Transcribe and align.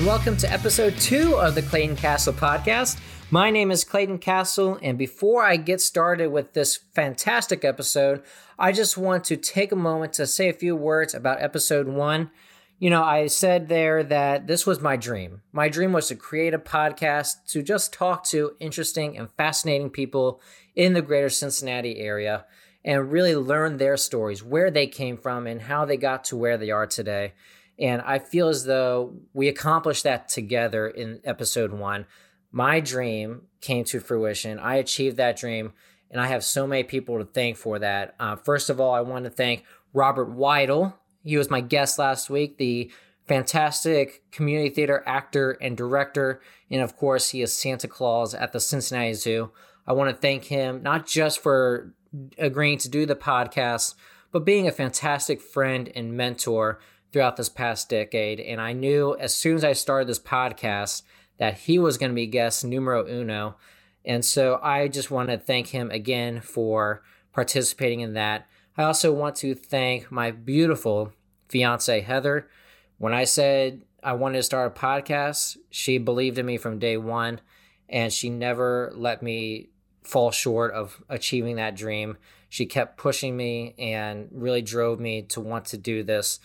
And 0.00 0.06
welcome 0.06 0.38
to 0.38 0.50
episode 0.50 0.96
two 0.96 1.36
of 1.36 1.54
the 1.54 1.60
Clayton 1.60 1.94
Castle 1.94 2.32
podcast. 2.32 2.98
My 3.30 3.50
name 3.50 3.70
is 3.70 3.84
Clayton 3.84 4.16
Castle, 4.16 4.78
and 4.80 4.96
before 4.96 5.42
I 5.42 5.58
get 5.58 5.82
started 5.82 6.28
with 6.28 6.54
this 6.54 6.78
fantastic 6.94 7.66
episode, 7.66 8.22
I 8.58 8.72
just 8.72 8.96
want 8.96 9.24
to 9.24 9.36
take 9.36 9.72
a 9.72 9.76
moment 9.76 10.14
to 10.14 10.26
say 10.26 10.48
a 10.48 10.54
few 10.54 10.74
words 10.74 11.12
about 11.12 11.42
episode 11.42 11.86
one. 11.86 12.30
You 12.78 12.88
know, 12.88 13.02
I 13.02 13.26
said 13.26 13.68
there 13.68 14.02
that 14.04 14.46
this 14.46 14.64
was 14.64 14.80
my 14.80 14.96
dream. 14.96 15.42
My 15.52 15.68
dream 15.68 15.92
was 15.92 16.08
to 16.08 16.14
create 16.14 16.54
a 16.54 16.58
podcast 16.58 17.44
to 17.48 17.62
just 17.62 17.92
talk 17.92 18.24
to 18.28 18.52
interesting 18.58 19.18
and 19.18 19.28
fascinating 19.36 19.90
people 19.90 20.40
in 20.74 20.94
the 20.94 21.02
greater 21.02 21.28
Cincinnati 21.28 21.98
area 21.98 22.46
and 22.82 23.12
really 23.12 23.36
learn 23.36 23.76
their 23.76 23.98
stories, 23.98 24.42
where 24.42 24.70
they 24.70 24.86
came 24.86 25.18
from, 25.18 25.46
and 25.46 25.60
how 25.60 25.84
they 25.84 25.98
got 25.98 26.24
to 26.24 26.38
where 26.38 26.56
they 26.56 26.70
are 26.70 26.86
today. 26.86 27.34
And 27.80 28.02
I 28.02 28.18
feel 28.18 28.48
as 28.48 28.64
though 28.64 29.14
we 29.32 29.48
accomplished 29.48 30.04
that 30.04 30.28
together 30.28 30.86
in 30.86 31.20
episode 31.24 31.72
one. 31.72 32.06
My 32.52 32.80
dream 32.80 33.42
came 33.60 33.84
to 33.84 34.00
fruition. 34.00 34.58
I 34.58 34.76
achieved 34.76 35.16
that 35.16 35.38
dream, 35.38 35.72
and 36.10 36.20
I 36.20 36.26
have 36.26 36.44
so 36.44 36.66
many 36.66 36.82
people 36.82 37.18
to 37.18 37.24
thank 37.24 37.56
for 37.56 37.78
that. 37.78 38.14
Uh, 38.20 38.36
first 38.36 38.68
of 38.68 38.80
all, 38.80 38.92
I 38.92 39.00
want 39.00 39.24
to 39.24 39.30
thank 39.30 39.64
Robert 39.94 40.36
Weidel. 40.36 40.94
He 41.24 41.36
was 41.36 41.50
my 41.50 41.60
guest 41.60 41.98
last 41.98 42.28
week, 42.28 42.58
the 42.58 42.90
fantastic 43.26 44.22
community 44.32 44.70
theater 44.70 45.02
actor 45.06 45.52
and 45.60 45.76
director. 45.76 46.40
And 46.70 46.82
of 46.82 46.96
course, 46.96 47.30
he 47.30 47.42
is 47.42 47.52
Santa 47.52 47.88
Claus 47.88 48.34
at 48.34 48.52
the 48.52 48.60
Cincinnati 48.60 49.14
Zoo. 49.14 49.52
I 49.86 49.92
want 49.92 50.10
to 50.10 50.20
thank 50.20 50.44
him 50.44 50.82
not 50.82 51.06
just 51.06 51.40
for 51.40 51.94
agreeing 52.38 52.78
to 52.78 52.88
do 52.88 53.06
the 53.06 53.14
podcast, 53.14 53.94
but 54.32 54.44
being 54.44 54.66
a 54.66 54.72
fantastic 54.72 55.40
friend 55.40 55.90
and 55.94 56.16
mentor 56.16 56.80
throughout 57.12 57.36
this 57.36 57.48
past 57.48 57.88
decade. 57.88 58.40
And 58.40 58.60
I 58.60 58.72
knew 58.72 59.16
as 59.18 59.34
soon 59.34 59.56
as 59.56 59.64
I 59.64 59.72
started 59.72 60.08
this 60.08 60.18
podcast 60.18 61.02
that 61.38 61.58
he 61.58 61.78
was 61.78 61.98
going 61.98 62.10
to 62.10 62.14
be 62.16 62.26
guest 62.26 62.64
numero 62.64 63.06
uno. 63.06 63.56
And 64.04 64.24
so 64.24 64.60
I 64.62 64.88
just 64.88 65.10
want 65.10 65.28
to 65.30 65.38
thank 65.38 65.68
him 65.68 65.90
again 65.90 66.40
for 66.40 67.02
participating 67.32 68.00
in 68.00 68.14
that. 68.14 68.46
I 68.76 68.84
also 68.84 69.12
want 69.12 69.36
to 69.36 69.54
thank 69.54 70.10
my 70.10 70.30
beautiful 70.30 71.12
fiance, 71.48 72.00
Heather. 72.00 72.48
When 72.98 73.12
I 73.12 73.24
said 73.24 73.82
I 74.02 74.14
wanted 74.14 74.38
to 74.38 74.42
start 74.42 74.76
a 74.76 74.80
podcast, 74.80 75.56
she 75.70 75.98
believed 75.98 76.38
in 76.38 76.46
me 76.46 76.56
from 76.56 76.78
day 76.78 76.96
one, 76.96 77.40
and 77.88 78.12
she 78.12 78.30
never 78.30 78.92
let 78.94 79.22
me 79.22 79.70
fall 80.02 80.30
short 80.30 80.72
of 80.72 81.02
achieving 81.08 81.56
that 81.56 81.76
dream. 81.76 82.16
She 82.48 82.66
kept 82.66 82.96
pushing 82.96 83.36
me 83.36 83.74
and 83.78 84.28
really 84.32 84.62
drove 84.62 84.98
me 84.98 85.22
to 85.22 85.40
want 85.40 85.66
to 85.66 85.78
do 85.78 86.02
this. 86.02 86.40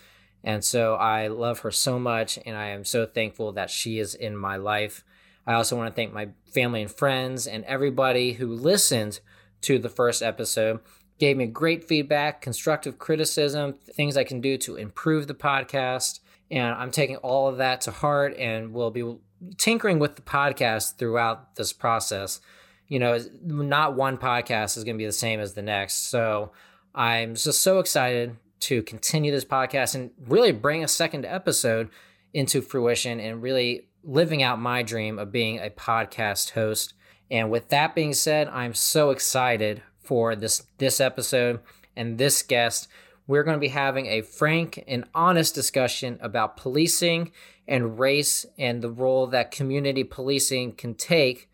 And 0.46 0.64
so 0.64 0.94
I 0.94 1.26
love 1.26 1.58
her 1.60 1.70
so 1.70 1.98
much, 1.98 2.38
and 2.46 2.56
I 2.56 2.68
am 2.68 2.84
so 2.84 3.04
thankful 3.04 3.52
that 3.52 3.68
she 3.68 3.98
is 3.98 4.14
in 4.14 4.34
my 4.34 4.56
life. 4.56 5.04
I 5.46 5.52
also 5.52 5.76
want 5.76 5.90
to 5.90 5.94
thank 5.94 6.14
my 6.14 6.30
family 6.54 6.80
and 6.80 6.90
friends 6.90 7.46
and 7.46 7.64
everybody 7.64 8.32
who 8.32 8.46
listened 8.46 9.20
to 9.62 9.78
the 9.78 9.90
first 9.90 10.22
episode, 10.22 10.80
gave 11.18 11.36
me 11.36 11.46
great 11.46 11.84
feedback, 11.84 12.40
constructive 12.40 12.98
criticism, 12.98 13.74
things 13.74 14.16
I 14.16 14.24
can 14.24 14.40
do 14.40 14.56
to 14.58 14.76
improve 14.76 15.26
the 15.26 15.34
podcast. 15.34 16.20
And 16.50 16.74
I'm 16.74 16.90
taking 16.90 17.16
all 17.16 17.48
of 17.48 17.58
that 17.58 17.82
to 17.82 17.90
heart 17.90 18.36
and 18.38 18.72
will 18.72 18.90
be 18.90 19.16
tinkering 19.58 19.98
with 19.98 20.16
the 20.16 20.22
podcast 20.22 20.96
throughout 20.96 21.56
this 21.56 21.72
process 21.72 22.40
you 22.88 22.98
know, 22.98 23.18
not 23.42 23.94
one 23.94 24.16
podcast 24.18 24.76
is 24.76 24.84
going 24.84 24.96
to 24.96 24.98
be 24.98 25.06
the 25.06 25.12
same 25.12 25.40
as 25.40 25.54
the 25.54 25.62
next. 25.62 26.08
So 26.08 26.52
I'm 26.94 27.34
just 27.34 27.62
so 27.62 27.78
excited 27.78 28.36
to 28.60 28.82
continue 28.82 29.32
this 29.32 29.44
podcast 29.44 29.94
and 29.94 30.10
really 30.26 30.52
bring 30.52 30.82
a 30.82 30.88
second 30.88 31.24
episode 31.24 31.90
into 32.32 32.60
fruition 32.60 33.20
and 33.20 33.42
really 33.42 33.88
living 34.02 34.42
out 34.42 34.60
my 34.60 34.82
dream 34.82 35.18
of 35.18 35.32
being 35.32 35.58
a 35.58 35.70
podcast 35.70 36.50
host. 36.50 36.94
And 37.30 37.50
with 37.50 37.68
that 37.68 37.94
being 37.94 38.12
said, 38.12 38.48
I'm 38.48 38.74
so 38.74 39.10
excited 39.10 39.82
for 39.98 40.36
this 40.36 40.62
this 40.78 41.00
episode 41.00 41.60
and 41.96 42.18
this 42.18 42.42
guest. 42.42 42.88
We're 43.26 43.42
going 43.42 43.56
to 43.56 43.60
be 43.60 43.68
having 43.68 44.06
a 44.06 44.22
frank 44.22 44.84
and 44.86 45.04
honest 45.12 45.54
discussion 45.54 46.18
about 46.22 46.56
policing 46.56 47.32
and 47.66 47.98
race 47.98 48.46
and 48.56 48.80
the 48.82 48.90
role 48.90 49.26
that 49.28 49.50
community 49.50 50.04
policing 50.04 50.72
can 50.72 50.94
take 50.94 51.50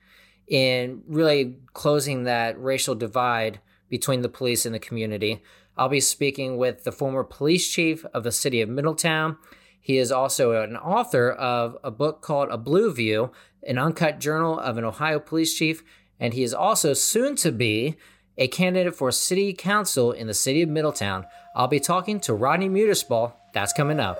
in 0.46 1.02
really 1.06 1.56
closing 1.72 2.24
that 2.24 2.62
racial 2.62 2.94
divide 2.94 3.60
between 3.88 4.20
the 4.20 4.28
police 4.28 4.66
and 4.66 4.74
the 4.74 4.78
community. 4.78 5.42
I'll 5.76 5.88
be 5.88 6.00
speaking 6.00 6.56
with 6.56 6.84
the 6.84 6.92
former 6.92 7.24
police 7.24 7.68
chief 7.68 8.04
of 8.06 8.24
the 8.24 8.32
city 8.32 8.60
of 8.60 8.68
Middletown. 8.68 9.38
He 9.80 9.98
is 9.98 10.12
also 10.12 10.62
an 10.62 10.76
author 10.76 11.30
of 11.30 11.76
a 11.82 11.90
book 11.90 12.20
called 12.20 12.50
A 12.50 12.58
Blue 12.58 12.92
View, 12.92 13.32
an 13.66 13.78
uncut 13.78 14.20
journal 14.20 14.58
of 14.58 14.78
an 14.78 14.84
Ohio 14.84 15.18
police 15.18 15.54
chief, 15.54 15.82
and 16.20 16.34
he 16.34 16.42
is 16.42 16.54
also 16.54 16.92
soon 16.92 17.36
to 17.36 17.50
be 17.50 17.96
a 18.38 18.48
candidate 18.48 18.94
for 18.94 19.10
city 19.10 19.52
council 19.52 20.12
in 20.12 20.26
the 20.26 20.34
city 20.34 20.62
of 20.62 20.68
Middletown. 20.68 21.26
I'll 21.54 21.68
be 21.68 21.80
talking 21.80 22.20
to 22.20 22.34
Rodney 22.34 22.68
Muterspaw. 22.68 23.32
That's 23.52 23.72
coming 23.72 24.00
up. 24.00 24.18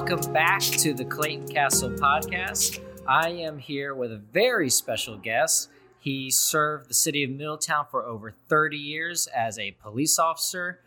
Welcome 0.00 0.32
back 0.32 0.60
to 0.60 0.94
the 0.94 1.04
Clayton 1.04 1.48
Castle 1.48 1.90
podcast. 1.90 2.80
I 3.04 3.30
am 3.30 3.58
here 3.58 3.96
with 3.96 4.12
a 4.12 4.16
very 4.16 4.70
special 4.70 5.18
guest. 5.18 5.70
He 5.98 6.30
served 6.30 6.88
the 6.88 6.94
city 6.94 7.24
of 7.24 7.30
Middletown 7.30 7.84
for 7.90 8.04
over 8.04 8.30
30 8.30 8.76
years 8.76 9.26
as 9.26 9.58
a 9.58 9.72
police 9.82 10.20
officer 10.20 10.78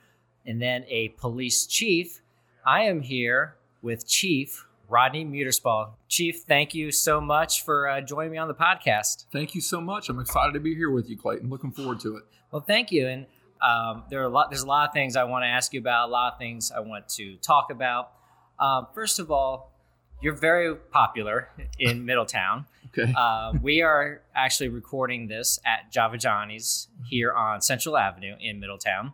and 0.45 0.61
then 0.61 0.85
a 0.87 1.09
police 1.09 1.65
chief. 1.65 2.21
I 2.65 2.83
am 2.83 3.01
here 3.01 3.57
with 3.81 4.07
Chief 4.07 4.65
Rodney 4.87 5.25
Muterspaw. 5.25 5.89
Chief, 6.07 6.43
thank 6.47 6.73
you 6.73 6.89
so 6.89 7.19
much 7.19 7.65
for 7.65 7.89
uh, 7.89 7.99
joining 7.99 8.31
me 8.31 8.37
on 8.37 8.47
the 8.47 8.55
podcast. 8.55 9.25
Thank 9.33 9.53
you 9.53 9.61
so 9.61 9.81
much. 9.81 10.07
I'm 10.07 10.21
excited 10.21 10.53
to 10.53 10.61
be 10.61 10.73
here 10.73 10.89
with 10.89 11.09
you, 11.09 11.17
Clayton. 11.17 11.49
Looking 11.49 11.73
forward 11.73 11.99
to 11.99 12.15
it. 12.15 12.23
Well, 12.51 12.63
thank 12.65 12.93
you. 12.93 13.09
And 13.09 13.25
um, 13.61 14.03
there 14.09 14.21
are 14.21 14.27
a 14.27 14.29
lot. 14.29 14.49
There's 14.49 14.63
a 14.63 14.67
lot 14.67 14.87
of 14.87 14.93
things 14.93 15.17
I 15.17 15.25
want 15.25 15.43
to 15.43 15.47
ask 15.47 15.73
you 15.73 15.81
about. 15.81 16.07
A 16.07 16.11
lot 16.11 16.31
of 16.31 16.39
things 16.39 16.71
I 16.71 16.79
want 16.79 17.09
to 17.09 17.35
talk 17.35 17.71
about. 17.71 18.13
Um, 18.61 18.87
first 18.93 19.19
of 19.19 19.31
all, 19.31 19.71
you're 20.21 20.35
very 20.35 20.75
popular 20.75 21.49
in 21.79 22.05
Middletown. 22.09 22.65
okay. 22.87 23.11
Uh, 23.17 23.53
we 23.61 23.81
are 23.81 24.21
actually 24.35 24.69
recording 24.69 25.27
this 25.27 25.59
at 25.65 25.91
Java 25.91 26.17
Johnny's 26.17 26.87
here 27.09 27.33
on 27.33 27.59
Central 27.61 27.97
Avenue 27.97 28.35
in 28.39 28.59
Middletown. 28.59 29.13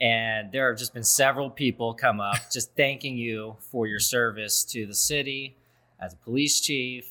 And 0.00 0.52
there 0.52 0.68
have 0.68 0.78
just 0.78 0.92
been 0.92 1.04
several 1.04 1.48
people 1.48 1.94
come 1.94 2.20
up 2.20 2.36
just 2.52 2.74
thanking 2.76 3.16
you 3.16 3.56
for 3.70 3.86
your 3.86 4.00
service 4.00 4.62
to 4.64 4.84
the 4.84 4.94
city 4.94 5.56
as 6.00 6.12
a 6.12 6.16
police 6.16 6.60
chief, 6.60 7.06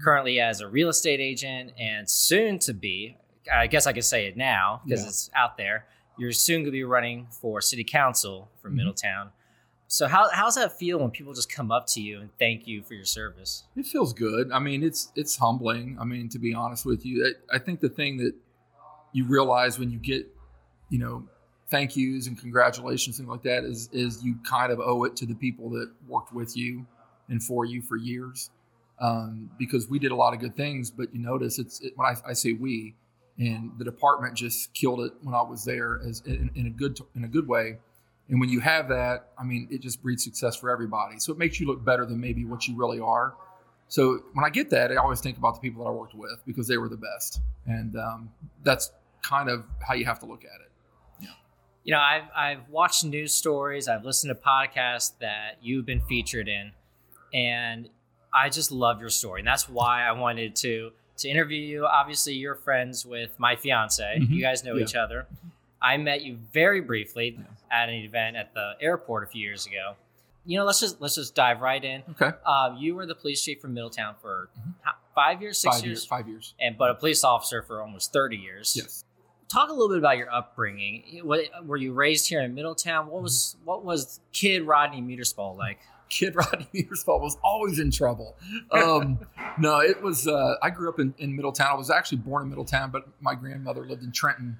currently 0.00 0.38
as 0.40 0.60
a 0.60 0.68
real 0.68 0.88
estate 0.90 1.18
agent, 1.20 1.72
and 1.78 2.08
soon 2.08 2.58
to 2.60 2.72
be, 2.74 3.16
I 3.52 3.66
guess 3.66 3.86
I 3.86 3.92
could 3.92 4.04
say 4.04 4.26
it 4.26 4.36
now 4.36 4.82
because 4.84 5.02
Yeah. 5.02 5.08
it's 5.08 5.30
out 5.34 5.56
there. 5.56 5.86
You're 6.18 6.32
soon 6.32 6.56
going 6.58 6.66
to 6.66 6.70
be 6.70 6.84
running 6.84 7.26
for 7.30 7.60
city 7.60 7.82
council 7.84 8.48
for 8.62 8.70
Mhm. 8.70 8.74
Middletown. 8.74 9.30
So 9.88 10.08
how 10.08 10.28
how's 10.32 10.56
that 10.56 10.78
feel 10.78 10.98
when 10.98 11.10
people 11.10 11.32
just 11.32 11.50
come 11.50 11.70
up 11.70 11.86
to 11.88 12.00
you 12.00 12.20
and 12.20 12.30
thank 12.38 12.66
you 12.66 12.82
for 12.82 12.94
your 12.94 13.04
service? 13.04 13.64
It 13.76 13.86
feels 13.86 14.12
good. 14.12 14.50
I 14.52 14.58
mean, 14.58 14.82
it's 14.82 15.12
it's 15.14 15.36
humbling. 15.36 15.96
I 16.00 16.04
mean, 16.04 16.28
to 16.30 16.38
be 16.38 16.54
honest 16.54 16.84
with 16.84 17.06
you, 17.06 17.34
I, 17.52 17.56
I 17.56 17.58
think 17.58 17.80
the 17.80 17.88
thing 17.88 18.16
that 18.18 18.32
you 19.12 19.26
realize 19.26 19.78
when 19.78 19.90
you 19.90 19.98
get, 19.98 20.26
you 20.90 20.98
know, 20.98 21.24
thank 21.68 21.96
yous 21.96 22.26
and 22.26 22.38
congratulations 22.38 23.16
things 23.16 23.28
like 23.28 23.42
that 23.42 23.64
is 23.64 23.88
is 23.92 24.22
you 24.24 24.36
kind 24.48 24.72
of 24.72 24.80
owe 24.80 25.04
it 25.04 25.16
to 25.16 25.26
the 25.26 25.34
people 25.34 25.70
that 25.70 25.90
worked 26.08 26.32
with 26.32 26.56
you 26.56 26.86
and 27.28 27.42
for 27.42 27.64
you 27.64 27.80
for 27.80 27.96
years, 27.96 28.50
um, 29.00 29.50
because 29.58 29.88
we 29.88 29.98
did 29.98 30.10
a 30.10 30.16
lot 30.16 30.34
of 30.34 30.40
good 30.40 30.56
things. 30.56 30.90
But 30.90 31.14
you 31.14 31.20
notice 31.20 31.58
it's 31.60 31.80
it, 31.80 31.92
when 31.96 32.08
I, 32.08 32.30
I 32.30 32.32
say 32.32 32.54
we, 32.54 32.96
and 33.38 33.70
the 33.78 33.84
department 33.84 34.34
just 34.34 34.74
killed 34.74 35.00
it 35.00 35.12
when 35.22 35.34
I 35.34 35.42
was 35.42 35.64
there 35.64 36.00
as 36.04 36.22
in, 36.26 36.50
in 36.56 36.66
a 36.66 36.70
good 36.70 36.98
in 37.14 37.22
a 37.22 37.28
good 37.28 37.46
way. 37.46 37.78
And 38.28 38.40
when 38.40 38.48
you 38.48 38.60
have 38.60 38.88
that, 38.88 39.28
I 39.38 39.44
mean, 39.44 39.68
it 39.70 39.80
just 39.80 40.02
breeds 40.02 40.24
success 40.24 40.56
for 40.56 40.70
everybody. 40.70 41.18
So 41.20 41.32
it 41.32 41.38
makes 41.38 41.60
you 41.60 41.66
look 41.66 41.84
better 41.84 42.04
than 42.04 42.20
maybe 42.20 42.44
what 42.44 42.66
you 42.66 42.76
really 42.76 42.98
are. 42.98 43.34
So 43.88 44.20
when 44.32 44.44
I 44.44 44.50
get 44.50 44.70
that, 44.70 44.90
I 44.90 44.96
always 44.96 45.20
think 45.20 45.38
about 45.38 45.54
the 45.54 45.60
people 45.60 45.84
that 45.84 45.90
I 45.90 45.92
worked 45.92 46.14
with 46.14 46.42
because 46.44 46.66
they 46.66 46.76
were 46.76 46.88
the 46.88 46.96
best, 46.96 47.40
and 47.66 47.96
um, 47.96 48.30
that's 48.64 48.90
kind 49.22 49.48
of 49.48 49.64
how 49.86 49.94
you 49.94 50.04
have 50.06 50.18
to 50.20 50.26
look 50.26 50.44
at 50.44 50.60
it. 50.60 50.72
Yeah. 51.20 51.28
You 51.84 51.92
know, 51.92 52.00
I've 52.00 52.24
I've 52.34 52.68
watched 52.68 53.04
news 53.04 53.32
stories, 53.32 53.86
I've 53.86 54.04
listened 54.04 54.34
to 54.34 54.40
podcasts 54.40 55.12
that 55.20 55.58
you've 55.62 55.86
been 55.86 56.00
featured 56.00 56.48
in, 56.48 56.72
and 57.32 57.88
I 58.34 58.48
just 58.48 58.72
love 58.72 59.00
your 59.00 59.08
story, 59.08 59.40
and 59.40 59.46
that's 59.46 59.68
why 59.68 60.02
I 60.02 60.12
wanted 60.12 60.56
to 60.56 60.90
to 61.18 61.28
interview 61.28 61.60
you. 61.60 61.86
Obviously, 61.86 62.34
you're 62.34 62.56
friends 62.56 63.06
with 63.06 63.38
my 63.38 63.54
fiance. 63.54 64.02
Mm-hmm. 64.02 64.32
You 64.32 64.42
guys 64.42 64.64
know 64.64 64.74
yeah. 64.74 64.82
each 64.82 64.96
other. 64.96 65.26
I 65.80 65.96
met 65.96 66.22
you 66.22 66.38
very 66.52 66.80
briefly 66.80 67.36
yeah. 67.38 67.44
At 67.82 67.88
an 67.88 67.94
event 67.96 68.36
at 68.36 68.54
the 68.54 68.72
airport 68.80 69.24
a 69.24 69.26
few 69.26 69.42
years 69.42 69.66
ago. 69.66 69.94
You 70.44 70.58
know, 70.58 70.64
let's 70.64 70.80
just 70.80 71.00
let's 71.00 71.16
just 71.16 71.34
dive 71.34 71.60
right 71.60 71.82
in. 71.82 72.02
Okay. 72.10 72.30
Uh, 72.44 72.74
you 72.78 72.94
were 72.94 73.06
the 73.06 73.14
police 73.14 73.42
chief 73.42 73.60
from 73.60 73.74
Middletown 73.74 74.14
for 74.20 74.48
mm-hmm. 74.58 74.90
five 75.14 75.42
years, 75.42 75.58
six 75.58 75.76
five 75.76 75.84
years? 75.84 75.98
years, 75.98 76.06
five 76.06 76.28
years, 76.28 76.54
and 76.60 76.78
but 76.78 76.90
a 76.90 76.94
police 76.94 77.24
officer 77.24 77.62
for 77.62 77.82
almost 77.82 78.12
thirty 78.12 78.36
years. 78.36 78.74
Yes. 78.76 79.04
Talk 79.48 79.68
a 79.68 79.72
little 79.72 79.88
bit 79.88 79.98
about 79.98 80.16
your 80.16 80.32
upbringing. 80.32 81.20
What, 81.22 81.42
were 81.64 81.76
you 81.76 81.92
raised 81.92 82.28
here 82.28 82.42
in 82.42 82.54
Middletown? 82.54 83.08
What 83.08 83.22
was 83.22 83.56
what 83.64 83.84
was 83.84 84.20
Kid 84.32 84.62
Rodney 84.62 85.02
Muterspaw 85.02 85.56
like? 85.56 85.78
Kid 86.08 86.36
Rodney 86.36 86.66
Muterspaw 86.74 87.20
was 87.20 87.36
always 87.42 87.78
in 87.78 87.90
trouble. 87.90 88.36
Um, 88.70 89.18
no, 89.58 89.80
it 89.80 90.00
was. 90.00 90.28
Uh, 90.28 90.54
I 90.62 90.70
grew 90.70 90.88
up 90.88 91.00
in, 91.00 91.14
in 91.18 91.34
Middletown. 91.34 91.68
I 91.72 91.74
was 91.74 91.90
actually 91.90 92.18
born 92.18 92.44
in 92.44 92.48
Middletown, 92.48 92.90
but 92.90 93.08
my 93.20 93.34
grandmother 93.34 93.84
lived 93.84 94.02
in 94.02 94.12
Trenton 94.12 94.58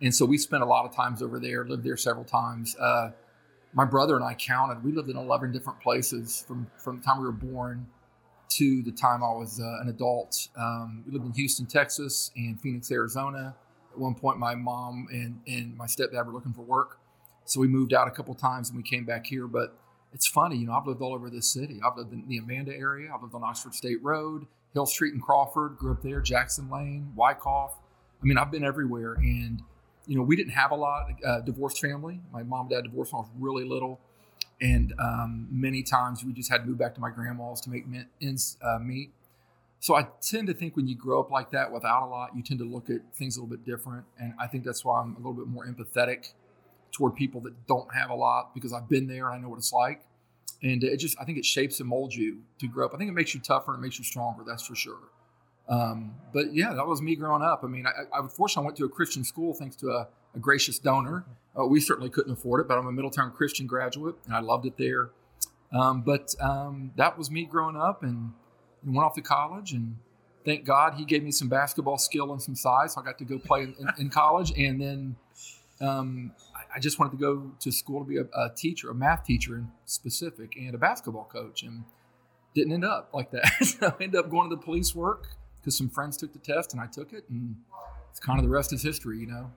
and 0.00 0.14
so 0.14 0.24
we 0.24 0.38
spent 0.38 0.62
a 0.62 0.66
lot 0.66 0.84
of 0.84 0.94
times 0.94 1.22
over 1.22 1.38
there, 1.38 1.64
lived 1.64 1.84
there 1.84 1.96
several 1.96 2.24
times. 2.24 2.76
Uh, 2.76 3.10
my 3.72 3.84
brother 3.84 4.16
and 4.16 4.24
I 4.24 4.34
counted. 4.34 4.84
We 4.84 4.92
lived 4.92 5.08
in 5.08 5.16
11 5.16 5.52
different 5.52 5.80
places 5.80 6.44
from, 6.46 6.68
from 6.76 6.98
the 6.98 7.02
time 7.04 7.18
we 7.18 7.24
were 7.24 7.32
born 7.32 7.86
to 8.50 8.82
the 8.82 8.92
time 8.92 9.22
I 9.24 9.32
was 9.32 9.60
uh, 9.60 9.80
an 9.82 9.88
adult. 9.88 10.48
Um, 10.56 11.02
we 11.06 11.12
lived 11.12 11.26
in 11.26 11.32
Houston, 11.32 11.66
Texas, 11.66 12.30
and 12.36 12.60
Phoenix, 12.60 12.90
Arizona. 12.90 13.54
At 13.92 13.98
one 13.98 14.14
point, 14.14 14.38
my 14.38 14.54
mom 14.54 15.08
and, 15.10 15.40
and 15.46 15.76
my 15.76 15.86
stepdad 15.86 16.26
were 16.26 16.32
looking 16.32 16.52
for 16.52 16.62
work. 16.62 16.98
So 17.46 17.60
we 17.60 17.66
moved 17.66 17.92
out 17.92 18.06
a 18.06 18.10
couple 18.10 18.34
times 18.34 18.70
and 18.70 18.76
we 18.76 18.82
came 18.82 19.04
back 19.04 19.26
here. 19.26 19.46
But 19.46 19.76
it's 20.12 20.28
funny, 20.28 20.56
you 20.56 20.66
know, 20.66 20.72
I've 20.72 20.86
lived 20.86 21.02
all 21.02 21.14
over 21.14 21.28
this 21.28 21.52
city. 21.52 21.80
I've 21.84 21.96
lived 21.96 22.12
in 22.12 22.26
the 22.28 22.38
Amanda 22.38 22.72
area, 22.72 23.10
I've 23.12 23.22
lived 23.22 23.34
on 23.34 23.42
Oxford 23.42 23.74
State 23.74 24.02
Road, 24.02 24.46
Hill 24.72 24.86
Street 24.86 25.14
in 25.14 25.20
Crawford, 25.20 25.76
grew 25.76 25.92
up 25.92 26.02
there, 26.02 26.20
Jackson 26.20 26.70
Lane, 26.70 27.12
Wyckoff. 27.16 27.76
I 28.22 28.24
mean, 28.24 28.38
I've 28.38 28.50
been 28.52 28.64
everywhere. 28.64 29.14
And 29.14 29.62
you 30.06 30.16
know, 30.16 30.22
we 30.22 30.36
didn't 30.36 30.52
have 30.52 30.70
a 30.70 30.74
lot. 30.74 31.06
Uh, 31.24 31.40
divorced 31.40 31.80
family. 31.80 32.20
My 32.32 32.42
mom 32.42 32.62
and 32.62 32.70
dad 32.70 32.84
divorced 32.84 33.12
when 33.12 33.20
I 33.20 33.22
was 33.22 33.30
really 33.38 33.64
little, 33.64 34.00
and 34.60 34.92
um, 34.98 35.48
many 35.50 35.82
times 35.82 36.24
we 36.24 36.32
just 36.32 36.50
had 36.50 36.62
to 36.62 36.66
move 36.66 36.78
back 36.78 36.94
to 36.94 37.00
my 37.00 37.10
grandma's 37.10 37.60
to 37.62 37.70
make 37.70 37.84
ends 38.20 38.56
uh, 38.62 38.78
meet. 38.78 39.10
So 39.80 39.94
I 39.94 40.08
tend 40.22 40.46
to 40.46 40.54
think 40.54 40.76
when 40.76 40.86
you 40.86 40.96
grow 40.96 41.20
up 41.20 41.30
like 41.30 41.50
that 41.50 41.70
without 41.70 42.06
a 42.06 42.08
lot, 42.08 42.30
you 42.34 42.42
tend 42.42 42.58
to 42.60 42.64
look 42.64 42.88
at 42.88 43.00
things 43.14 43.36
a 43.36 43.40
little 43.40 43.54
bit 43.56 43.64
different, 43.64 44.04
and 44.18 44.34
I 44.38 44.46
think 44.46 44.64
that's 44.64 44.84
why 44.84 45.00
I'm 45.00 45.14
a 45.14 45.18
little 45.18 45.34
bit 45.34 45.46
more 45.46 45.66
empathetic 45.66 46.32
toward 46.94 47.14
people 47.16 47.40
that 47.42 47.66
don't 47.66 47.92
have 47.94 48.10
a 48.10 48.14
lot 48.14 48.54
because 48.54 48.72
I've 48.72 48.88
been 48.88 49.08
there 49.08 49.28
and 49.28 49.34
I 49.34 49.38
know 49.42 49.48
what 49.48 49.58
it's 49.58 49.72
like. 49.72 50.06
And 50.62 50.82
it 50.82 50.96
just, 50.96 51.16
I 51.20 51.24
think 51.24 51.36
it 51.36 51.44
shapes 51.44 51.80
and 51.80 51.88
molds 51.88 52.16
you 52.16 52.38
to 52.60 52.68
grow 52.68 52.86
up. 52.86 52.94
I 52.94 52.98
think 52.98 53.10
it 53.10 53.14
makes 53.14 53.34
you 53.34 53.40
tougher 53.40 53.74
and 53.74 53.80
it 53.80 53.82
makes 53.82 53.98
you 53.98 54.04
stronger. 54.04 54.44
That's 54.46 54.66
for 54.66 54.74
sure. 54.74 54.96
Um, 55.68 56.14
but 56.32 56.54
yeah, 56.54 56.74
that 56.74 56.86
was 56.86 57.00
me 57.00 57.16
growing 57.16 57.42
up. 57.42 57.60
I 57.64 57.68
mean, 57.68 57.86
I, 57.86 58.18
I 58.18 58.28
fortunately 58.28 58.66
went 58.66 58.76
to 58.78 58.84
a 58.84 58.88
Christian 58.88 59.24
school 59.24 59.54
thanks 59.54 59.76
to 59.76 59.90
a, 59.90 60.08
a 60.34 60.38
gracious 60.38 60.78
donor. 60.78 61.24
Uh, 61.58 61.64
we 61.66 61.80
certainly 61.80 62.10
couldn't 62.10 62.32
afford 62.32 62.60
it, 62.60 62.68
but 62.68 62.78
I'm 62.78 62.86
a 62.86 62.92
Middletown 62.92 63.30
Christian 63.32 63.66
graduate 63.66 64.16
and 64.26 64.34
I 64.34 64.40
loved 64.40 64.66
it 64.66 64.76
there. 64.76 65.10
Um, 65.72 66.02
but 66.02 66.34
um, 66.40 66.92
that 66.96 67.16
was 67.18 67.30
me 67.30 67.44
growing 67.44 67.76
up 67.76 68.02
and, 68.02 68.32
and, 68.84 68.94
went 68.94 69.04
off 69.04 69.14
to 69.14 69.22
college. 69.22 69.72
And 69.72 69.96
thank 70.44 70.64
God 70.64 70.94
he 70.94 71.04
gave 71.04 71.22
me 71.22 71.30
some 71.30 71.48
basketball 71.48 71.98
skill 71.98 72.32
and 72.32 72.40
some 72.40 72.54
size. 72.54 72.94
So 72.94 73.00
I 73.00 73.04
got 73.04 73.18
to 73.18 73.24
go 73.24 73.38
play 73.38 73.62
in, 73.62 73.74
in 73.98 74.10
college. 74.10 74.52
And 74.56 74.80
then 74.80 75.16
um, 75.80 76.32
I, 76.54 76.76
I, 76.76 76.80
just 76.80 76.98
wanted 76.98 77.12
to 77.12 77.16
go 77.16 77.52
to 77.58 77.72
school 77.72 78.04
to 78.04 78.08
be 78.08 78.18
a, 78.18 78.24
a, 78.36 78.54
teacher, 78.54 78.90
a 78.90 78.94
math 78.94 79.24
teacher 79.24 79.56
in 79.56 79.68
specific, 79.84 80.54
and 80.56 80.74
a 80.74 80.78
basketball 80.78 81.24
coach. 81.24 81.62
And 81.64 81.84
didn't 82.54 82.72
end 82.72 82.84
up 82.84 83.10
like 83.12 83.32
that. 83.32 83.48
so 83.62 83.88
I 83.88 84.02
ended 84.02 84.20
up 84.20 84.30
going 84.30 84.48
to 84.48 84.54
the 84.54 84.62
police 84.62 84.94
work 84.94 85.26
because 85.64 85.78
some 85.78 85.88
friends 85.88 86.18
took 86.18 86.34
the 86.34 86.38
test 86.38 86.74
and 86.74 86.82
I 86.82 86.86
took 86.86 87.14
it, 87.14 87.24
and 87.30 87.56
it's 88.10 88.20
kind 88.20 88.38
of 88.38 88.44
the 88.44 88.50
rest 88.50 88.74
is 88.74 88.82
history, 88.82 89.18
you 89.18 89.26
know. 89.26 89.50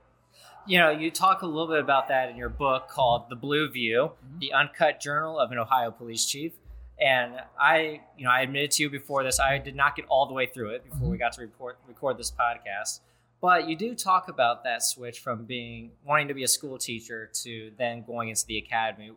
You 0.66 0.80
know, 0.80 0.90
you 0.90 1.12
talk 1.12 1.42
a 1.42 1.46
little 1.46 1.68
bit 1.68 1.80
about 1.80 2.08
that 2.08 2.30
in 2.30 2.38
your 2.38 2.50
book 2.50 2.88
called 2.88 3.30
The 3.30 3.36
Blue 3.36 3.70
View, 3.70 4.12
mm-hmm. 4.12 4.40
the 4.40 4.54
uncut 4.54 5.02
journal 5.02 5.38
of 5.38 5.52
an 5.52 5.58
Ohio 5.58 5.92
police 5.92 6.26
chief. 6.26 6.54
And 7.00 7.34
I, 7.60 8.02
you 8.18 8.26
know, 8.26 8.32
I 8.32 8.42
admitted 8.42 8.72
to 8.72 8.84
you 8.84 8.90
before 8.90 9.24
this, 9.24 9.40
I 9.40 9.58
did 9.58 9.76
not 9.76 9.96
get 9.96 10.06
all 10.08 10.26
the 10.26 10.34
way 10.34 10.46
through 10.46 10.70
it 10.70 10.84
before 10.84 11.00
mm-hmm. 11.00 11.12
we 11.12 11.18
got 11.18 11.34
to 11.34 11.42
report, 11.42 11.78
record 11.88 12.18
this 12.18 12.32
podcast. 12.32 13.02
But 13.42 13.68
you 13.68 13.76
do 13.76 13.94
talk 13.96 14.30
about 14.30 14.64
that 14.64 14.82
switch 14.82 15.20
from 15.20 15.46
being 15.46 15.92
wanting 16.06 16.30
to 16.30 16.34
be 16.34 16.44
a 16.44 16.48
school 16.48 16.78
teacher 16.78 17.30
to 17.44 17.72
then 17.78 18.04
going 18.06 18.30
into 18.30 18.46
the 18.48 18.58
academy. 18.58 19.12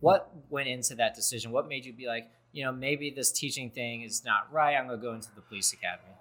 What 0.00 0.30
went 0.48 0.68
into 0.68 0.94
that 0.94 1.14
decision? 1.14 1.50
What 1.50 1.68
made 1.68 1.84
you 1.84 1.92
be 1.92 2.06
like, 2.06 2.30
you 2.52 2.64
know, 2.64 2.72
maybe 2.72 3.10
this 3.10 3.32
teaching 3.32 3.70
thing 3.70 4.02
is 4.02 4.24
not 4.24 4.50
right. 4.50 4.74
I'm 4.76 4.86
going 4.86 4.98
to 4.98 5.06
go 5.06 5.12
into 5.12 5.28
the 5.34 5.42
police 5.42 5.72
academy. 5.72 6.15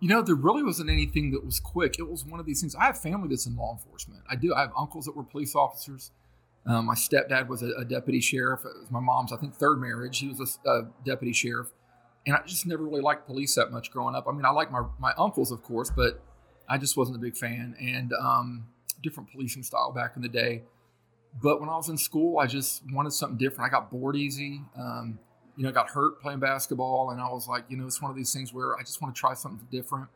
You 0.00 0.08
know, 0.08 0.22
there 0.22 0.34
really 0.34 0.62
wasn't 0.62 0.90
anything 0.90 1.30
that 1.30 1.44
was 1.44 1.60
quick. 1.60 1.98
It 1.98 2.08
was 2.08 2.24
one 2.24 2.40
of 2.40 2.46
these 2.46 2.60
things. 2.60 2.74
I 2.74 2.86
have 2.86 3.00
family 3.00 3.28
that's 3.28 3.46
in 3.46 3.56
law 3.56 3.72
enforcement. 3.72 4.22
I 4.28 4.36
do. 4.36 4.54
I 4.54 4.60
have 4.60 4.72
uncles 4.76 5.06
that 5.06 5.16
were 5.16 5.22
police 5.22 5.54
officers. 5.54 6.10
Um, 6.66 6.86
my 6.86 6.94
stepdad 6.94 7.48
was 7.48 7.62
a, 7.62 7.72
a, 7.78 7.84
deputy 7.84 8.20
sheriff. 8.20 8.60
It 8.60 8.80
was 8.80 8.90
my 8.90 9.00
mom's, 9.00 9.32
I 9.32 9.36
think, 9.36 9.54
third 9.54 9.76
marriage. 9.76 10.18
He 10.18 10.28
was 10.28 10.58
a, 10.64 10.68
a, 10.68 10.88
deputy 11.04 11.32
sheriff. 11.32 11.68
And 12.26 12.34
I 12.34 12.40
just 12.46 12.66
never 12.66 12.82
really 12.82 13.02
liked 13.02 13.26
police 13.26 13.54
that 13.56 13.70
much 13.70 13.90
growing 13.90 14.14
up. 14.14 14.26
I 14.26 14.32
mean, 14.32 14.46
I 14.46 14.50
like 14.50 14.72
my, 14.72 14.82
my 14.98 15.12
uncles, 15.18 15.52
of 15.52 15.62
course, 15.62 15.90
but 15.90 16.22
I 16.66 16.78
just 16.78 16.96
wasn't 16.96 17.18
a 17.18 17.20
big 17.20 17.36
fan. 17.36 17.76
And 17.78 18.14
um, 18.14 18.66
different 19.02 19.30
policing 19.30 19.62
style 19.62 19.92
back 19.92 20.16
in 20.16 20.22
the 20.22 20.28
day. 20.28 20.62
But 21.42 21.60
when 21.60 21.68
I 21.68 21.76
was 21.76 21.88
in 21.88 21.98
school, 21.98 22.38
I 22.38 22.46
just 22.46 22.82
wanted 22.90 23.12
something 23.12 23.36
different. 23.36 23.68
I 23.68 23.70
got 23.70 23.90
bored 23.90 24.16
easy. 24.16 24.62
Um, 24.76 25.18
you 25.56 25.64
know, 25.64 25.72
got 25.72 25.90
hurt 25.90 26.20
playing 26.20 26.40
basketball, 26.40 27.10
and 27.10 27.20
I 27.20 27.28
was 27.28 27.46
like, 27.46 27.64
you 27.68 27.76
know, 27.76 27.86
it's 27.86 28.02
one 28.02 28.10
of 28.10 28.16
these 28.16 28.32
things 28.32 28.52
where 28.52 28.76
I 28.76 28.80
just 28.80 29.00
want 29.00 29.14
to 29.14 29.18
try 29.18 29.34
something 29.34 29.66
different. 29.70 30.08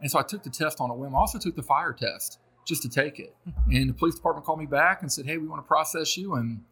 And 0.00 0.10
so 0.10 0.18
I 0.18 0.22
took 0.22 0.42
the 0.42 0.50
test 0.50 0.80
on 0.80 0.90
a 0.90 0.94
whim. 0.94 1.14
I 1.14 1.18
also 1.18 1.38
took 1.38 1.54
the 1.56 1.62
fire 1.62 1.92
test 1.92 2.38
just 2.66 2.82
to 2.82 2.88
take 2.88 3.18
it. 3.18 3.34
And 3.70 3.90
the 3.90 3.94
police 3.94 4.14
department 4.14 4.46
called 4.46 4.58
me 4.58 4.66
back 4.66 5.02
and 5.02 5.12
said, 5.12 5.26
hey, 5.26 5.36
we 5.36 5.46
want 5.46 5.62
to 5.62 5.68
process 5.68 6.16
you. 6.16 6.34
And 6.34 6.62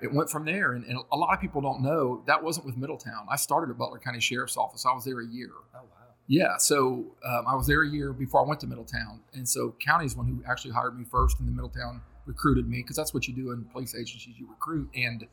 it 0.00 0.12
went 0.12 0.30
from 0.30 0.44
there. 0.44 0.72
And, 0.72 0.84
and 0.86 0.98
a 1.12 1.16
lot 1.16 1.32
of 1.32 1.40
people 1.40 1.60
don't 1.60 1.82
know 1.82 2.24
that 2.26 2.42
wasn't 2.42 2.66
with 2.66 2.76
Middletown. 2.76 3.26
I 3.30 3.36
started 3.36 3.70
at 3.70 3.78
Butler 3.78 4.00
County 4.00 4.20
Sheriff's 4.20 4.56
Office. 4.56 4.84
I 4.84 4.92
was 4.92 5.04
there 5.04 5.20
a 5.20 5.26
year. 5.26 5.50
Oh, 5.74 5.78
wow. 5.82 6.14
Yeah. 6.26 6.56
So 6.56 7.14
um, 7.24 7.44
I 7.46 7.54
was 7.54 7.66
there 7.68 7.82
a 7.82 7.88
year 7.88 8.12
before 8.12 8.44
I 8.44 8.48
went 8.48 8.60
to 8.60 8.66
Middletown. 8.66 9.20
And 9.34 9.48
so 9.48 9.76
county 9.78 10.06
is 10.06 10.16
one 10.16 10.26
who 10.26 10.42
actually 10.48 10.72
hired 10.72 10.98
me 10.98 11.04
first, 11.04 11.38
and 11.38 11.46
then 11.46 11.54
Middletown 11.54 12.00
recruited 12.26 12.68
me 12.68 12.78
because 12.78 12.96
that's 12.96 13.12
what 13.14 13.28
you 13.28 13.34
do 13.34 13.52
in 13.52 13.64
police 13.66 13.94
agencies 13.94 14.34
you 14.38 14.48
recruit. 14.48 14.88
And 14.94 15.26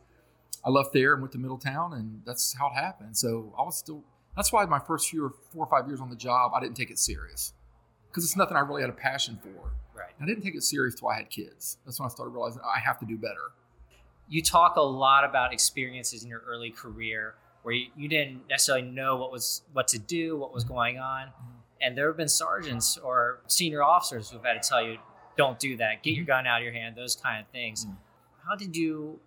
I 0.63 0.69
left 0.69 0.93
there 0.93 1.13
and 1.13 1.21
went 1.21 1.31
to 1.33 1.37
Middletown, 1.37 1.93
and 1.93 2.21
that's 2.25 2.53
how 2.57 2.67
it 2.67 2.73
happened. 2.73 3.17
So 3.17 3.53
I 3.57 3.63
was 3.63 3.77
still. 3.77 4.03
That's 4.35 4.53
why 4.53 4.65
my 4.65 4.79
first 4.79 5.09
few 5.09 5.25
or 5.25 5.33
four 5.51 5.65
or 5.65 5.69
five 5.69 5.87
years 5.87 5.99
on 5.99 6.09
the 6.09 6.15
job, 6.15 6.51
I 6.53 6.59
didn't 6.59 6.75
take 6.75 6.91
it 6.91 6.99
serious 6.99 7.53
because 8.09 8.23
it's 8.23 8.35
nothing 8.35 8.55
I 8.57 8.61
really 8.61 8.81
had 8.81 8.89
a 8.89 8.93
passion 8.93 9.39
for. 9.41 9.71
Right. 9.97 10.13
I 10.21 10.25
didn't 10.25 10.43
take 10.43 10.55
it 10.55 10.63
serious 10.63 10.95
till 10.95 11.09
I 11.09 11.17
had 11.17 11.29
kids. 11.29 11.77
That's 11.85 11.99
when 11.99 12.05
I 12.05 12.09
started 12.09 12.31
realizing 12.31 12.61
I 12.63 12.79
have 12.79 12.99
to 12.99 13.05
do 13.05 13.17
better. 13.17 13.51
You 14.29 14.41
talk 14.41 14.75
a 14.75 14.81
lot 14.81 15.25
about 15.25 15.51
experiences 15.51 16.23
in 16.23 16.29
your 16.29 16.41
early 16.47 16.69
career 16.69 17.35
where 17.63 17.73
you, 17.73 17.87
you 17.97 18.07
didn't 18.07 18.47
necessarily 18.49 18.87
know 18.87 19.17
what 19.17 19.31
was 19.31 19.63
what 19.73 19.87
to 19.89 19.99
do, 19.99 20.37
what 20.37 20.53
was 20.53 20.63
going 20.63 20.99
on, 20.99 21.27
mm-hmm. 21.27 21.51
and 21.81 21.97
there 21.97 22.07
have 22.07 22.17
been 22.17 22.29
sergeants 22.29 22.97
or 22.97 23.41
senior 23.47 23.83
officers 23.83 24.29
who've 24.29 24.43
had 24.43 24.61
to 24.61 24.67
tell 24.67 24.83
you, 24.83 24.97
"Don't 25.37 25.59
do 25.59 25.77
that. 25.77 26.03
Get 26.03 26.11
your 26.11 26.23
mm-hmm. 26.23 26.27
gun 26.27 26.47
out 26.47 26.61
of 26.61 26.63
your 26.63 26.73
hand." 26.73 26.95
Those 26.95 27.15
kind 27.15 27.41
of 27.41 27.47
things. 27.51 27.85
Mm-hmm. 27.85 27.95
How 28.47 28.55
did 28.55 28.75
you 28.75 29.19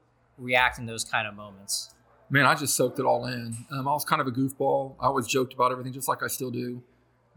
react 0.42 0.78
in 0.78 0.86
those 0.86 1.04
kind 1.04 1.26
of 1.26 1.34
moments? 1.34 1.94
Man, 2.30 2.46
I 2.46 2.54
just 2.54 2.74
soaked 2.74 2.98
it 2.98 3.04
all 3.04 3.26
in. 3.26 3.56
Um, 3.70 3.86
I 3.86 3.92
was 3.92 4.04
kind 4.04 4.20
of 4.20 4.26
a 4.26 4.30
goofball. 4.30 4.96
I 5.00 5.06
always 5.06 5.26
joked 5.26 5.52
about 5.52 5.70
everything, 5.70 5.92
just 5.92 6.08
like 6.08 6.22
I 6.22 6.28
still 6.28 6.50
do, 6.50 6.82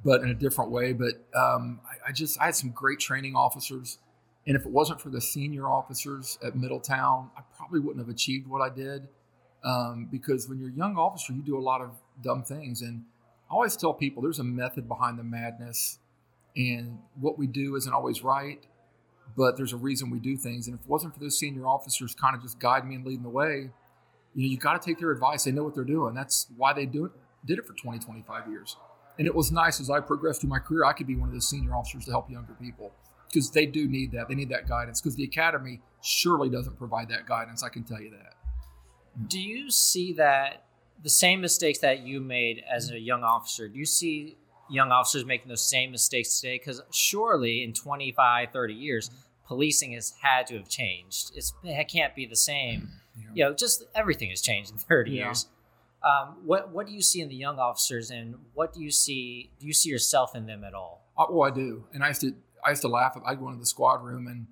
but 0.03 0.21
in 0.21 0.29
a 0.29 0.33
different 0.33 0.71
way. 0.71 0.93
But 0.93 1.15
um, 1.35 1.81
I, 1.85 2.09
I, 2.09 2.11
just 2.11 2.39
I 2.39 2.45
had 2.45 2.55
some 2.55 2.69
great 2.71 2.99
training 2.99 3.35
officers, 3.35 3.97
and 4.47 4.55
if 4.55 4.65
it 4.65 4.71
wasn't 4.71 5.01
for 5.01 5.09
the 5.09 5.19
senior 5.19 5.67
officers 5.67 6.39
at 6.41 6.55
Middletown, 6.55 7.29
I 7.37 7.41
probably 7.57 7.81
wouldn't 7.81 8.05
have 8.05 8.13
achieved 8.13 8.47
what 8.47 8.61
I 8.61 8.73
did. 8.73 9.07
Um, 9.63 10.07
because 10.11 10.47
when 10.47 10.59
you're 10.59 10.69
a 10.69 10.73
young 10.73 10.95
officer, 10.95 11.33
you 11.33 11.41
do 11.41 11.57
a 11.57 11.59
lot 11.59 11.81
of 11.81 11.91
dumb 12.23 12.43
things, 12.43 12.81
and 12.81 13.03
I 13.49 13.53
always 13.53 13.75
tell 13.75 13.93
people 13.93 14.21
there's 14.21 14.39
a 14.39 14.43
method 14.43 14.87
behind 14.87 15.19
the 15.19 15.23
madness, 15.23 15.99
and 16.55 16.99
what 17.19 17.37
we 17.37 17.47
do 17.47 17.75
isn't 17.75 17.91
always 17.91 18.23
right 18.23 18.65
but 19.35 19.57
there's 19.57 19.73
a 19.73 19.77
reason 19.77 20.09
we 20.09 20.19
do 20.19 20.37
things. 20.37 20.67
And 20.67 20.77
if 20.77 20.83
it 20.83 20.89
wasn't 20.89 21.13
for 21.13 21.19
those 21.19 21.37
senior 21.37 21.65
officers 21.67 22.15
kind 22.15 22.35
of 22.35 22.41
just 22.41 22.59
guiding 22.59 22.89
me 22.89 22.95
and 22.95 23.05
leading 23.05 23.23
the 23.23 23.29
way, 23.29 23.69
you 24.33 24.41
know, 24.43 24.51
you 24.51 24.57
got 24.57 24.81
to 24.81 24.85
take 24.85 24.99
their 24.99 25.11
advice. 25.11 25.43
They 25.43 25.51
know 25.51 25.63
what 25.63 25.75
they're 25.75 25.83
doing. 25.83 26.13
That's 26.13 26.47
why 26.57 26.73
they 26.73 26.85
do 26.85 27.05
it, 27.05 27.11
did 27.45 27.59
it 27.59 27.65
for 27.65 27.73
20, 27.73 27.99
25 27.99 28.49
years. 28.49 28.77
And 29.17 29.27
it 29.27 29.33
was 29.33 29.51
nice 29.51 29.79
as 29.79 29.89
I 29.89 30.01
progressed 30.01 30.41
through 30.41 30.49
my 30.49 30.59
career, 30.59 30.83
I 30.85 30.93
could 30.93 31.07
be 31.07 31.15
one 31.15 31.29
of 31.29 31.33
those 31.33 31.47
senior 31.49 31.73
officers 31.73 32.05
to 32.05 32.11
help 32.11 32.29
younger 32.29 32.53
people. 32.59 32.91
because 33.35 33.51
they 33.51 33.65
do 33.65 33.87
need 33.87 34.11
that. 34.13 34.29
They 34.29 34.35
need 34.35 34.49
that 34.49 34.67
guidance 34.67 35.01
because 35.01 35.15
the 35.15 35.25
academy 35.25 35.81
surely 36.01 36.49
doesn't 36.49 36.77
provide 36.77 37.09
that 37.09 37.25
guidance. 37.25 37.63
I 37.63 37.69
can 37.69 37.83
tell 37.83 37.99
you 37.99 38.11
that. 38.11 38.33
Do 39.27 39.39
you 39.39 39.69
see 39.69 40.13
that 40.13 40.65
the 41.03 41.09
same 41.09 41.41
mistakes 41.41 41.79
that 41.79 41.99
you 41.99 42.21
made 42.21 42.63
as 42.71 42.91
a 42.91 42.99
young 42.99 43.23
officer? 43.23 43.67
Do 43.67 43.77
you 43.77 43.85
see 43.85 44.37
young 44.69 44.91
officers 44.91 45.25
making 45.25 45.49
those 45.49 45.67
same 45.67 45.91
mistakes 45.91 46.39
today? 46.39 46.57
Because 46.57 46.81
surely 46.91 47.63
in 47.63 47.73
25, 47.73 48.49
30 48.51 48.73
years, 48.73 49.09
policing 49.45 49.93
has 49.93 50.13
had 50.21 50.47
to 50.47 50.57
have 50.57 50.69
changed. 50.69 51.31
It's, 51.35 51.53
it 51.63 51.87
can't 51.87 52.15
be 52.15 52.25
the 52.25 52.35
same. 52.35 52.89
Yeah. 53.17 53.23
You 53.33 53.43
know, 53.45 53.53
just 53.53 53.85
everything 53.93 54.29
has 54.29 54.41
changed 54.41 54.71
in 54.71 54.77
30 54.77 55.11
yeah. 55.11 55.25
years. 55.25 55.47
Um, 56.03 56.37
what 56.45 56.71
what 56.71 56.85
do 56.85 56.93
you 56.93 57.01
see 57.01 57.21
in 57.21 57.29
the 57.29 57.35
young 57.35 57.57
officers, 57.57 58.11
and 58.11 58.35
what 58.53 58.73
do 58.73 58.83
you 58.83 58.91
see? 58.91 59.49
Do 59.59 59.65
you 59.65 59.73
see 59.73 59.89
yourself 59.89 60.35
in 60.35 60.45
them 60.45 60.63
at 60.63 60.75
all? 60.75 61.03
Uh, 61.17 61.25
well, 61.31 61.49
I 61.49 61.55
do, 61.55 61.85
and 61.93 62.03
I 62.03 62.09
used 62.09 62.21
to 62.21 62.35
I 62.63 62.69
used 62.69 62.83
to 62.83 62.87
laugh. 62.87 63.17
I'd 63.25 63.39
go 63.39 63.47
into 63.47 63.59
the 63.59 63.65
squad 63.65 64.03
room, 64.03 64.27
and 64.27 64.45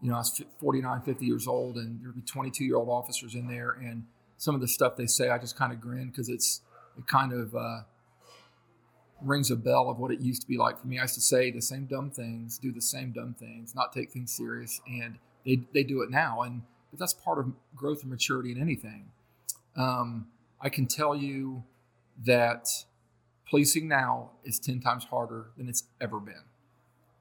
you 0.00 0.10
know 0.10 0.14
I 0.14 0.18
was 0.18 0.40
49, 0.60 1.02
50 1.02 1.26
years 1.26 1.48
old, 1.48 1.76
and 1.76 2.00
there'd 2.00 2.14
be 2.14 2.22
22 2.22 2.64
year 2.64 2.76
old 2.76 2.88
officers 2.88 3.34
in 3.34 3.48
there, 3.48 3.72
and 3.72 4.04
some 4.36 4.54
of 4.54 4.60
the 4.60 4.68
stuff 4.68 4.96
they 4.96 5.06
say, 5.06 5.30
I 5.30 5.38
just 5.38 5.56
kind 5.56 5.72
of 5.72 5.80
grin 5.80 6.08
because 6.08 6.28
it's 6.28 6.60
it 6.96 7.08
kind 7.08 7.32
of 7.32 7.56
uh, 7.56 7.80
rings 9.22 9.50
a 9.50 9.56
bell 9.56 9.90
of 9.90 9.98
what 9.98 10.10
it 10.10 10.20
used 10.20 10.42
to 10.42 10.48
be 10.48 10.56
like 10.56 10.78
for 10.78 10.86
me. 10.86 10.98
I 10.98 11.02
used 11.02 11.14
to 11.14 11.20
say 11.20 11.50
the 11.50 11.62
same 11.62 11.86
dumb 11.86 12.10
things, 12.10 12.58
do 12.58 12.72
the 12.72 12.80
same 12.80 13.12
dumb 13.12 13.34
things, 13.38 13.74
not 13.74 13.92
take 13.92 14.10
things 14.10 14.32
serious, 14.32 14.80
and 14.86 15.18
they 15.44 15.62
they 15.72 15.82
do 15.82 16.02
it 16.02 16.10
now, 16.10 16.42
and 16.42 16.62
but 16.90 16.98
that's 16.98 17.14
part 17.14 17.38
of 17.38 17.52
growth 17.74 18.02
and 18.02 18.10
maturity 18.10 18.52
in 18.52 18.60
anything. 18.60 19.10
Um, 19.76 20.26
I 20.60 20.68
can 20.68 20.86
tell 20.86 21.14
you 21.14 21.64
that 22.24 22.68
policing 23.48 23.88
now 23.88 24.30
is 24.44 24.58
ten 24.58 24.80
times 24.80 25.04
harder 25.04 25.50
than 25.56 25.68
it's 25.68 25.84
ever 26.00 26.20
been. 26.20 26.44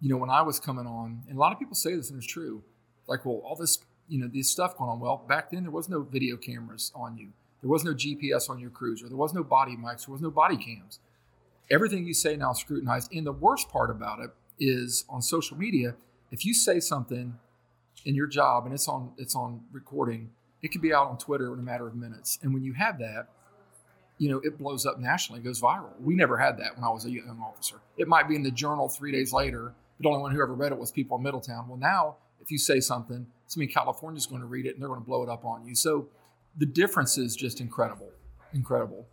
You 0.01 0.09
know, 0.09 0.17
when 0.17 0.29
I 0.29 0.41
was 0.41 0.59
coming 0.59 0.87
on, 0.87 1.23
and 1.27 1.37
a 1.37 1.39
lot 1.39 1.51
of 1.51 1.59
people 1.59 1.75
say 1.75 1.95
this, 1.95 2.09
and 2.09 2.17
it's 2.17 2.31
true. 2.31 2.63
Like, 3.07 3.25
well, 3.25 3.41
all 3.43 3.55
this 3.55 3.79
you 4.07 4.19
know 4.19 4.27
this 4.27 4.49
stuff 4.49 4.77
going 4.77 4.89
on. 4.89 4.99
Well, 4.99 5.23
back 5.27 5.51
then 5.51 5.63
there 5.63 5.71
was 5.71 5.87
no 5.89 6.01
video 6.01 6.35
cameras 6.37 6.91
on 6.95 7.17
you. 7.17 7.29
There 7.61 7.69
was 7.69 7.83
no 7.83 7.93
GPS 7.93 8.49
on 8.49 8.59
your 8.59 8.69
cruiser. 8.69 9.07
There 9.07 9.17
was 9.17 9.33
no 9.33 9.43
body 9.43 9.75
mics. 9.75 10.05
There 10.05 10.13
was 10.13 10.21
no 10.21 10.31
body 10.31 10.57
cams. 10.57 10.99
Everything 11.71 12.05
you 12.05 12.13
say 12.13 12.35
now 12.35 12.53
scrutinized. 12.53 13.13
And 13.13 13.25
the 13.25 13.31
worst 13.31 13.69
part 13.69 13.91
about 13.91 14.19
it 14.19 14.31
is 14.59 15.05
on 15.09 15.21
social 15.21 15.57
media. 15.57 15.95
If 16.31 16.45
you 16.45 16.53
say 16.53 16.79
something 16.79 17.37
in 18.05 18.15
your 18.15 18.27
job 18.27 18.65
and 18.65 18.73
it's 18.73 18.87
on 18.87 19.13
it's 19.17 19.35
on 19.35 19.61
recording, 19.71 20.31
it 20.61 20.71
could 20.71 20.81
be 20.81 20.93
out 20.93 21.07
on 21.07 21.17
Twitter 21.17 21.53
in 21.53 21.59
a 21.59 21.63
matter 21.63 21.87
of 21.87 21.95
minutes. 21.95 22.39
And 22.41 22.53
when 22.53 22.63
you 22.63 22.73
have 22.73 22.99
that, 22.99 23.27
you 24.17 24.29
know, 24.29 24.41
it 24.43 24.57
blows 24.57 24.85
up 24.85 24.99
nationally, 24.99 25.41
goes 25.41 25.61
viral. 25.61 25.99
We 25.99 26.15
never 26.15 26.37
had 26.37 26.57
that 26.59 26.75
when 26.75 26.83
I 26.83 26.89
was 26.89 27.05
a 27.05 27.11
young 27.11 27.41
officer. 27.41 27.77
It 27.97 28.07
might 28.07 28.27
be 28.27 28.35
in 28.35 28.43
the 28.43 28.51
journal 28.51 28.89
three 28.89 29.11
days 29.11 29.31
later, 29.31 29.73
but 29.97 30.03
the 30.03 30.09
only 30.09 30.21
one 30.21 30.31
who 30.31 30.41
ever 30.41 30.53
read 30.53 30.71
it 30.71 30.77
was 30.77 30.91
people 30.91 31.17
in 31.17 31.23
Middletown. 31.23 31.67
Well, 31.67 31.77
now 31.77 32.17
if 32.41 32.51
you 32.51 32.57
say 32.57 32.79
something, 32.79 33.27
somebody 33.47 33.69
in 33.69 33.73
California 33.73 34.17
is 34.17 34.25
going 34.25 34.41
to 34.41 34.47
read 34.47 34.65
it 34.65 34.73
and 34.73 34.81
they're 34.81 34.89
going 34.89 35.01
to 35.01 35.05
blow 35.05 35.23
it 35.23 35.29
up 35.29 35.45
on 35.45 35.65
you. 35.65 35.75
So 35.75 36.07
the 36.57 36.65
difference 36.65 37.17
is 37.17 37.35
just 37.35 37.61
incredible, 37.61 38.09
incredible. 38.53 39.05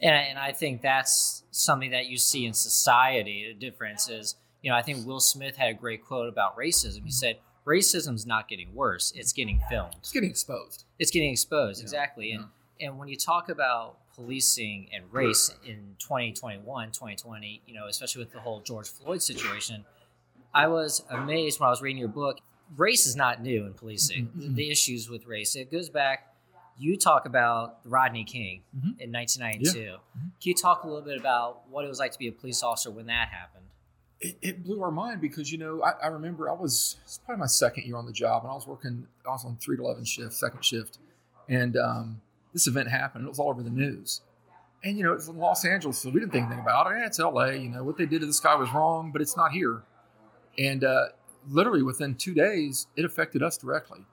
And, 0.00 0.14
and 0.14 0.38
I 0.38 0.52
think 0.52 0.82
that's 0.82 1.44
something 1.50 1.90
that 1.90 2.06
you 2.06 2.16
see 2.16 2.46
in 2.46 2.52
society. 2.52 3.52
The 3.52 3.58
difference 3.58 4.08
is, 4.08 4.36
you 4.62 4.70
know, 4.70 4.76
I 4.76 4.82
think 4.82 5.06
Will 5.06 5.20
Smith 5.20 5.56
had 5.56 5.70
a 5.70 5.74
great 5.74 6.04
quote 6.04 6.28
about 6.28 6.56
racism. 6.56 7.04
He 7.04 7.10
said, 7.10 7.38
racism's 7.66 8.26
not 8.26 8.48
getting 8.48 8.74
worse, 8.74 9.12
it's 9.16 9.32
getting 9.32 9.60
filmed. 9.70 9.94
It's 9.98 10.12
getting 10.12 10.30
exposed. 10.30 10.84
It's 10.98 11.10
getting 11.10 11.30
exposed, 11.30 11.80
yeah. 11.80 11.84
exactly. 11.84 12.32
And, 12.32 12.44
yeah. 12.78 12.88
and 12.88 12.98
when 12.98 13.08
you 13.08 13.16
talk 13.16 13.48
about 13.48 13.96
policing 14.14 14.88
and 14.94 15.04
race 15.12 15.50
in 15.64 15.96
2021, 15.98 16.88
2020, 16.88 17.62
you 17.66 17.74
know, 17.74 17.86
especially 17.86 18.22
with 18.22 18.32
the 18.32 18.40
whole 18.40 18.60
George 18.60 18.88
Floyd 18.88 19.22
situation, 19.22 19.84
I 20.54 20.68
was 20.68 21.04
amazed 21.10 21.60
when 21.60 21.66
I 21.66 21.70
was 21.70 21.82
reading 21.82 21.98
your 21.98 22.08
book 22.08 22.40
race 22.76 23.06
is 23.06 23.16
not 23.16 23.42
new 23.42 23.64
in 23.66 23.74
policing. 23.74 24.26
Mm-hmm. 24.26 24.54
The 24.54 24.70
issues 24.70 25.08
with 25.08 25.26
race 25.26 25.56
it 25.56 25.70
goes 25.70 25.88
back. 25.88 26.34
You 26.78 26.96
talk 26.96 27.26
about 27.26 27.78
Rodney 27.84 28.24
King 28.24 28.62
mm-hmm. 28.76 29.00
in 29.00 29.12
1992. 29.12 29.78
Yeah. 29.78 29.86
Mm-hmm. 29.86 30.18
Can 30.18 30.28
you 30.42 30.54
talk 30.54 30.84
a 30.84 30.86
little 30.86 31.02
bit 31.02 31.18
about 31.18 31.68
what 31.70 31.84
it 31.84 31.88
was 31.88 31.98
like 31.98 32.12
to 32.12 32.18
be 32.18 32.28
a 32.28 32.32
police 32.32 32.62
officer 32.62 32.90
when 32.90 33.06
that 33.06 33.28
happened? 33.28 33.64
It, 34.20 34.38
it 34.40 34.64
blew 34.64 34.82
our 34.82 34.90
mind 34.90 35.20
because 35.20 35.52
you 35.52 35.58
know 35.58 35.82
I, 35.82 35.92
I 36.04 36.06
remember 36.08 36.50
I 36.50 36.54
was 36.54 36.96
it's 37.04 37.18
probably 37.18 37.40
my 37.40 37.46
second 37.46 37.84
year 37.84 37.96
on 37.96 38.06
the 38.06 38.12
job 38.12 38.44
and 38.44 38.50
I 38.50 38.54
was 38.54 38.66
working 38.66 39.06
I 39.26 39.30
was 39.30 39.44
on 39.44 39.56
three 39.56 39.76
to 39.76 39.82
eleven 39.82 40.04
shift, 40.04 40.32
second 40.32 40.64
shift, 40.64 40.98
and 41.48 41.76
um, 41.76 42.20
this 42.52 42.66
event 42.66 42.88
happened. 42.88 43.26
It 43.26 43.28
was 43.28 43.38
all 43.38 43.50
over 43.50 43.62
the 43.62 43.70
news. 43.70 44.22
And 44.82 44.96
you 44.96 45.04
know, 45.04 45.12
it's 45.12 45.28
in 45.28 45.36
Los 45.36 45.64
Angeles, 45.64 45.98
so 45.98 46.10
we 46.10 46.20
didn't 46.20 46.32
think 46.32 46.46
anything 46.46 46.62
about 46.62 46.90
it. 46.90 46.98
Yeah, 46.98 47.06
it's 47.06 47.18
LA. 47.18 47.46
You 47.46 47.70
know, 47.70 47.84
what 47.84 47.98
they 47.98 48.06
did 48.06 48.20
to 48.20 48.26
this 48.26 48.40
guy 48.40 48.54
was 48.54 48.72
wrong, 48.72 49.10
but 49.12 49.20
it's 49.20 49.36
not 49.36 49.52
here. 49.52 49.82
And 50.58 50.84
uh, 50.84 51.06
literally 51.48 51.82
within 51.82 52.14
two 52.14 52.34
days, 52.34 52.86
it 52.96 53.04
affected 53.04 53.42
us 53.42 53.58
directly. 53.58 54.06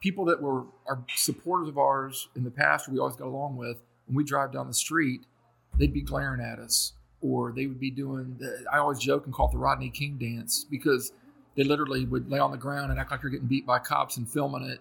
People 0.00 0.24
that 0.26 0.40
were 0.40 0.64
our 0.86 1.04
supporters 1.14 1.68
of 1.68 1.78
ours 1.78 2.28
in 2.36 2.44
the 2.44 2.50
past, 2.50 2.88
we 2.88 2.98
always 2.98 3.16
got 3.16 3.26
along 3.26 3.56
with, 3.56 3.78
when 4.06 4.16
we 4.16 4.24
drive 4.24 4.52
down 4.52 4.68
the 4.68 4.74
street, 4.74 5.22
they'd 5.78 5.92
be 5.92 6.02
glaring 6.02 6.40
at 6.40 6.58
us, 6.58 6.92
or 7.20 7.52
they 7.52 7.66
would 7.66 7.80
be 7.80 7.90
doing. 7.90 8.36
The, 8.38 8.64
I 8.72 8.78
always 8.78 8.98
joke 8.98 9.24
and 9.24 9.34
call 9.34 9.48
it 9.48 9.52
the 9.52 9.58
Rodney 9.58 9.90
King 9.90 10.16
dance 10.18 10.64
because 10.70 11.12
they 11.56 11.64
literally 11.64 12.04
would 12.04 12.30
lay 12.30 12.38
on 12.38 12.50
the 12.50 12.56
ground 12.56 12.90
and 12.90 13.00
act 13.00 13.10
like 13.10 13.22
you're 13.22 13.30
getting 13.30 13.48
beat 13.48 13.66
by 13.66 13.78
cops 13.78 14.16
and 14.16 14.28
filming 14.28 14.62
it, 14.62 14.80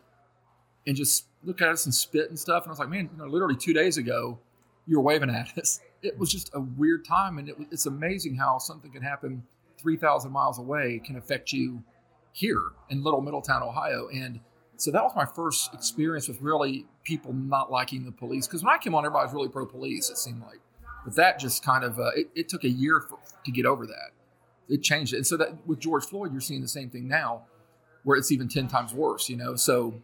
and 0.86 0.96
just 0.96 1.26
look 1.44 1.62
at 1.62 1.70
us 1.70 1.86
and 1.86 1.94
spit 1.94 2.30
and 2.30 2.38
stuff. 2.38 2.64
And 2.64 2.70
I 2.70 2.72
was 2.72 2.80
like, 2.80 2.90
man, 2.90 3.10
you 3.12 3.18
know, 3.18 3.30
literally 3.30 3.56
two 3.56 3.74
days 3.74 3.98
ago, 3.98 4.40
you 4.86 4.98
were 4.98 5.04
waving 5.04 5.30
at 5.30 5.58
us. 5.58 5.80
It 6.02 6.18
was 6.20 6.32
just 6.32 6.52
a 6.54 6.60
weird 6.60 7.06
time, 7.06 7.38
and 7.40 7.50
it, 7.50 7.56
it's 7.72 7.86
amazing 7.86 8.36
how 8.36 8.60
something 8.60 8.92
can 8.92 9.02
happen 9.02 9.44
3,000 9.78 10.32
miles 10.32 10.60
away 10.60 11.02
can 11.04 11.16
affect 11.16 11.52
you 11.52 11.84
here 12.34 12.62
in 12.90 13.04
Little 13.04 13.22
Middletown, 13.22 13.64
Ohio. 13.64 14.08
And 14.10 14.40
so 14.78 14.92
that 14.92 15.04
was 15.04 15.14
my 15.16 15.26
first 15.26 15.74
experience 15.74 16.28
with 16.28 16.42
really 16.42 16.86
people 17.04 17.34
not 17.34 17.72
liking 17.72 18.06
the 18.06 18.12
police. 18.12 18.48
Because 18.48 18.64
when 18.64 18.74
I 18.74 18.78
came 18.78 18.96
on, 18.96 19.06
everybody 19.06 19.26
was 19.26 19.34
really 19.34 19.50
pro 19.50 19.66
police, 19.66 20.10
it 20.10 20.18
seemed 20.18 20.42
like. 20.42 20.60
But 21.04 21.16
that 21.16 21.40
just 21.40 21.64
kind 21.64 21.84
of, 21.84 22.00
uh, 22.00 22.12
it, 22.16 22.30
it, 22.36 22.50
took 22.50 22.64
a 22.64 22.70
year 22.70 23.00
for, 23.00 23.20
to 23.46 23.52
get 23.52 23.66
over 23.66 23.86
that. 23.86 24.12
It 24.68 24.82
changed 24.82 25.14
it. 25.14 25.18
And 25.18 25.28
so 25.28 25.38
that 25.38 25.68
with 25.68 25.80
George 25.80 26.06
Floyd, 26.06 26.32
you're 26.32 26.42
seeing 26.42 26.62
the 26.62 26.68
same 26.68 26.90
thing 26.90 27.08
now, 27.08 27.44
where 28.04 28.18
it's 28.18 28.32
even 28.32 28.48
10 28.48 28.68
times 28.68 28.94
worse, 28.94 29.30
you 29.30 29.38
know? 29.38 29.56
So 29.56 30.02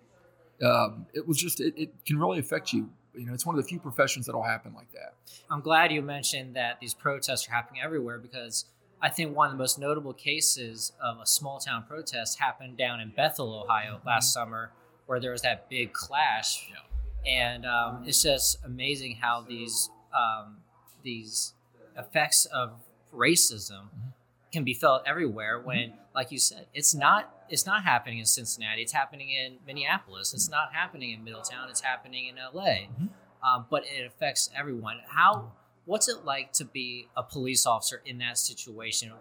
um, 0.63 1.07
it 1.13 1.27
was 1.27 1.37
just, 1.37 1.59
it, 1.59 1.73
it 1.75 2.05
can 2.05 2.19
really 2.19 2.39
affect 2.39 2.71
you 2.71 2.89
you 3.15 3.25
know, 3.25 3.33
it's 3.33 3.45
one 3.45 3.57
of 3.57 3.61
the 3.61 3.67
few 3.67 3.79
professions 3.79 4.25
that'll 4.25 4.43
happen 4.43 4.73
like 4.73 4.91
that. 4.93 5.15
I'm 5.49 5.61
glad 5.61 5.91
you 5.91 6.01
mentioned 6.01 6.55
that 6.55 6.79
these 6.79 6.93
protests 6.93 7.47
are 7.47 7.51
happening 7.51 7.81
everywhere 7.81 8.17
because 8.17 8.65
I 9.01 9.10
think 9.10 9.36
one 9.36 9.48
of 9.48 9.53
the 9.53 9.58
most 9.58 9.79
notable 9.79 10.13
cases 10.13 10.91
of 11.01 11.20
a 11.20 11.25
small 11.25 11.60
town 11.60 11.84
protest 11.88 12.39
happened 12.39 12.77
down 12.77 13.00
in 13.00 13.10
Bethel, 13.10 13.63
Ohio, 13.63 13.96
mm-hmm. 13.96 14.08
last 14.08 14.31
summer, 14.31 14.72
where 15.08 15.20
there 15.20 15.31
was 15.31 15.41
that 15.41 15.70
big 15.70 15.91
clash. 15.91 16.70
Yeah. 16.70 17.31
And 17.31 17.65
um, 17.65 18.03
it's 18.05 18.22
just 18.22 18.63
amazing 18.63 19.17
how 19.22 19.46
these 19.48 19.89
um, 20.13 20.58
these 21.03 21.53
effects 21.98 22.46
of 22.46 22.74
racism 23.13 23.86
mm-hmm. 23.86 24.10
can 24.51 24.63
be 24.63 24.74
felt 24.74 25.03
everywhere. 25.08 25.60
When, 25.60 25.77
mm-hmm. 25.77 26.15
like 26.15 26.31
you 26.31 26.39
said, 26.39 26.67
it's 26.74 26.93
not 26.93 27.34
it's 27.50 27.65
not 27.65 27.84
happening 27.84 28.20
in 28.20 28.25
Cincinnati. 28.25 28.84
It's 28.84 28.93
happening 28.93 29.29
in 29.31 29.58
Minneapolis. 29.65 30.34
It's 30.34 30.50
not 30.50 30.74
happening 30.74 31.12
in 31.12 31.24
Middletown. 31.24 31.70
It's 31.70 31.81
happening 31.81 32.27
in 32.27 32.38
L.A. 32.38 32.89
Mm-hmm. 32.91 33.08
Um, 33.43 33.65
but 33.70 33.84
it 33.86 34.05
affects 34.05 34.51
everyone. 34.55 34.98
How 35.08 35.51
What's 35.85 36.07
it 36.07 36.25
like 36.25 36.53
to 36.53 36.65
be 36.65 37.07
a 37.17 37.23
police 37.23 37.65
officer 37.65 38.01
in 38.05 38.19
that 38.19 38.38
situation? 38.38 39.11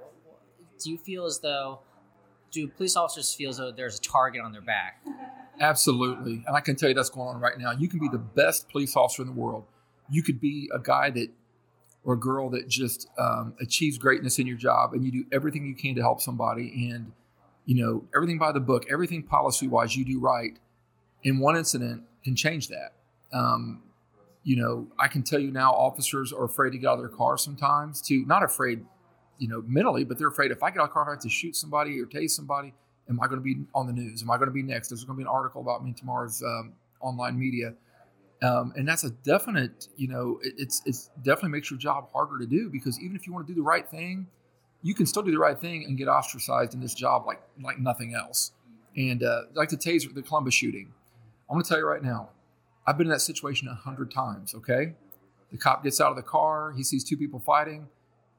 Do 0.82 0.90
you 0.90 0.98
feel 0.98 1.24
as 1.24 1.40
though 1.40 1.80
do 2.50 2.66
police 2.68 2.96
officers 2.96 3.32
feel 3.32 3.50
as 3.50 3.58
though 3.58 3.70
there's 3.70 3.98
a 3.98 4.02
target 4.02 4.42
on 4.42 4.52
their 4.52 4.60
back? 4.60 5.02
Absolutely. 5.60 6.42
And 6.46 6.56
I 6.56 6.60
can 6.60 6.76
tell 6.76 6.88
you 6.88 6.94
that's 6.94 7.10
going 7.10 7.28
on 7.28 7.40
right 7.40 7.58
now. 7.58 7.72
You 7.72 7.88
can 7.88 7.98
be 7.98 8.08
the 8.08 8.18
best 8.18 8.68
police 8.68 8.96
officer 8.96 9.22
in 9.22 9.28
the 9.28 9.34
world. 9.34 9.64
You 10.08 10.22
could 10.22 10.40
be 10.40 10.68
a 10.74 10.78
guy 10.78 11.10
that 11.10 11.28
or 12.04 12.14
a 12.14 12.18
girl 12.18 12.50
that 12.50 12.68
just 12.68 13.08
um, 13.18 13.54
achieves 13.60 13.98
greatness 13.98 14.38
in 14.38 14.46
your 14.46 14.56
job 14.56 14.94
and 14.94 15.04
you 15.04 15.12
do 15.12 15.24
everything 15.32 15.66
you 15.66 15.74
can 15.74 15.94
to 15.94 16.00
help 16.00 16.20
somebody 16.20 16.90
and 16.90 17.12
you 17.66 17.74
know 17.84 18.02
everything 18.16 18.38
by 18.38 18.50
the 18.52 18.60
book 18.60 18.86
everything 18.90 19.22
policy 19.22 19.68
wise 19.68 19.94
you 19.94 20.04
do 20.04 20.18
right 20.18 20.58
in 21.22 21.38
one 21.38 21.56
incident 21.56 22.02
can 22.24 22.34
change 22.34 22.68
that 22.68 22.94
um, 23.32 23.82
you 24.42 24.56
know, 24.56 24.86
I 24.98 25.08
can 25.08 25.22
tell 25.22 25.38
you 25.38 25.50
now, 25.50 25.72
officers 25.72 26.32
are 26.32 26.44
afraid 26.44 26.70
to 26.70 26.78
get 26.78 26.88
out 26.88 26.94
of 26.94 27.00
their 27.00 27.08
car 27.08 27.36
sometimes. 27.36 28.00
To 28.02 28.24
not 28.26 28.42
afraid, 28.42 28.84
you 29.38 29.48
know, 29.48 29.62
mentally, 29.66 30.04
but 30.04 30.18
they're 30.18 30.28
afraid 30.28 30.50
if 30.50 30.62
I 30.62 30.70
get 30.70 30.78
out 30.78 30.84
of 30.84 30.88
the 30.90 30.94
car, 30.94 31.08
I 31.08 31.12
have 31.12 31.20
to 31.20 31.28
shoot 31.28 31.56
somebody 31.56 32.00
or 32.00 32.06
tase 32.06 32.30
somebody. 32.30 32.72
Am 33.08 33.20
I 33.20 33.26
going 33.26 33.40
to 33.40 33.44
be 33.44 33.64
on 33.74 33.86
the 33.86 33.92
news? 33.92 34.22
Am 34.22 34.30
I 34.30 34.36
going 34.36 34.48
to 34.48 34.54
be 34.54 34.62
next? 34.62 34.88
There's 34.88 35.04
going 35.04 35.16
to 35.16 35.18
be 35.18 35.24
an 35.24 35.28
article 35.28 35.60
about 35.60 35.82
me 35.82 35.90
in 35.90 35.94
tomorrow's 35.94 36.42
um, 36.42 36.72
online 37.00 37.38
media, 37.38 37.74
um, 38.42 38.72
and 38.76 38.86
that's 38.86 39.04
a 39.04 39.10
definite. 39.10 39.88
You 39.96 40.08
know, 40.08 40.38
it, 40.42 40.54
it's 40.56 40.80
it's 40.86 41.10
definitely 41.22 41.50
makes 41.50 41.70
your 41.70 41.78
job 41.78 42.10
harder 42.12 42.38
to 42.38 42.46
do 42.46 42.70
because 42.70 43.00
even 43.00 43.16
if 43.16 43.26
you 43.26 43.32
want 43.32 43.46
to 43.46 43.52
do 43.52 43.56
the 43.56 43.64
right 43.64 43.88
thing, 43.88 44.26
you 44.82 44.94
can 44.94 45.06
still 45.06 45.22
do 45.22 45.32
the 45.32 45.38
right 45.38 45.58
thing 45.58 45.84
and 45.84 45.98
get 45.98 46.08
ostracized 46.08 46.72
in 46.72 46.80
this 46.80 46.94
job 46.94 47.26
like 47.26 47.42
like 47.60 47.78
nothing 47.78 48.14
else. 48.14 48.52
And 48.96 49.22
uh, 49.22 49.42
like 49.54 49.68
the 49.68 49.76
taser, 49.76 50.12
the 50.14 50.22
Columbus 50.22 50.54
shooting, 50.54 50.92
I'm 51.48 51.54
going 51.54 51.64
to 51.64 51.68
tell 51.68 51.78
you 51.78 51.86
right 51.86 52.02
now, 52.02 52.30
I've 52.86 52.96
been 52.98 53.06
in 53.06 53.12
that 53.12 53.20
situation 53.20 53.68
a 53.68 53.74
hundred 53.74 54.10
times. 54.10 54.54
Okay, 54.54 54.94
the 55.50 55.58
cop 55.58 55.84
gets 55.84 56.00
out 56.00 56.10
of 56.10 56.16
the 56.16 56.22
car. 56.22 56.72
He 56.76 56.82
sees 56.82 57.04
two 57.04 57.16
people 57.16 57.40
fighting. 57.40 57.88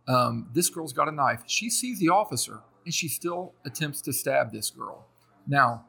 Um, 0.08 0.50
this 0.54 0.70
girl's 0.70 0.94
got 0.94 1.08
a 1.08 1.12
knife. 1.12 1.44
She 1.46 1.70
sees 1.70 2.00
the 2.00 2.10
officer. 2.10 2.62
and 2.86 2.94
she 2.94 3.08
still 3.08 3.54
attempts 3.66 4.02
to 4.02 4.14
stab 4.14 4.52
this 4.52 4.70
girl. 4.72 5.06
Now, 5.48 5.86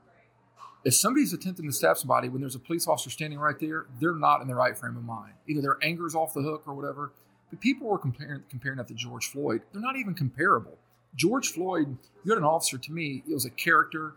if 0.85 0.95
somebody's 0.95 1.33
attempting 1.33 1.67
to 1.67 1.73
stab 1.73 1.97
somebody 1.97 2.29
when 2.29 2.41
there's 2.41 2.55
a 2.55 2.59
police 2.61 2.87
officer 2.87 3.11
standing 3.11 3.39
right 3.39 3.59
there, 3.59 3.87
they're 4.01 4.15
not 4.15 4.43
in 4.43 4.49
the 4.49 4.55
right 4.55 4.77
frame 4.77 4.97
of 4.97 5.05
mind. 5.05 5.35
Either 5.47 5.61
their 5.63 5.79
anger's 5.83 6.15
off 6.15 6.35
the 6.35 6.43
hook 6.43 6.65
or 6.67 6.75
whatever. 6.75 7.13
But 7.51 7.61
people 7.61 7.89
were 7.89 7.99
comparing 7.99 8.43
comparing 8.49 8.79
that 8.79 8.89
to 8.89 8.95
George 8.95 9.27
Floyd. 9.27 9.63
They're 9.73 9.83
not 9.83 9.97
even 9.97 10.15
comparable. 10.15 10.79
George 11.15 11.49
Floyd, 11.49 11.99
you 12.25 12.31
had 12.33 12.39
an 12.39 12.45
officer 12.45 12.79
to 12.79 12.93
me, 12.93 13.23
it 13.29 13.35
was 13.35 13.45
a 13.45 13.51
character 13.51 14.15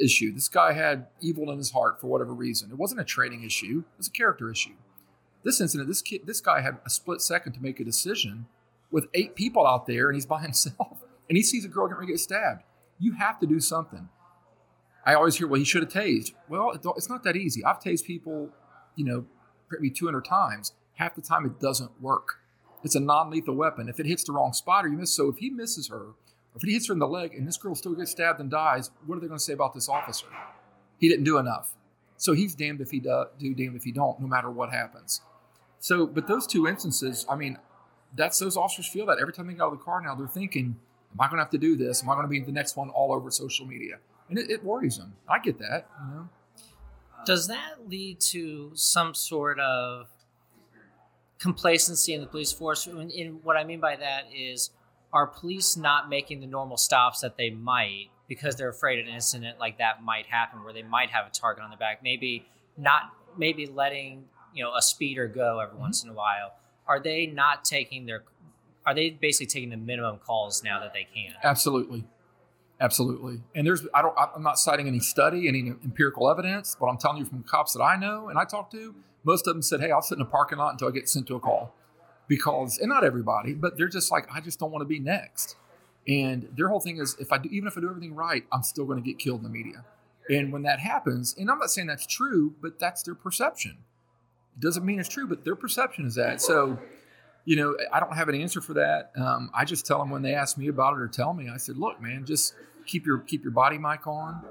issue. 0.00 0.32
This 0.32 0.48
guy 0.48 0.72
had 0.72 1.06
evil 1.20 1.50
in 1.50 1.58
his 1.58 1.70
heart 1.70 2.00
for 2.00 2.06
whatever 2.06 2.32
reason. 2.32 2.70
It 2.70 2.78
wasn't 2.78 3.00
a 3.00 3.04
training 3.04 3.44
issue, 3.44 3.84
it 3.94 3.98
was 3.98 4.08
a 4.08 4.12
character 4.12 4.50
issue. 4.50 4.74
This 5.44 5.60
incident, 5.60 5.88
this 5.88 6.02
kid, 6.02 6.22
this 6.24 6.40
guy 6.40 6.60
had 6.60 6.78
a 6.86 6.90
split 6.90 7.20
second 7.20 7.52
to 7.54 7.62
make 7.62 7.80
a 7.80 7.84
decision 7.84 8.46
with 8.90 9.08
eight 9.14 9.34
people 9.34 9.66
out 9.66 9.86
there 9.86 10.08
and 10.08 10.14
he's 10.14 10.26
by 10.26 10.40
himself 10.42 10.98
and 11.28 11.36
he 11.36 11.42
sees 11.42 11.64
a 11.64 11.68
girl 11.68 11.88
getting 11.88 12.06
get 12.06 12.20
stabbed. 12.20 12.62
You 12.98 13.12
have 13.14 13.40
to 13.40 13.46
do 13.46 13.58
something. 13.58 14.08
I 15.04 15.14
always 15.14 15.36
hear, 15.36 15.48
well, 15.48 15.58
he 15.58 15.64
should 15.64 15.82
have 15.82 15.92
tased. 15.92 16.32
Well, 16.48 16.78
it's 16.96 17.08
not 17.08 17.24
that 17.24 17.36
easy. 17.36 17.64
I've 17.64 17.80
tased 17.80 18.04
people, 18.04 18.50
you 18.94 19.04
know, 19.04 19.24
maybe 19.70 19.90
200 19.90 20.24
times. 20.24 20.74
Half 20.94 21.16
the 21.16 21.22
time 21.22 21.44
it 21.44 21.58
doesn't 21.58 22.00
work. 22.00 22.38
It's 22.84 22.94
a 22.94 23.00
non 23.00 23.30
lethal 23.30 23.54
weapon. 23.54 23.88
If 23.88 23.98
it 23.98 24.06
hits 24.06 24.24
the 24.24 24.32
wrong 24.32 24.52
spot 24.52 24.84
or 24.84 24.88
you 24.88 24.96
miss, 24.96 25.10
so 25.14 25.28
if 25.28 25.38
he 25.38 25.50
misses 25.50 25.88
her, 25.88 26.10
if 26.54 26.62
he 26.62 26.72
hits 26.72 26.88
her 26.88 26.92
in 26.92 26.98
the 26.98 27.08
leg 27.08 27.34
and 27.34 27.46
this 27.46 27.56
girl 27.56 27.74
still 27.74 27.94
gets 27.94 28.10
stabbed 28.10 28.40
and 28.40 28.50
dies, 28.50 28.90
what 29.06 29.16
are 29.16 29.20
they 29.20 29.26
going 29.26 29.38
to 29.38 29.44
say 29.44 29.52
about 29.52 29.74
this 29.74 29.88
officer? 29.88 30.26
He 30.98 31.08
didn't 31.08 31.24
do 31.24 31.38
enough. 31.38 31.74
So 32.16 32.34
he's 32.34 32.54
damned 32.54 32.80
if 32.80 32.90
he 32.90 33.00
do, 33.00 33.24
do 33.38 33.54
damned 33.54 33.76
if 33.76 33.84
he 33.84 33.92
don't, 33.92 34.20
no 34.20 34.26
matter 34.26 34.50
what 34.50 34.70
happens. 34.70 35.22
So, 35.80 36.06
but 36.06 36.26
those 36.28 36.46
two 36.46 36.68
instances, 36.68 37.26
I 37.28 37.34
mean, 37.36 37.58
that's 38.14 38.38
those 38.38 38.56
officers 38.56 38.86
feel 38.86 39.06
that 39.06 39.18
every 39.20 39.32
time 39.32 39.46
they 39.46 39.54
get 39.54 39.62
out 39.62 39.72
of 39.72 39.78
the 39.78 39.84
car 39.84 40.00
now, 40.00 40.14
they're 40.14 40.28
thinking, 40.28 40.76
Am 41.12 41.20
I 41.20 41.26
going 41.26 41.36
to 41.38 41.42
have 41.42 41.50
to 41.50 41.58
do 41.58 41.76
this? 41.76 42.02
Am 42.02 42.08
I 42.08 42.14
going 42.14 42.24
to 42.24 42.28
be 42.28 42.40
the 42.40 42.52
next 42.52 42.76
one 42.76 42.88
all 42.90 43.12
over 43.12 43.30
social 43.30 43.66
media? 43.66 43.98
And 44.28 44.38
it, 44.38 44.50
it 44.50 44.64
worries 44.64 44.96
them. 44.96 45.14
I 45.28 45.38
get 45.38 45.58
that, 45.58 45.88
you 46.00 46.14
know. 46.14 46.28
Does 47.26 47.48
that 47.48 47.88
lead 47.88 48.18
to 48.20 48.72
some 48.74 49.14
sort 49.14 49.60
of 49.60 50.08
complacency 51.38 52.14
in 52.14 52.20
the 52.20 52.26
police 52.26 52.50
force? 52.50 52.86
And, 52.86 53.10
and 53.12 53.44
what 53.44 53.56
I 53.56 53.64
mean 53.64 53.78
by 53.78 53.96
that 53.96 54.24
is, 54.34 54.70
are 55.12 55.26
police 55.26 55.76
not 55.76 56.08
making 56.08 56.40
the 56.40 56.46
normal 56.46 56.76
stops 56.76 57.20
that 57.20 57.36
they 57.36 57.50
might 57.50 58.08
because 58.28 58.56
they're 58.56 58.70
afraid 58.70 58.98
an 58.98 59.12
incident 59.12 59.58
like 59.58 59.78
that 59.78 60.02
might 60.02 60.26
happen, 60.26 60.64
where 60.64 60.72
they 60.72 60.82
might 60.82 61.10
have 61.10 61.26
a 61.26 61.30
target 61.30 61.62
on 61.62 61.70
their 61.70 61.78
back? 61.78 62.02
Maybe 62.02 62.46
not. 62.76 63.02
Maybe 63.36 63.66
letting 63.66 64.24
you 64.54 64.62
know 64.62 64.74
a 64.74 64.82
speeder 64.82 65.26
go 65.26 65.60
every 65.60 65.72
mm-hmm. 65.72 65.82
once 65.82 66.02
in 66.04 66.10
a 66.10 66.14
while. 66.14 66.54
Are 66.86 67.00
they 67.00 67.26
not 67.26 67.64
taking 67.64 68.06
their 68.06 68.24
are 68.84 68.94
they 68.94 69.10
basically 69.10 69.46
taking 69.46 69.70
the 69.70 69.76
minimum 69.76 70.18
calls 70.18 70.62
now 70.64 70.80
that 70.80 70.92
they 70.92 71.06
can? 71.14 71.34
Absolutely. 71.42 72.04
Absolutely. 72.80 73.40
And 73.54 73.64
there's, 73.64 73.86
I 73.94 74.02
don't, 74.02 74.14
I'm 74.18 74.42
not 74.42 74.58
citing 74.58 74.88
any 74.88 74.98
study, 74.98 75.46
any 75.46 75.68
empirical 75.84 76.28
evidence, 76.28 76.76
but 76.78 76.86
I'm 76.86 76.98
telling 76.98 77.18
you 77.18 77.24
from 77.24 77.44
cops 77.44 77.74
that 77.74 77.82
I 77.82 77.96
know 77.96 78.28
and 78.28 78.36
I 78.36 78.44
talk 78.44 78.72
to, 78.72 78.94
most 79.22 79.46
of 79.46 79.54
them 79.54 79.62
said, 79.62 79.80
Hey, 79.80 79.92
I'll 79.92 80.02
sit 80.02 80.16
in 80.18 80.22
a 80.22 80.26
parking 80.26 80.58
lot 80.58 80.72
until 80.72 80.88
I 80.88 80.90
get 80.90 81.08
sent 81.08 81.28
to 81.28 81.36
a 81.36 81.40
call. 81.40 81.74
Because, 82.28 82.78
and 82.78 82.88
not 82.88 83.04
everybody, 83.04 83.52
but 83.52 83.76
they're 83.76 83.88
just 83.88 84.10
like, 84.10 84.26
I 84.32 84.40
just 84.40 84.58
don't 84.58 84.70
want 84.70 84.82
to 84.82 84.86
be 84.88 84.98
next. 84.98 85.56
And 86.08 86.48
their 86.56 86.68
whole 86.68 86.80
thing 86.80 86.98
is, 86.98 87.16
if 87.18 87.32
I 87.32 87.38
do, 87.38 87.48
even 87.50 87.68
if 87.68 87.76
I 87.76 87.80
do 87.80 87.88
everything 87.88 88.14
right, 88.14 88.44
I'm 88.52 88.62
still 88.62 88.84
going 88.84 89.02
to 89.02 89.04
get 89.04 89.18
killed 89.18 89.38
in 89.38 89.44
the 89.44 89.50
media. 89.50 89.84
And 90.30 90.52
when 90.52 90.62
that 90.62 90.80
happens, 90.80 91.34
and 91.36 91.50
I'm 91.50 91.58
not 91.58 91.70
saying 91.70 91.88
that's 91.88 92.06
true, 92.06 92.54
but 92.62 92.78
that's 92.78 93.02
their 93.02 93.14
perception. 93.14 93.78
It 94.56 94.60
doesn't 94.60 94.84
mean 94.84 95.00
it's 95.00 95.08
true, 95.08 95.26
but 95.26 95.44
their 95.44 95.56
perception 95.56 96.06
is 96.06 96.14
that. 96.14 96.40
So, 96.40 96.78
you 97.44 97.56
know, 97.56 97.76
I 97.92 98.00
don't 98.00 98.14
have 98.14 98.28
an 98.28 98.40
answer 98.40 98.60
for 98.60 98.74
that. 98.74 99.12
Um, 99.16 99.50
I 99.54 99.64
just 99.64 99.86
tell 99.86 99.98
them 99.98 100.10
when 100.10 100.22
they 100.22 100.34
ask 100.34 100.56
me 100.56 100.68
about 100.68 100.94
it 100.94 101.00
or 101.00 101.08
tell 101.08 101.32
me, 101.32 101.48
I 101.52 101.56
said, 101.56 101.76
look, 101.76 102.00
man, 102.00 102.24
just 102.24 102.54
keep 102.86 103.04
your 103.04 103.18
keep 103.18 103.42
your 103.42 103.52
body 103.52 103.78
mic 103.78 104.06
on. 104.06 104.44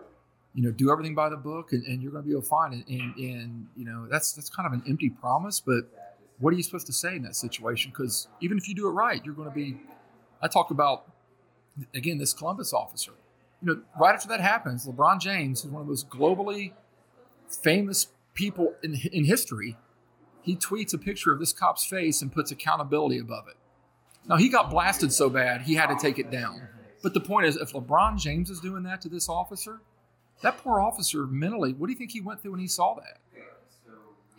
You 0.53 0.63
know, 0.63 0.71
do 0.71 0.91
everything 0.91 1.15
by 1.15 1.29
the 1.29 1.37
book, 1.37 1.71
and, 1.71 1.85
and 1.85 2.01
you're 2.01 2.11
going 2.11 2.23
to 2.23 2.29
be 2.29 2.35
all 2.35 2.41
fine. 2.41 2.73
And, 2.73 2.85
and, 2.87 3.15
and 3.15 3.67
you 3.77 3.85
know, 3.85 4.07
that's 4.09 4.33
that's 4.33 4.49
kind 4.49 4.67
of 4.67 4.73
an 4.73 4.83
empty 4.87 5.09
promise, 5.09 5.61
but 5.61 5.87
what 6.41 6.53
are 6.53 6.57
you 6.57 6.63
supposed 6.63 6.87
to 6.87 6.93
say 6.93 7.15
in 7.15 7.23
that 7.23 7.35
situation? 7.35 7.91
Because 7.91 8.27
even 8.41 8.57
if 8.57 8.67
you 8.67 8.75
do 8.75 8.87
it 8.87 8.91
right, 8.91 9.23
you're 9.23 9.35
going 9.35 9.49
to 9.49 9.55
be. 9.55 9.77
I 10.41 10.47
talk 10.47 10.71
about 10.71 11.05
again 11.95 12.17
this 12.17 12.33
Columbus 12.33 12.73
officer. 12.73 13.11
You 13.61 13.67
know, 13.67 13.81
right 13.99 14.13
after 14.13 14.27
that 14.29 14.41
happens, 14.41 14.87
LeBron 14.87 15.19
James, 15.19 15.61
who's 15.61 15.71
one 15.71 15.81
of 15.81 15.87
the 15.87 15.91
most 15.91 16.09
globally 16.09 16.73
famous 17.47 18.07
people 18.33 18.73
in 18.83 18.95
in 19.13 19.25
history, 19.25 19.77
he 20.41 20.55
tweets 20.55 20.93
a 20.93 20.97
picture 20.97 21.31
of 21.31 21.39
this 21.39 21.53
cop's 21.53 21.85
face 21.85 22.21
and 22.21 22.31
puts 22.31 22.51
accountability 22.51 23.19
above 23.19 23.47
it. 23.47 23.55
Now, 24.27 24.37
he 24.37 24.49
got 24.49 24.69
blasted 24.69 25.11
so 25.11 25.29
bad, 25.29 25.61
he 25.61 25.75
had 25.75 25.87
to 25.87 25.95
take 25.95 26.19
it 26.19 26.31
down. 26.31 26.67
But 27.01 27.13
the 27.13 27.19
point 27.19 27.47
is, 27.47 27.57
if 27.57 27.73
LeBron 27.73 28.19
James 28.19 28.49
is 28.49 28.59
doing 28.59 28.83
that 28.83 29.01
to 29.01 29.09
this 29.09 29.27
officer, 29.27 29.81
that 30.41 30.57
poor 30.57 30.79
officer 30.79 31.25
mentally, 31.25 31.73
what 31.73 31.87
do 31.87 31.93
you 31.93 31.97
think 31.97 32.11
he 32.11 32.21
went 32.21 32.41
through 32.41 32.51
when 32.51 32.59
he 32.59 32.67
saw 32.67 32.95
that? 32.95 33.17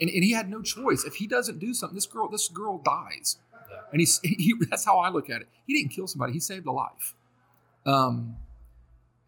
And, 0.00 0.10
and 0.10 0.24
he 0.24 0.32
had 0.32 0.50
no 0.50 0.62
choice. 0.62 1.04
If 1.04 1.16
he 1.16 1.26
doesn't 1.26 1.58
do 1.58 1.74
something, 1.74 1.94
this 1.94 2.06
girl, 2.06 2.28
this 2.28 2.48
girl 2.48 2.78
dies. 2.78 3.36
And 3.92 4.00
he's, 4.00 4.20
he, 4.24 4.54
that's 4.70 4.84
how 4.84 4.98
I 4.98 5.10
look 5.10 5.30
at 5.30 5.42
it. 5.42 5.48
He 5.66 5.74
didn't 5.74 5.90
kill 5.90 6.06
somebody; 6.06 6.32
he 6.32 6.40
saved 6.40 6.66
a 6.66 6.72
life. 6.72 7.14
Um, 7.84 8.36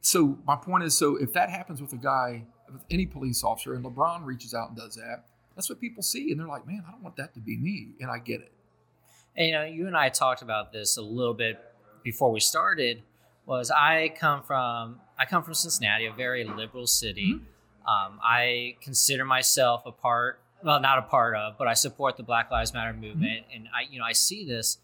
so 0.01 0.39
my 0.47 0.57
point 0.57 0.85
is, 0.85 0.97
so 0.97 1.17
if 1.17 1.33
that 1.33 1.51
happens 1.51 1.81
with 1.81 1.93
a 1.93 1.97
guy, 1.97 2.45
with 2.73 2.85
any 2.91 3.07
police 3.07 3.43
officer, 3.43 3.75
and 3.75 3.85
LeBron 3.85 4.25
reaches 4.25 4.55
out 4.55 4.69
and 4.69 4.77
does 4.77 4.97
that, 4.97 5.25
that's 5.55 5.69
what 5.69 5.81
people 5.81 6.03
see, 6.03 6.31
and 6.31 6.41
they're 6.41 6.49
like, 6.49 6.67
"Man, 6.67 6.83
I 6.87 6.91
don't 6.91 7.03
want 7.03 7.17
that 7.17 7.35
to 7.35 7.41
be 7.41 7.57
me," 7.57 7.93
and 8.01 8.11
I 8.11 8.19
get 8.19 8.41
it. 8.41 8.53
And 9.37 9.47
you 9.47 9.53
know, 9.53 9.65
you 9.65 9.87
and 9.87 9.97
I 9.97 10.09
talked 10.09 10.43
about 10.43 10.73
this 10.73 10.97
a 10.97 11.03
little 11.03 11.35
bit 11.35 11.59
before 12.03 12.31
we 12.31 12.41
started. 12.41 13.03
Was 13.47 13.71
I 13.71 14.13
come 14.19 14.43
from 14.43 15.01
I 15.19 15.27
come 15.27 15.43
from 15.43 15.55
Cincinnati, 15.55 16.07
a 16.07 16.13
very 16.13 16.45
liberal 16.45 16.87
city. 16.87 17.35
Mm-hmm. 17.35 17.45
Um, 17.87 18.19
I 18.23 18.77
consider 18.81 19.25
myself 19.25 19.83
a 19.85 19.93
part, 19.93 20.41
well, 20.65 20.81
not 20.81 20.99
a 20.99 21.03
part 21.03 21.37
of, 21.37 21.59
but 21.59 21.69
I 21.69 21.75
support 21.75 22.17
the 22.17 22.23
Black 22.23 22.51
Lives 22.51 22.73
Matter 22.73 22.93
mm-hmm. 22.93 23.03
movement, 23.03 23.47
mm-hmm. 23.47 23.57
and 23.57 23.69
I, 23.69 23.91
you 23.91 23.99
know, 23.99 24.05
I 24.05 24.13
see 24.13 24.45
this. 24.45 24.79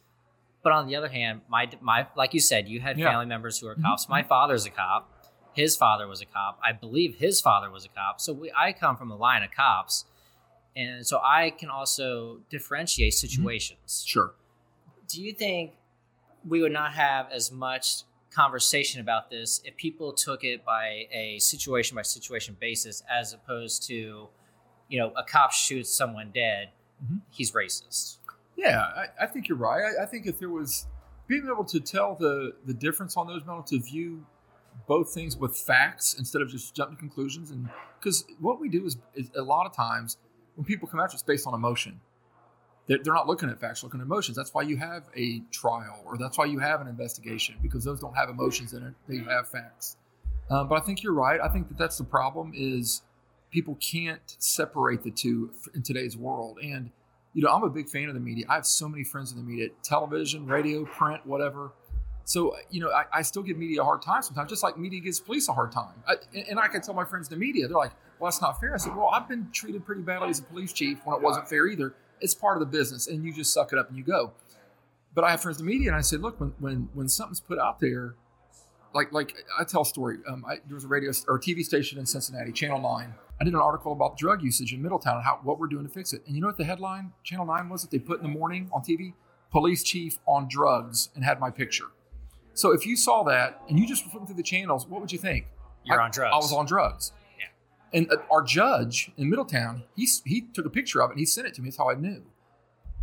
But 0.63 0.73
on 0.73 0.87
the 0.87 0.97
other 0.97 1.09
hand, 1.09 1.41
my 1.49 1.71
my 1.81 2.07
like 2.17 2.35
you 2.35 2.41
said, 2.41 2.69
you 2.69 2.81
had 2.81 2.99
yeah. 2.99 3.11
family 3.11 3.27
members 3.27 3.59
who 3.59 3.67
are 3.67 3.75
mm-hmm. 3.75 3.85
cops. 3.85 4.09
My 4.09 4.23
father's 4.23 4.67
a 4.67 4.71
cop. 4.71 5.11
His 5.53 5.75
father 5.75 6.07
was 6.07 6.21
a 6.21 6.27
cop. 6.27 6.61
I 6.63 6.73
believe 6.73 7.17
his 7.17 7.41
father 7.41 7.71
was 7.71 7.85
a 7.85 7.89
cop. 7.89 8.21
So 8.21 8.33
we, 8.33 8.53
I 8.57 8.73
come 8.73 8.97
from 8.97 9.11
a 9.11 9.17
line 9.17 9.43
of 9.43 9.51
cops 9.51 10.05
and 10.77 11.07
so 11.07 11.21
I 11.23 11.51
can 11.51 11.69
also 11.69 12.41
differentiate 12.49 13.13
mm-hmm. 13.13 13.27
situations. 13.27 14.05
Sure. 14.07 14.35
Do 15.09 15.23
you 15.23 15.33
think 15.33 15.73
we 16.47 16.63
would 16.63 16.73
not 16.73 16.93
have 16.93 17.29
as 17.33 17.51
much 17.51 18.05
conversation 18.33 19.01
about 19.01 19.29
this 19.29 19.61
if 19.65 19.77
people 19.77 20.13
took 20.13 20.45
it 20.45 20.65
by 20.65 21.09
a 21.13 21.39
situation 21.41 21.97
by 21.97 22.03
situation 22.03 22.57
basis 22.61 23.03
as 23.11 23.33
opposed 23.33 23.83
to, 23.89 24.29
you 24.91 24.99
know, 24.99 25.13
a 25.17 25.23
cop 25.25 25.53
shoots 25.53 25.91
someone 25.91 26.31
dead, 26.35 26.71
mm-hmm. 27.03 27.19
he's 27.31 27.53
racist? 27.53 28.19
Yeah, 28.57 28.81
I, 28.81 29.25
I 29.25 29.27
think 29.27 29.49
you're 29.49 29.57
right. 29.57 29.95
I, 29.99 30.03
I, 30.03 30.07
think 30.07 30.27
if 30.27 30.39
there 30.39 30.51
was 30.51 30.87
being 31.27 31.49
able 31.51 31.65
to 31.65 31.81
tell 31.81 32.15
the 32.17 32.53
the 32.67 32.75
difference 32.75 33.17
on 33.17 33.27
those 33.27 33.47
mental 33.47 33.63
to 33.63 33.81
view 33.81 34.27
both 34.87 35.15
things 35.15 35.37
with 35.37 35.57
facts 35.57 36.15
instead 36.19 36.43
of 36.43 36.51
just 36.51 36.75
jumping 36.75 36.97
to 36.97 37.01
conclusions, 37.01 37.51
and 37.51 37.71
because 37.99 38.25
what 38.41 38.61
we 38.61 38.69
do 38.69 38.85
is, 38.85 38.99
is 39.15 39.31
a 39.37 39.43
lot 39.43 39.65
of 39.65 39.75
times 39.75 40.19
when 40.57 40.65
people 40.65 40.87
come 40.87 41.01
after 41.01 41.15
it's 41.15 41.23
based 41.23 41.47
on 41.47 41.55
emotion. 41.55 42.01
They're, 42.87 42.99
they're 43.05 43.15
not 43.15 43.29
looking 43.29 43.49
at 43.49 43.61
facts, 43.61 43.85
looking 43.85 44.01
at 44.01 44.05
emotions. 44.05 44.37
That's 44.37 44.53
why 44.53 44.63
you 44.63 44.77
have 44.79 45.05
a 45.17 45.43
trial, 45.53 46.03
or 46.05 46.19
that's 46.19 46.37
why 46.37 46.47
you 46.47 46.59
have 46.59 46.81
an 46.81 46.89
investigation, 46.89 47.55
because 47.63 47.85
those 47.85 48.01
don't 48.01 48.17
have 48.17 48.29
emotions 48.29 48.73
in 48.73 48.83
it. 48.83 48.95
They 49.07 49.19
have 49.19 49.49
facts. 49.49 49.97
Um, 50.51 50.67
but 50.67 50.83
I 50.83 50.85
think 50.85 51.05
you're 51.05 51.15
right. 51.15 51.41
I 51.41 51.49
think 51.49 51.69
that 51.69 51.79
that's 51.79 51.99
the 51.99 52.05
problem 52.05 52.53
is 52.53 53.03
people 53.51 53.77
can't 53.77 54.37
separate 54.39 55.03
the 55.03 55.11
two 55.11 55.53
in 55.75 55.83
today's 55.83 56.17
world. 56.17 56.59
And 56.63 56.91
you 57.33 57.43
know, 57.43 57.51
I'm 57.51 57.63
a 57.63 57.71
big 57.71 57.89
fan 57.89 58.09
of 58.09 58.15
the 58.15 58.21
media. 58.21 58.45
I 58.49 58.55
have 58.55 58.67
so 58.67 58.89
many 58.89 59.05
friends 59.05 59.31
in 59.31 59.39
the 59.39 59.45
media, 59.45 59.69
television, 59.83 60.47
radio, 60.47 60.85
print, 60.85 61.25
whatever. 61.25 61.73
So, 62.25 62.57
you 62.71 62.81
know, 62.81 62.91
I, 62.91 63.05
I, 63.13 63.23
still 63.23 63.43
give 63.43 63.57
media 63.57 63.83
a 63.83 63.85
hard 63.85 64.03
time 64.03 64.23
sometimes, 64.23 64.51
just 64.51 64.63
like 64.63 64.79
media 64.79 65.01
gives 65.01 65.19
police 65.19 65.49
a 65.49 65.53
hard 65.53 65.73
time. 65.73 65.95
I, 66.07 66.17
and 66.49 66.59
I 66.61 66.69
can 66.69 66.81
tell 66.81 66.95
my 66.95 67.05
friends 67.05 67.29
in 67.29 67.35
the 67.35 67.41
media, 67.45 67.67
they're 67.67 67.77
like, 67.77 67.93
well, 68.19 68.31
that's 68.31 68.41
not 68.41 68.61
fair. 68.61 68.75
I 68.75 68.77
said, 68.77 68.95
well, 68.95 69.09
I've 69.09 69.29
been 69.29 69.49
treated 69.53 69.85
pretty 69.85 70.03
badly 70.03 70.29
as 70.29 70.39
a 70.39 70.43
police 70.43 70.73
chief 70.73 70.99
when 71.05 71.17
it 71.17 71.23
wasn't 71.23 71.49
fair 71.49 71.67
either. 71.67 71.95
It's 72.21 72.35
part 72.35 72.61
of 72.61 72.61
the 72.61 72.79
business, 72.79 73.09
and 73.09 73.25
you 73.25 73.33
just 73.33 73.53
suck 73.53 73.73
it 73.73 73.79
up 73.79 73.89
and 73.89 73.97
you 73.97 74.05
go. 74.05 74.33
But 75.15 75.25
I 75.25 75.31
have 75.31 75.43
friends 75.43 75.59
in 75.59 75.67
the 75.67 75.73
media, 75.73 75.89
and 75.89 75.97
I 75.97 76.03
said, 76.03 76.21
look, 76.21 76.39
when 76.39 76.53
when 76.59 76.89
when 76.93 77.09
something's 77.09 77.41
put 77.41 77.59
out 77.59 77.81
there, 77.81 78.15
like 78.95 79.11
like 79.11 79.35
I 79.59 79.65
tell 79.65 79.83
a 79.83 79.87
story. 79.87 80.19
Um, 80.29 80.45
I, 80.47 80.57
there 80.67 80.75
was 80.75 80.85
a 80.85 80.89
radio 80.89 81.11
or 81.27 81.37
a 81.37 81.41
TV 81.41 81.65
station 81.65 81.99
in 81.99 82.07
Cincinnati, 82.07 82.53
Channel 82.53 82.81
Nine. 82.81 83.15
I 83.41 83.45
did 83.45 83.55
an 83.55 83.61
article 83.61 83.93
about 83.93 84.19
drug 84.19 84.43
usage 84.43 84.75
in 84.75 84.83
Middletown 84.83 85.17
and 85.17 85.25
how 85.25 85.41
what 85.43 85.59
we're 85.59 85.67
doing 85.67 85.87
to 85.87 85.93
fix 85.93 86.13
it. 86.13 86.23
And 86.27 86.35
you 86.35 86.43
know 86.43 86.49
what 86.49 86.59
the 86.59 86.65
headline 86.65 87.13
Channel 87.25 87.47
Nine 87.47 87.71
was 87.71 87.81
that 87.83 87.91
they 87.91 87.99
put 87.99 88.21
in 88.21 88.23
the 88.23 88.39
morning 88.39 88.69
on 88.73 88.83
TV? 88.83 89.15
Police 89.51 89.83
chief 89.83 90.19
on 90.27 90.47
drugs, 90.49 91.09
and 91.15 91.25
had 91.25 91.41
my 91.41 91.51
picture. 91.51 91.87
So 92.55 92.73
if 92.73 92.87
you 92.87 92.97
saw 92.97 93.23
that 93.25 93.63
and 93.69 93.79
you 93.79 93.87
just 93.87 94.05
were 94.05 94.11
flipping 94.11 94.27
through 94.27 94.37
the 94.37 94.43
channels, 94.43 94.87
what 94.87 95.01
would 95.01 95.11
you 95.11 95.19
think? 95.19 95.47
You're 95.85 96.01
I, 96.01 96.05
on 96.05 96.11
drugs. 96.11 96.33
I 96.35 96.37
was 96.37 96.53
on 96.53 96.67
drugs. 96.67 97.13
Yeah. 97.39 97.99
And 97.99 98.13
uh, 98.13 98.19
our 98.31 98.43
judge 98.43 99.11
in 99.17 99.31
Middletown, 99.31 99.85
he, 99.97 100.07
he 100.25 100.43
took 100.43 100.67
a 100.67 100.71
picture 100.71 101.01
of 101.01 101.11
it 101.11 101.15
and 101.15 101.21
he 101.21 101.27
sent 101.27 101.47
it 101.47 101.55
to 101.55 101.63
me. 101.63 101.69
That's 101.69 101.79
how 101.79 101.91
I 101.91 101.95
knew. 101.95 102.23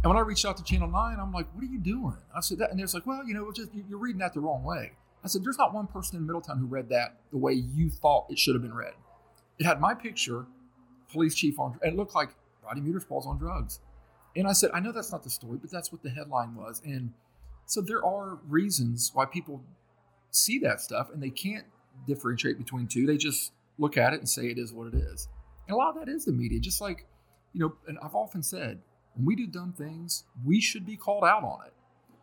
And 0.03 0.13
when 0.13 0.17
I 0.17 0.21
reached 0.21 0.45
out 0.45 0.57
to 0.57 0.63
Channel 0.63 0.89
9, 0.89 1.17
I'm 1.19 1.33
like, 1.33 1.47
what 1.55 1.63
are 1.63 1.67
you 1.67 1.79
doing? 1.79 2.17
I 2.35 2.41
said 2.41 2.59
that. 2.59 2.69
And 2.69 2.79
they're 2.79 2.87
like, 2.93 3.07
well, 3.07 3.27
you 3.27 3.33
know, 3.33 3.51
just, 3.51 3.71
you're 3.89 3.97
reading 3.97 4.19
that 4.19 4.33
the 4.33 4.39
wrong 4.39 4.63
way. 4.63 4.91
I 5.23 5.27
said, 5.27 5.43
there's 5.43 5.57
not 5.57 5.73
one 5.73 5.87
person 5.87 6.17
in 6.17 6.27
Middletown 6.27 6.59
who 6.59 6.67
read 6.67 6.89
that 6.89 7.17
the 7.31 7.37
way 7.37 7.53
you 7.53 7.89
thought 7.89 8.27
it 8.29 8.37
should 8.37 8.53
have 8.53 8.61
been 8.61 8.75
read. 8.75 8.93
It 9.59 9.65
had 9.65 9.79
my 9.79 9.93
picture, 9.93 10.45
police 11.11 11.35
chief 11.35 11.59
on, 11.59 11.79
and 11.81 11.93
it 11.93 11.97
looked 11.97 12.15
like 12.15 12.29
Rodney 12.63 12.81
Muterspaw's 12.81 13.25
on 13.25 13.37
drugs. 13.37 13.79
And 14.35 14.47
I 14.47 14.53
said, 14.53 14.69
I 14.73 14.79
know 14.79 14.91
that's 14.91 15.11
not 15.11 15.23
the 15.23 15.29
story, 15.29 15.57
but 15.59 15.71
that's 15.71 15.91
what 15.91 16.03
the 16.03 16.09
headline 16.09 16.55
was. 16.55 16.81
And 16.85 17.13
so 17.65 17.81
there 17.81 18.05
are 18.05 18.37
reasons 18.47 19.11
why 19.13 19.25
people 19.25 19.63
see 20.31 20.59
that 20.59 20.79
stuff 20.79 21.09
and 21.11 21.21
they 21.21 21.29
can't 21.29 21.65
differentiate 22.05 22.57
between 22.57 22.87
two. 22.87 23.05
They 23.07 23.17
just 23.17 23.51
look 23.77 23.97
at 23.97 24.13
it 24.13 24.19
and 24.19 24.29
say 24.29 24.47
it 24.47 24.57
is 24.57 24.73
what 24.73 24.87
it 24.87 24.93
is. 24.93 25.27
And 25.67 25.73
a 25.73 25.77
lot 25.77 25.89
of 25.89 26.05
that 26.05 26.09
is 26.09 26.25
the 26.25 26.31
media. 26.31 26.59
Just 26.59 26.81
like, 26.81 27.07
you 27.53 27.59
know, 27.59 27.73
and 27.87 27.97
I've 28.03 28.15
often 28.15 28.43
said, 28.43 28.79
when 29.15 29.25
we 29.25 29.35
do 29.35 29.47
dumb 29.47 29.73
things, 29.73 30.23
we 30.45 30.61
should 30.61 30.85
be 30.85 30.95
called 30.95 31.23
out 31.23 31.43
on 31.43 31.65
it. 31.65 31.73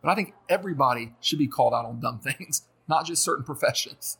But 0.01 0.11
I 0.11 0.15
think 0.15 0.33
everybody 0.47 1.13
should 1.19 1.39
be 1.39 1.47
called 1.47 1.73
out 1.73 1.85
on 1.85 1.99
dumb 1.99 2.19
things, 2.23 2.63
not 2.87 3.05
just 3.05 3.23
certain 3.23 3.43
professions. 3.43 4.17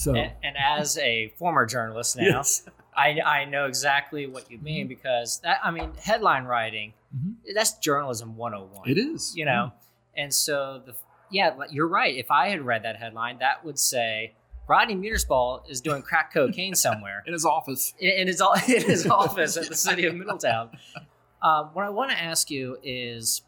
So, 0.00 0.14
and, 0.14 0.32
and 0.42 0.56
as 0.56 0.96
a 0.96 1.28
former 1.36 1.66
journalist 1.66 2.16
now, 2.16 2.22
yes. 2.22 2.64
I, 2.96 3.20
I 3.20 3.44
know 3.44 3.66
exactly 3.66 4.26
what 4.26 4.50
you 4.50 4.56
mean 4.56 4.84
mm-hmm. 4.84 4.88
because 4.88 5.40
that, 5.40 5.60
I 5.62 5.70
mean, 5.70 5.92
headline 6.00 6.44
writing, 6.44 6.94
mm-hmm. 7.14 7.32
that's 7.54 7.74
journalism 7.74 8.34
101. 8.34 8.88
It 8.88 8.96
is. 8.96 9.36
You 9.36 9.44
know, 9.44 9.72
mm-hmm. 9.72 10.20
and 10.22 10.32
so 10.32 10.80
the, 10.86 10.94
yeah, 11.30 11.54
you're 11.70 11.86
right. 11.86 12.16
If 12.16 12.30
I 12.30 12.48
had 12.48 12.62
read 12.62 12.84
that 12.84 12.96
headline, 12.96 13.40
that 13.40 13.62
would 13.62 13.78
say, 13.78 14.32
Rodney 14.66 14.94
Muterspaw 14.94 15.68
is 15.68 15.82
doing 15.82 16.00
crack 16.00 16.32
cocaine 16.32 16.74
somewhere 16.74 17.22
in 17.26 17.34
his 17.34 17.44
office. 17.44 17.92
In, 17.98 18.10
in 18.20 18.26
his 18.26 18.40
in 18.68 18.82
his 18.82 19.06
office 19.10 19.58
at 19.58 19.68
the 19.68 19.76
city 19.76 20.06
of 20.06 20.14
Middletown. 20.14 20.70
Uh, 21.42 21.64
what 21.74 21.84
I 21.84 21.90
want 21.90 22.10
to 22.10 22.18
ask 22.18 22.50
you 22.50 22.78
is, 22.82 23.42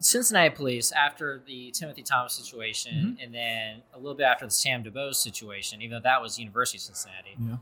Cincinnati 0.00 0.50
police 0.50 0.92
after 0.92 1.42
the 1.46 1.70
Timothy 1.72 2.02
Thomas 2.02 2.32
situation, 2.32 2.92
mm-hmm. 2.94 3.22
and 3.22 3.34
then 3.34 3.82
a 3.92 3.98
little 3.98 4.14
bit 4.14 4.24
after 4.24 4.46
the 4.46 4.50
Sam 4.50 4.82
DuBose 4.82 5.16
situation, 5.16 5.82
even 5.82 5.98
though 5.98 6.02
that 6.08 6.22
was 6.22 6.38
University 6.38 6.78
of 6.78 6.82
Cincinnati, 6.82 7.36
yeah. 7.38 7.56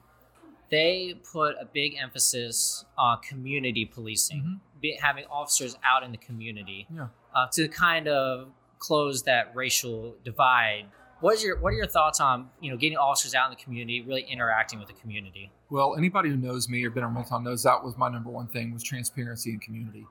they 0.71 1.21
put 1.33 1.57
a 1.61 1.67
big 1.67 1.97
emphasis 2.01 2.85
on 2.97 3.19
community 3.23 3.85
policing, 3.85 4.39
mm-hmm. 4.39 4.55
be, 4.81 4.97
having 5.03 5.25
officers 5.31 5.77
out 5.85 6.05
in 6.05 6.13
the 6.13 6.19
community 6.19 6.87
yeah. 6.95 7.09
uh, 7.35 7.49
to 7.53 7.67
kind 7.69 8.07
of 8.07 8.49
close 8.79 9.25
that 9.25 9.51
racial 9.57 10.15
divide 10.23 10.87
what 11.21 11.35
is 11.35 11.43
your 11.43 11.59
what 11.59 11.73
are 11.73 11.77
your 11.77 11.87
thoughts 11.87 12.21
on 12.21 12.49
you 12.61 12.71
know 12.71 12.77
getting 12.77 12.97
officers 12.97 13.35
out 13.35 13.51
in 13.51 13.57
the 13.57 13.63
community, 13.63 14.01
really 14.03 14.23
interacting 14.23 14.79
with 14.79 14.89
the 14.89 14.95
community? 14.95 15.51
Well, 15.71 15.97
anybody 15.97 16.31
who 16.31 16.37
knows 16.37 16.69
me 16.69 16.85
or 16.85 16.91
been 16.91 17.03
around 17.03 17.25
time 17.25 17.45
knows 17.45 17.63
that 17.65 17.83
was 17.83 17.97
my 17.97 18.09
number 18.09 18.31
one 18.31 18.47
thing 18.47 18.73
was 18.73 18.83
transparency 18.83 19.51
and 19.51 19.61
community. 19.61 20.07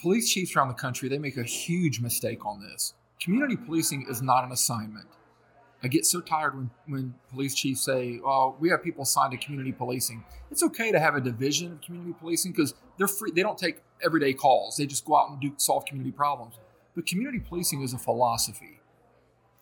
Police 0.00 0.32
chiefs 0.32 0.54
around 0.56 0.68
the 0.68 0.74
country 0.74 1.08
they 1.08 1.18
make 1.18 1.36
a 1.36 1.42
huge 1.42 2.00
mistake 2.00 2.44
on 2.44 2.60
this. 2.60 2.94
Community 3.20 3.56
policing 3.56 4.06
is 4.08 4.20
not 4.20 4.44
an 4.44 4.52
assignment. 4.52 5.06
I 5.82 5.88
get 5.88 6.06
so 6.06 6.20
tired 6.20 6.56
when, 6.56 6.70
when 6.86 7.14
police 7.30 7.54
chiefs 7.54 7.82
say, 7.82 8.20
"Oh, 8.24 8.56
we 8.58 8.70
have 8.70 8.82
people 8.82 9.02
assigned 9.02 9.32
to 9.32 9.36
community 9.36 9.72
policing." 9.72 10.24
It's 10.50 10.62
okay 10.62 10.90
to 10.90 10.98
have 10.98 11.14
a 11.14 11.20
division 11.20 11.72
of 11.72 11.80
community 11.82 12.14
policing 12.18 12.52
because 12.52 12.74
they're 12.96 13.06
free. 13.06 13.32
They 13.32 13.42
don't 13.42 13.58
take 13.58 13.82
everyday 14.02 14.32
calls. 14.32 14.76
They 14.76 14.86
just 14.86 15.04
go 15.04 15.16
out 15.16 15.30
and 15.30 15.40
do 15.40 15.52
solve 15.58 15.84
community 15.84 16.12
problems. 16.12 16.54
But 16.94 17.06
community 17.06 17.40
policing 17.40 17.82
is 17.82 17.92
a 17.92 17.98
philosophy. 17.98 18.80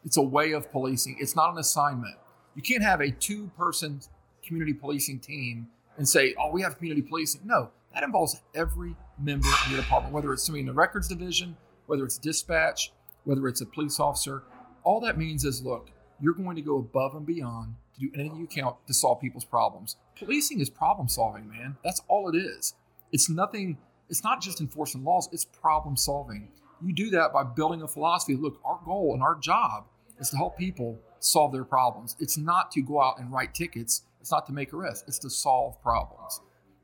It's 0.05 0.17
a 0.17 0.23
way 0.23 0.53
of 0.53 0.71
policing. 0.71 1.17
It's 1.19 1.35
not 1.35 1.53
an 1.53 1.59
assignment. 1.59 2.17
You 2.55 2.63
can't 2.63 2.83
have 2.83 3.01
a 3.01 3.11
two 3.11 3.51
person 3.57 4.01
community 4.45 4.75
policing 4.75 5.21
team 5.21 5.69
and 5.97 6.09
say, 6.09 6.35
oh, 6.39 6.51
we 6.51 6.63
have 6.63 6.77
community 6.77 7.03
policing. 7.03 7.43
No, 7.45 7.71
that 7.95 8.03
involves 8.03 8.41
every 8.55 8.97
member 9.19 9.49
of 9.49 9.71
your 9.71 9.81
department, 9.81 10.15
whether 10.15 10.33
it's 10.33 10.45
somebody 10.45 10.61
in 10.61 10.67
the 10.67 10.73
records 10.73 11.09
division, 11.09 11.57
whether 11.87 12.05
it's 12.05 12.19
dispatch, 12.19 12.93
whether 13.25 13.47
it's 13.49 13.61
a 13.61 13.67
police 13.67 14.01
officer. 14.01 14.43
All 14.85 15.01
that 15.01 15.19
means 15.19 15.45
is 15.45 15.63
look, 15.63 15.91
you're 16.21 16.35
going 16.35 16.57
to 16.57 16.63
go 16.63 16.79
above 16.79 17.15
and 17.15 17.27
beyond 17.27 17.75
to 17.95 18.01
do 18.01 18.11
anything 18.15 18.39
you 18.39 18.47
can 18.47 18.73
to 18.87 18.95
solve 18.95 19.21
people's 19.21 19.45
problems. 19.45 19.97
Policing 20.17 20.61
is 20.61 20.71
problem 20.71 21.09
solving, 21.09 21.49
man. 21.49 21.77
That's 21.85 22.01
all 22.09 22.29
it 22.29 22.37
is. 22.37 22.75
It's 23.13 23.29
nothing, 23.29 23.79
it's 24.09 24.25
not 24.25 24.41
just 24.41 24.61
enforcing 24.61 25.05
laws, 25.05 25.29
it's 25.33 25.45
problem 25.45 25.97
solving. 25.97 26.49
You 26.85 26.93
do 26.93 27.11
that 27.11 27.33
by 27.33 27.45
building 27.45 27.83
a 27.83 27.89
philosophy. 27.89 28.35
Look, 28.35 28.61
our 28.65 28.81
goal 28.85 29.13
and 29.15 29.23
our 29.23 29.37
job 29.37 29.87
is 30.19 30.31
to 30.31 30.37
help 30.37 30.57
people 30.57 30.99
solve 31.21 31.53
their 31.53 31.65
problems. 31.65 32.17
It's 32.19 32.37
not 32.37 32.71
to 32.73 32.81
go 32.81 33.01
out 33.01 33.19
and 33.19 33.33
write 33.33 33.55
tickets. 33.55 34.03
It's 34.21 34.33
not 34.33 34.47
to 34.47 34.53
make 34.53 34.73
arrests. 34.73 35.05
It's 35.07 35.19
to 35.21 35.31
solve 35.31 35.81
problems. 35.83 36.41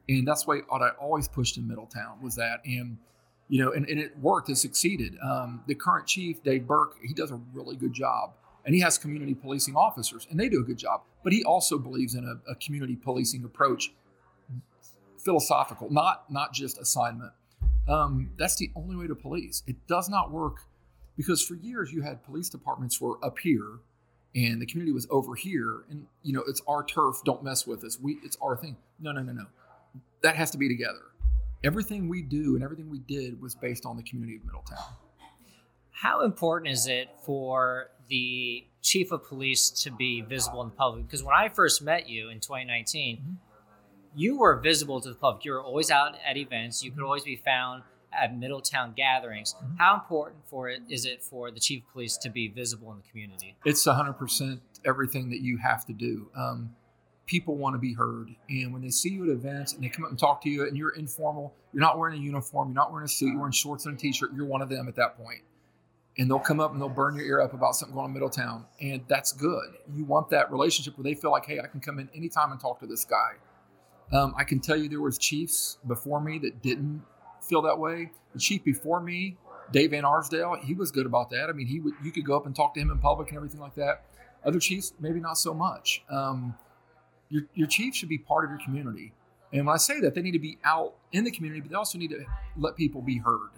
And 0.08 0.26
that's 0.26 0.46
why 0.46 0.60
I 0.70 0.90
always 1.00 1.28
pushed 1.28 1.58
in 1.58 1.68
Middletown 1.68 2.22
was 2.22 2.34
that. 2.36 2.60
And, 2.64 2.98
you 3.48 3.62
know, 3.62 3.72
and, 3.72 3.86
and 3.88 3.98
it 3.98 4.18
worked. 4.18 4.48
It 4.48 4.56
succeeded. 4.56 5.16
Um, 5.22 5.62
the 5.66 5.74
current 5.74 6.06
chief, 6.06 6.42
Dave 6.42 6.66
Birk, 6.66 6.94
he 7.02 7.12
does 7.12 7.30
a 7.30 7.40
really 7.52 7.76
good 7.76 7.92
job. 7.92 8.32
And 8.64 8.74
he 8.74 8.80
has 8.82 8.98
community 8.98 9.34
policing 9.34 9.76
officers, 9.76 10.26
and 10.30 10.38
they 10.38 10.48
do 10.48 10.60
a 10.60 10.64
good 10.64 10.76
job. 10.76 11.02
But 11.24 11.32
he 11.32 11.42
also 11.42 11.78
believes 11.78 12.14
in 12.14 12.24
a, 12.24 12.50
a 12.50 12.54
community 12.56 12.96
policing 12.96 13.44
approach, 13.44 13.92
philosophical, 15.16 15.90
not 15.90 16.30
not 16.30 16.52
just 16.52 16.78
assignment. 16.78 17.32
Um, 17.88 18.30
that's 18.36 18.56
the 18.56 18.70
only 18.76 18.94
way 18.94 19.06
to 19.06 19.14
police. 19.14 19.62
It 19.66 19.76
does 19.86 20.10
not 20.10 20.30
work 20.30 20.64
because 21.16 21.42
for 21.42 21.54
years 21.54 21.92
you 21.92 22.02
had 22.02 22.22
police 22.24 22.48
departments 22.50 23.00
were 23.00 23.22
up 23.24 23.38
here 23.38 23.80
and 24.34 24.60
the 24.60 24.66
community 24.66 24.92
was 24.92 25.06
over 25.10 25.34
here 25.34 25.84
and 25.90 26.06
you 26.22 26.32
know 26.32 26.42
it's 26.46 26.62
our 26.68 26.84
turf 26.84 27.16
don't 27.24 27.42
mess 27.42 27.66
with 27.66 27.84
us 27.84 27.98
we 28.00 28.18
it's 28.22 28.36
our 28.40 28.56
thing 28.56 28.76
no 29.00 29.12
no 29.12 29.22
no 29.22 29.32
no 29.32 29.46
that 30.22 30.36
has 30.36 30.50
to 30.50 30.58
be 30.58 30.68
together 30.68 31.00
everything 31.64 32.08
we 32.08 32.22
do 32.22 32.54
and 32.54 32.62
everything 32.62 32.88
we 32.88 33.00
did 33.00 33.40
was 33.40 33.54
based 33.54 33.84
on 33.84 33.96
the 33.96 34.02
community 34.02 34.36
of 34.36 34.44
middletown 34.44 34.78
how 35.90 36.22
important 36.22 36.72
is 36.72 36.86
it 36.86 37.08
for 37.24 37.90
the 38.08 38.64
chief 38.82 39.10
of 39.10 39.26
police 39.26 39.70
to 39.70 39.90
be 39.90 40.20
visible 40.20 40.62
in 40.62 40.68
the 40.68 40.74
public 40.74 41.06
because 41.06 41.22
when 41.22 41.34
i 41.34 41.48
first 41.48 41.82
met 41.82 42.08
you 42.08 42.28
in 42.28 42.40
2019 42.40 43.16
mm-hmm. 43.16 43.32
you 44.14 44.38
were 44.38 44.56
visible 44.60 45.00
to 45.00 45.08
the 45.08 45.14
public 45.14 45.44
you 45.44 45.52
were 45.52 45.62
always 45.62 45.90
out 45.90 46.16
at 46.26 46.36
events 46.36 46.82
you 46.82 46.90
could 46.90 47.02
always 47.02 47.24
be 47.24 47.36
found 47.36 47.82
at 48.12 48.36
Middletown 48.36 48.92
gatherings. 48.96 49.54
Mm-hmm. 49.54 49.76
How 49.76 49.94
important 49.94 50.46
for 50.46 50.68
it 50.68 50.82
is 50.88 51.04
it 51.04 51.22
for 51.22 51.50
the 51.50 51.60
chief 51.60 51.82
of 51.84 51.92
police 51.92 52.16
to 52.18 52.30
be 52.30 52.48
visible 52.48 52.90
in 52.92 52.98
the 52.98 53.08
community? 53.08 53.56
It's 53.64 53.86
100% 53.86 54.60
everything 54.84 55.30
that 55.30 55.40
you 55.40 55.58
have 55.58 55.84
to 55.86 55.92
do. 55.92 56.30
Um, 56.36 56.74
people 57.28 57.56
want 57.56 57.74
to 57.74 57.78
be 57.78 57.92
heard. 57.92 58.34
And 58.48 58.72
when 58.72 58.82
they 58.82 58.90
see 58.90 59.10
you 59.10 59.24
at 59.24 59.30
events 59.30 59.74
and 59.74 59.84
they 59.84 59.88
come 59.88 60.04
up 60.04 60.10
and 60.10 60.18
talk 60.18 60.42
to 60.42 60.50
you 60.50 60.66
and 60.66 60.76
you're 60.76 60.96
informal, 60.96 61.54
you're 61.72 61.80
not 61.80 61.98
wearing 61.98 62.18
a 62.18 62.22
uniform, 62.22 62.68
you're 62.68 62.74
not 62.74 62.90
wearing 62.90 63.04
a 63.04 63.08
suit, 63.08 63.28
you're 63.28 63.38
wearing 63.38 63.52
shorts 63.52 63.86
and 63.86 63.96
a 63.96 64.00
t 64.00 64.12
shirt, 64.12 64.30
you're 64.34 64.46
one 64.46 64.62
of 64.62 64.68
them 64.68 64.88
at 64.88 64.96
that 64.96 65.16
point. 65.16 65.42
And 66.16 66.28
they'll 66.28 66.40
come 66.40 66.58
up 66.58 66.72
and 66.72 66.80
they'll 66.80 66.88
burn 66.88 67.14
your 67.14 67.24
ear 67.24 67.40
up 67.40 67.54
about 67.54 67.76
something 67.76 67.94
going 67.94 68.04
on 68.04 68.10
in 68.10 68.14
Middletown. 68.14 68.64
And 68.80 69.02
that's 69.06 69.30
good. 69.30 69.76
You 69.94 70.04
want 70.04 70.30
that 70.30 70.50
relationship 70.50 70.98
where 70.98 71.04
they 71.04 71.14
feel 71.14 71.30
like, 71.30 71.46
hey, 71.46 71.60
I 71.60 71.68
can 71.68 71.78
come 71.78 72.00
in 72.00 72.08
anytime 72.12 72.50
and 72.50 72.60
talk 72.60 72.80
to 72.80 72.86
this 72.86 73.04
guy. 73.04 73.34
Um, 74.10 74.34
I 74.36 74.42
can 74.42 74.58
tell 74.58 74.76
you 74.76 74.88
there 74.88 75.00
was 75.00 75.16
chiefs 75.18 75.78
before 75.86 76.20
me 76.20 76.38
that 76.38 76.60
didn't 76.60 77.02
feel 77.42 77.62
that 77.62 77.78
way. 77.78 78.10
The 78.32 78.40
chief 78.40 78.64
before 78.64 79.00
me, 79.00 79.36
Dave 79.70 79.90
Van 79.90 80.04
Arsdale, 80.04 80.56
he 80.64 80.74
was 80.74 80.90
good 80.90 81.06
about 81.06 81.30
that. 81.30 81.48
I 81.50 81.52
mean, 81.52 81.66
he 81.66 81.78
would 81.78 81.94
you 82.02 82.10
could 82.10 82.24
go 82.24 82.36
up 82.36 82.46
and 82.46 82.56
talk 82.56 82.74
to 82.74 82.80
him 82.80 82.90
in 82.90 82.98
public 82.98 83.28
and 83.28 83.36
everything 83.36 83.60
like 83.60 83.74
that. 83.74 84.04
Other 84.44 84.58
chiefs, 84.58 84.94
maybe 84.98 85.20
not 85.20 85.36
so 85.36 85.52
much. 85.52 86.02
Um, 86.10 86.54
your 87.28 87.42
your 87.54 87.66
chief 87.66 87.94
should 87.94 88.08
be 88.08 88.18
part 88.18 88.44
of 88.44 88.50
your 88.50 88.60
community, 88.64 89.12
and 89.52 89.66
when 89.66 89.74
I 89.74 89.78
say 89.78 90.00
that, 90.00 90.14
they 90.14 90.22
need 90.22 90.32
to 90.32 90.38
be 90.38 90.58
out 90.64 90.94
in 91.12 91.24
the 91.24 91.30
community, 91.30 91.60
but 91.60 91.70
they 91.70 91.76
also 91.76 91.98
need 91.98 92.10
to 92.10 92.24
let 92.56 92.76
people 92.76 93.00
be 93.02 93.18
heard. 93.18 93.50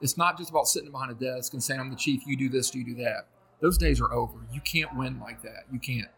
It's 0.00 0.16
not 0.16 0.38
just 0.38 0.50
about 0.50 0.68
sitting 0.68 0.90
behind 0.90 1.10
a 1.10 1.14
desk 1.14 1.52
and 1.52 1.62
saying, 1.62 1.80
"I'm 1.80 1.90
the 1.90 1.96
chief. 1.96 2.26
You 2.26 2.36
do 2.36 2.48
this, 2.48 2.74
you 2.74 2.84
do 2.84 2.94
that." 3.02 3.26
Those 3.60 3.76
days 3.76 4.00
are 4.00 4.12
over. 4.12 4.38
You 4.52 4.60
can't 4.60 4.96
win 4.96 5.18
like 5.18 5.42
that. 5.42 5.64
You 5.72 5.80
can't. 5.80 6.10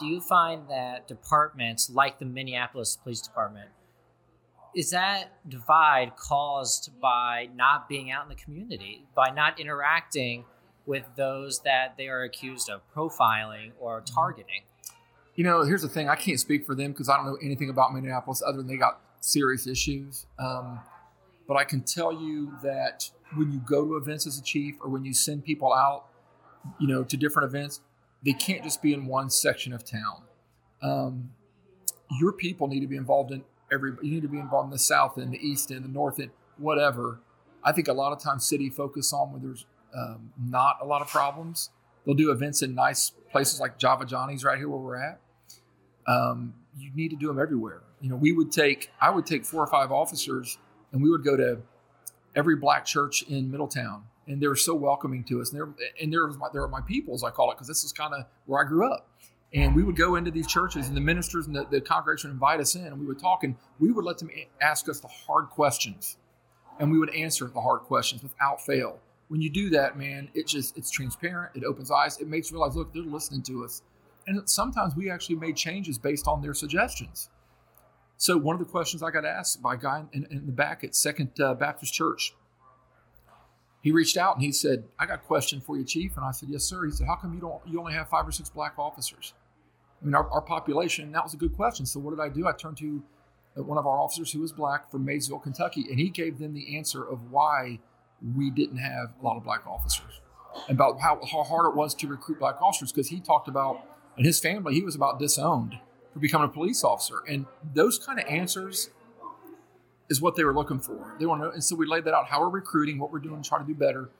Do 0.00 0.06
you 0.06 0.20
find 0.20 0.68
that 0.68 1.06
departments 1.06 1.88
like 1.88 2.18
the 2.18 2.24
Minneapolis 2.24 2.96
Police 2.96 3.20
Department 3.20 3.70
is 4.74 4.90
that 4.90 5.48
divide 5.48 6.16
caused 6.16 6.98
by 7.00 7.48
not 7.54 7.88
being 7.88 8.10
out 8.10 8.24
in 8.24 8.28
the 8.30 8.34
community, 8.34 9.04
by 9.14 9.30
not 9.30 9.60
interacting 9.60 10.44
with 10.86 11.04
those 11.16 11.60
that 11.60 11.96
they 11.96 12.08
are 12.08 12.22
accused 12.22 12.70
of 12.70 12.80
profiling 12.94 13.72
or 13.78 14.00
mm-hmm. 14.00 14.14
targeting? 14.14 14.62
You 15.34 15.44
know, 15.44 15.62
here's 15.62 15.82
the 15.82 15.88
thing 15.88 16.08
I 16.08 16.16
can't 16.16 16.38
speak 16.38 16.66
for 16.66 16.74
them 16.74 16.92
because 16.92 17.08
I 17.08 17.16
don't 17.16 17.26
know 17.26 17.38
anything 17.42 17.70
about 17.70 17.94
Minneapolis 17.94 18.42
other 18.46 18.58
than 18.58 18.66
they 18.66 18.76
got 18.76 19.00
serious 19.20 19.66
issues. 19.66 20.26
Um, 20.38 20.80
but 21.48 21.56
I 21.56 21.64
can 21.64 21.82
tell 21.82 22.12
you 22.12 22.52
that 22.62 23.10
when 23.34 23.50
you 23.50 23.60
go 23.60 23.86
to 23.86 23.96
events 23.96 24.26
as 24.26 24.38
a 24.38 24.42
chief 24.42 24.76
or 24.80 24.90
when 24.90 25.04
you 25.04 25.14
send 25.14 25.44
people 25.44 25.72
out, 25.72 26.04
you 26.78 26.86
know, 26.86 27.02
to 27.04 27.16
different 27.16 27.48
events, 27.48 27.80
they 28.22 28.32
can't 28.32 28.62
just 28.62 28.82
be 28.82 28.92
in 28.92 29.06
one 29.06 29.30
section 29.30 29.72
of 29.72 29.84
town. 29.84 30.22
Um, 30.82 31.30
your 32.20 32.32
people 32.32 32.68
need 32.68 32.80
to 32.80 32.86
be 32.86 32.96
involved 32.96 33.32
in 33.32 33.44
every 33.72 33.92
you 34.02 34.12
need 34.12 34.22
to 34.22 34.28
be 34.28 34.38
involved 34.38 34.66
in 34.66 34.70
the 34.70 34.78
south 34.78 35.16
and 35.16 35.32
the 35.32 35.38
east 35.38 35.70
and 35.70 35.84
the 35.84 35.88
north 35.88 36.18
and 36.18 36.30
whatever. 36.58 37.20
I 37.64 37.72
think 37.72 37.88
a 37.88 37.92
lot 37.92 38.12
of 38.12 38.20
times 38.20 38.46
city 38.46 38.68
focus 38.68 39.12
on 39.12 39.32
where 39.32 39.40
there's 39.40 39.66
um, 39.96 40.32
not 40.38 40.78
a 40.80 40.84
lot 40.84 41.00
of 41.00 41.08
problems. 41.08 41.70
They'll 42.04 42.14
do 42.14 42.30
events 42.30 42.62
in 42.62 42.74
nice 42.74 43.10
places 43.30 43.60
like 43.60 43.78
Java 43.78 44.04
Johnny's 44.04 44.44
right 44.44 44.58
here 44.58 44.68
where 44.68 44.78
we're 44.78 44.96
at. 44.96 45.20
Um, 46.06 46.54
you 46.76 46.90
need 46.94 47.10
to 47.10 47.16
do 47.16 47.28
them 47.28 47.38
everywhere. 47.38 47.82
You 48.00 48.10
know, 48.10 48.16
we 48.16 48.32
would 48.32 48.50
take 48.50 48.90
I 49.00 49.10
would 49.10 49.26
take 49.26 49.44
four 49.44 49.62
or 49.62 49.66
five 49.68 49.92
officers 49.92 50.58
and 50.92 51.02
we 51.02 51.10
would 51.10 51.24
go 51.24 51.36
to 51.36 51.60
every 52.34 52.56
black 52.56 52.84
church 52.84 53.22
in 53.22 53.50
Middletown 53.50 54.04
and 54.26 54.40
they 54.40 54.46
were 54.46 54.56
so 54.56 54.74
welcoming 54.74 55.24
to 55.24 55.40
us. 55.40 55.52
And 55.52 55.60
they're 55.60 55.86
and 56.00 56.12
they're 56.12 56.28
my, 56.28 56.48
they're 56.52 56.68
my 56.68 56.80
people, 56.80 57.14
as 57.14 57.24
I 57.24 57.30
call 57.30 57.50
it, 57.50 57.54
because 57.54 57.68
this 57.68 57.84
is 57.84 57.92
kind 57.92 58.14
of 58.14 58.26
where 58.46 58.64
I 58.64 58.68
grew 58.68 58.90
up. 58.90 59.08
And 59.54 59.74
we 59.74 59.82
would 59.82 59.96
go 59.96 60.16
into 60.16 60.30
these 60.30 60.46
churches, 60.46 60.88
and 60.88 60.96
the 60.96 61.00
ministers 61.00 61.46
and 61.46 61.54
the, 61.54 61.66
the 61.70 61.80
congregation 61.80 62.30
would 62.30 62.34
invite 62.34 62.60
us 62.60 62.74
in, 62.74 62.86
and 62.86 62.98
we 62.98 63.04
would 63.04 63.18
talk, 63.18 63.44
and 63.44 63.54
we 63.78 63.92
would 63.92 64.04
let 64.04 64.16
them 64.16 64.30
ask 64.62 64.88
us 64.88 65.00
the 65.00 65.08
hard 65.08 65.50
questions, 65.50 66.16
and 66.78 66.90
we 66.90 66.98
would 66.98 67.14
answer 67.14 67.46
the 67.46 67.60
hard 67.60 67.80
questions 67.80 68.22
without 68.22 68.64
fail. 68.64 68.98
When 69.32 69.40
you 69.40 69.48
do 69.48 69.70
that, 69.70 69.96
man, 69.96 70.28
it 70.34 70.46
just 70.46 70.76
it's 70.76 70.90
transparent. 70.90 71.56
It 71.56 71.64
opens 71.64 71.90
eyes. 71.90 72.18
It 72.18 72.28
makes 72.28 72.50
you 72.50 72.58
realize, 72.58 72.76
look, 72.76 72.92
they're 72.92 73.02
listening 73.02 73.42
to 73.44 73.64
us. 73.64 73.80
And 74.26 74.46
sometimes 74.46 74.94
we 74.94 75.10
actually 75.10 75.36
made 75.36 75.56
changes 75.56 75.96
based 75.96 76.28
on 76.28 76.42
their 76.42 76.52
suggestions. 76.52 77.30
So 78.18 78.36
one 78.36 78.54
of 78.54 78.60
the 78.60 78.70
questions 78.70 79.02
I 79.02 79.10
got 79.10 79.24
asked 79.24 79.62
by 79.62 79.72
a 79.72 79.76
guy 79.78 80.04
in, 80.12 80.26
in 80.30 80.44
the 80.44 80.52
back 80.52 80.84
at 80.84 80.94
Second 80.94 81.40
uh, 81.40 81.54
Baptist 81.54 81.94
Church, 81.94 82.34
he 83.80 83.90
reached 83.90 84.18
out 84.18 84.34
and 84.36 84.44
he 84.44 84.52
said, 84.52 84.84
"I 84.98 85.06
got 85.06 85.20
a 85.20 85.26
question 85.26 85.62
for 85.62 85.78
you, 85.78 85.84
Chief." 85.86 86.14
And 86.14 86.26
I 86.26 86.32
said, 86.32 86.50
"Yes, 86.50 86.64
sir." 86.64 86.84
He 86.84 86.90
said, 86.90 87.06
"How 87.06 87.16
come 87.16 87.32
you 87.32 87.40
don't 87.40 87.62
you 87.66 87.80
only 87.80 87.94
have 87.94 88.10
five 88.10 88.28
or 88.28 88.32
six 88.32 88.50
black 88.50 88.74
officers?" 88.76 89.32
I 90.02 90.04
mean, 90.04 90.14
our, 90.14 90.28
our 90.28 90.42
population. 90.42 91.10
That 91.10 91.24
was 91.24 91.32
a 91.32 91.38
good 91.38 91.56
question. 91.56 91.86
So 91.86 92.00
what 92.00 92.10
did 92.10 92.20
I 92.20 92.28
do? 92.28 92.46
I 92.46 92.52
turned 92.52 92.76
to 92.76 93.02
uh, 93.56 93.62
one 93.62 93.78
of 93.78 93.86
our 93.86 93.98
officers 93.98 94.30
who 94.30 94.40
was 94.40 94.52
black 94.52 94.90
from 94.90 95.06
Maysville, 95.06 95.38
Kentucky, 95.38 95.86
and 95.88 95.98
he 95.98 96.10
gave 96.10 96.38
them 96.38 96.52
the 96.52 96.76
answer 96.76 97.02
of 97.02 97.30
why 97.30 97.78
we 98.34 98.50
didn't 98.50 98.78
have 98.78 99.14
a 99.20 99.24
lot 99.24 99.36
of 99.36 99.44
black 99.44 99.66
officers, 99.66 100.20
about 100.68 101.00
how, 101.00 101.20
how 101.30 101.42
hard 101.42 101.66
it 101.66 101.76
was 101.76 101.94
to 101.96 102.06
recruit 102.06 102.38
black 102.38 102.60
officers. 102.60 102.92
Because 102.92 103.08
he 103.08 103.20
talked 103.20 103.48
about 103.48 103.86
and 104.16 104.26
his 104.26 104.38
family, 104.38 104.74
he 104.74 104.82
was 104.82 104.94
about 104.94 105.18
disowned 105.18 105.78
for 106.12 106.18
becoming 106.18 106.48
a 106.48 106.52
police 106.52 106.84
officer. 106.84 107.20
And 107.28 107.46
those 107.74 107.98
kind 107.98 108.18
of 108.18 108.26
answers 108.26 108.90
is 110.08 110.20
what 110.20 110.36
they 110.36 110.44
were 110.44 110.54
looking 110.54 110.78
for. 110.78 111.14
They 111.18 111.26
want 111.26 111.40
to 111.40 111.46
know. 111.46 111.52
And 111.52 111.64
so 111.64 111.74
we 111.74 111.86
laid 111.86 112.04
that 112.04 112.14
out 112.14 112.26
how 112.26 112.40
we're 112.40 112.50
recruiting, 112.50 112.98
what 112.98 113.10
we're 113.10 113.18
doing 113.18 113.42
try 113.42 113.58
to 113.58 113.64
do 113.64 113.74
better. 113.74 114.10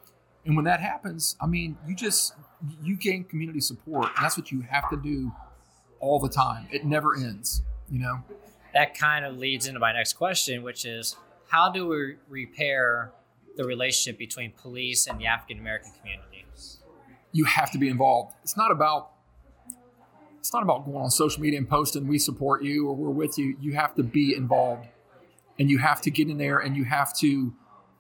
And 0.44 0.56
when 0.56 0.64
that 0.64 0.80
happens, 0.80 1.36
I 1.40 1.46
mean, 1.46 1.76
you 1.86 1.94
just 1.94 2.34
you 2.82 2.96
gain 2.96 3.24
community 3.24 3.60
support. 3.60 4.06
And 4.16 4.24
that's 4.24 4.36
what 4.36 4.50
you 4.50 4.62
have 4.62 4.88
to 4.90 4.96
do 4.96 5.32
all 6.00 6.18
the 6.18 6.28
time. 6.28 6.66
It 6.72 6.84
never 6.84 7.14
ends, 7.14 7.62
you 7.90 8.00
know. 8.00 8.22
That 8.74 8.98
kind 8.98 9.24
of 9.24 9.36
leads 9.36 9.66
into 9.66 9.78
my 9.80 9.92
next 9.92 10.14
question, 10.14 10.62
which 10.62 10.84
is 10.84 11.16
how 11.48 11.70
do 11.70 11.86
we 11.86 12.16
repair 12.28 13.12
the 13.56 13.64
relationship 13.64 14.18
between 14.18 14.52
police 14.52 15.06
and 15.06 15.18
the 15.18 15.26
African 15.26 15.58
American 15.58 15.92
community? 15.98 16.44
You 17.32 17.44
have 17.44 17.70
to 17.70 17.78
be 17.78 17.88
involved. 17.88 18.34
It's 18.42 18.56
not 18.56 18.70
about 18.70 19.10
it's 20.38 20.52
not 20.52 20.62
about 20.62 20.84
going 20.84 20.96
on 20.96 21.10
social 21.10 21.40
media 21.40 21.58
and 21.58 21.68
posting 21.68 22.06
we 22.06 22.18
support 22.18 22.62
you 22.62 22.88
or 22.88 22.94
we're 22.94 23.10
with 23.10 23.38
you. 23.38 23.56
You 23.60 23.74
have 23.74 23.94
to 23.94 24.02
be 24.02 24.34
involved. 24.34 24.88
And 25.58 25.70
you 25.70 25.78
have 25.78 26.00
to 26.02 26.10
get 26.10 26.28
in 26.28 26.38
there 26.38 26.58
and 26.58 26.76
you 26.76 26.84
have 26.84 27.16
to 27.18 27.54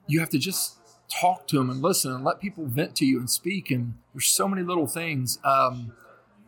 you 0.06 0.20
have 0.20 0.30
to 0.30 0.38
just 0.38 0.78
talk 1.08 1.46
to 1.46 1.56
them 1.56 1.70
and 1.70 1.80
listen 1.80 2.12
and 2.12 2.24
let 2.24 2.40
people 2.40 2.66
vent 2.66 2.96
to 2.96 3.06
you 3.06 3.18
and 3.18 3.30
speak. 3.30 3.70
And 3.70 3.94
there's 4.12 4.26
so 4.26 4.48
many 4.48 4.62
little 4.62 4.86
things 4.86 5.38
um, 5.44 5.92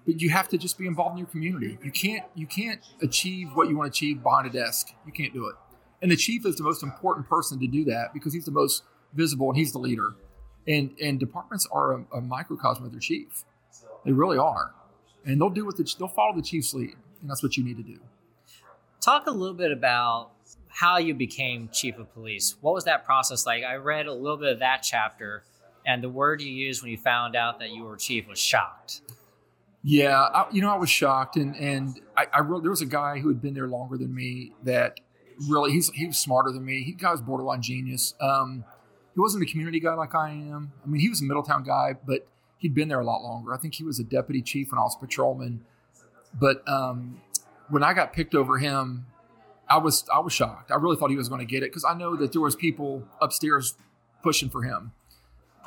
but 0.06 0.20
you 0.20 0.30
have 0.30 0.48
to 0.48 0.58
just 0.58 0.76
be 0.78 0.86
involved 0.86 1.12
in 1.12 1.18
your 1.18 1.26
community. 1.28 1.78
You 1.82 1.90
can't 1.90 2.24
you 2.34 2.46
can't 2.46 2.80
achieve 3.00 3.50
what 3.54 3.68
you 3.68 3.76
want 3.76 3.92
to 3.92 3.96
achieve 3.96 4.22
behind 4.22 4.46
a 4.46 4.50
desk. 4.50 4.88
You 5.06 5.12
can't 5.12 5.32
do 5.32 5.48
it. 5.48 5.54
And 6.02 6.10
the 6.10 6.16
chief 6.16 6.44
is 6.44 6.56
the 6.56 6.62
most 6.62 6.82
important 6.82 7.28
person 7.28 7.58
to 7.60 7.66
do 7.66 7.84
that 7.86 8.12
because 8.12 8.34
he's 8.34 8.44
the 8.44 8.50
most 8.50 8.82
visible 9.14 9.48
and 9.48 9.56
he's 9.56 9.72
the 9.72 9.78
leader 9.78 10.14
and 10.66 10.90
and 11.00 11.20
departments 11.20 11.66
are 11.72 11.92
a, 11.92 12.04
a 12.16 12.20
microcosm 12.20 12.84
of 12.84 12.90
their 12.90 13.00
chief 13.00 13.44
they 14.04 14.12
really 14.12 14.38
are 14.38 14.72
and 15.24 15.40
they'll 15.40 15.50
do 15.50 15.64
what 15.64 15.76
the, 15.76 15.94
they'll 15.98 16.08
follow 16.08 16.34
the 16.34 16.42
chief's 16.42 16.74
lead, 16.74 16.94
and 17.20 17.30
that's 17.30 17.42
what 17.42 17.56
you 17.56 17.64
need 17.64 17.76
to 17.76 17.82
do. 17.82 17.98
Talk 19.00 19.26
a 19.26 19.30
little 19.30 19.54
bit 19.54 19.72
about 19.72 20.30
how 20.68 20.98
you 20.98 21.14
became 21.14 21.68
chief 21.72 21.98
of 21.98 22.12
police. 22.14 22.56
What 22.60 22.74
was 22.74 22.84
that 22.84 23.04
process 23.04 23.46
like? 23.46 23.62
I 23.64 23.76
read 23.76 24.06
a 24.06 24.12
little 24.12 24.36
bit 24.36 24.52
of 24.52 24.58
that 24.60 24.82
chapter, 24.82 25.44
and 25.86 26.02
the 26.02 26.08
word 26.08 26.40
you 26.40 26.50
used 26.50 26.82
when 26.82 26.90
you 26.90 26.98
found 26.98 27.36
out 27.36 27.58
that 27.60 27.70
you 27.70 27.84
were 27.84 27.96
chief 27.96 28.28
was 28.28 28.38
shocked. 28.38 29.02
Yeah, 29.82 30.18
I, 30.18 30.46
you 30.50 30.62
know, 30.62 30.70
I 30.70 30.76
was 30.76 30.90
shocked, 30.90 31.36
and 31.36 31.54
and 31.56 32.00
I, 32.16 32.26
I 32.32 32.40
there 32.42 32.70
was 32.70 32.80
a 32.80 32.86
guy 32.86 33.18
who 33.18 33.28
had 33.28 33.40
been 33.40 33.54
there 33.54 33.68
longer 33.68 33.96
than 33.96 34.14
me 34.14 34.52
that 34.62 35.00
really 35.48 35.72
he's 35.72 35.90
he 35.90 36.06
was 36.06 36.18
smarter 36.18 36.50
than 36.50 36.64
me. 36.64 36.82
He 36.82 36.92
guy 36.92 37.12
was 37.12 37.20
borderline 37.20 37.62
genius. 37.62 38.14
Um, 38.20 38.64
he 39.14 39.20
wasn't 39.20 39.44
a 39.44 39.46
community 39.46 39.80
guy 39.80 39.94
like 39.94 40.14
I 40.14 40.30
am. 40.30 40.72
I 40.82 40.88
mean, 40.88 41.00
he 41.00 41.08
was 41.08 41.20
a 41.20 41.24
Middletown 41.24 41.62
guy, 41.62 41.94
but 42.06 42.26
he'd 42.58 42.74
been 42.74 42.88
there 42.88 43.00
a 43.00 43.04
lot 43.04 43.22
longer. 43.22 43.54
I 43.54 43.58
think 43.58 43.74
he 43.74 43.84
was 43.84 44.00
a 44.00 44.04
deputy 44.04 44.42
chief 44.42 44.72
when 44.72 44.78
I 44.78 44.82
was 44.82 44.96
patrolman. 44.96 45.64
But 46.38 46.66
um, 46.68 47.20
when 47.68 47.82
I 47.82 47.94
got 47.94 48.12
picked 48.12 48.34
over 48.34 48.58
him, 48.58 49.06
I 49.68 49.78
was 49.78 50.04
I 50.12 50.18
was 50.18 50.32
shocked. 50.32 50.70
I 50.70 50.76
really 50.76 50.96
thought 50.96 51.10
he 51.10 51.16
was 51.16 51.28
going 51.28 51.40
to 51.40 51.46
get 51.46 51.62
it 51.62 51.70
because 51.70 51.84
I 51.84 51.94
know 51.94 52.16
that 52.16 52.32
there 52.32 52.40
was 52.40 52.56
people 52.56 53.04
upstairs 53.20 53.76
pushing 54.22 54.50
for 54.50 54.62
him. 54.62 54.92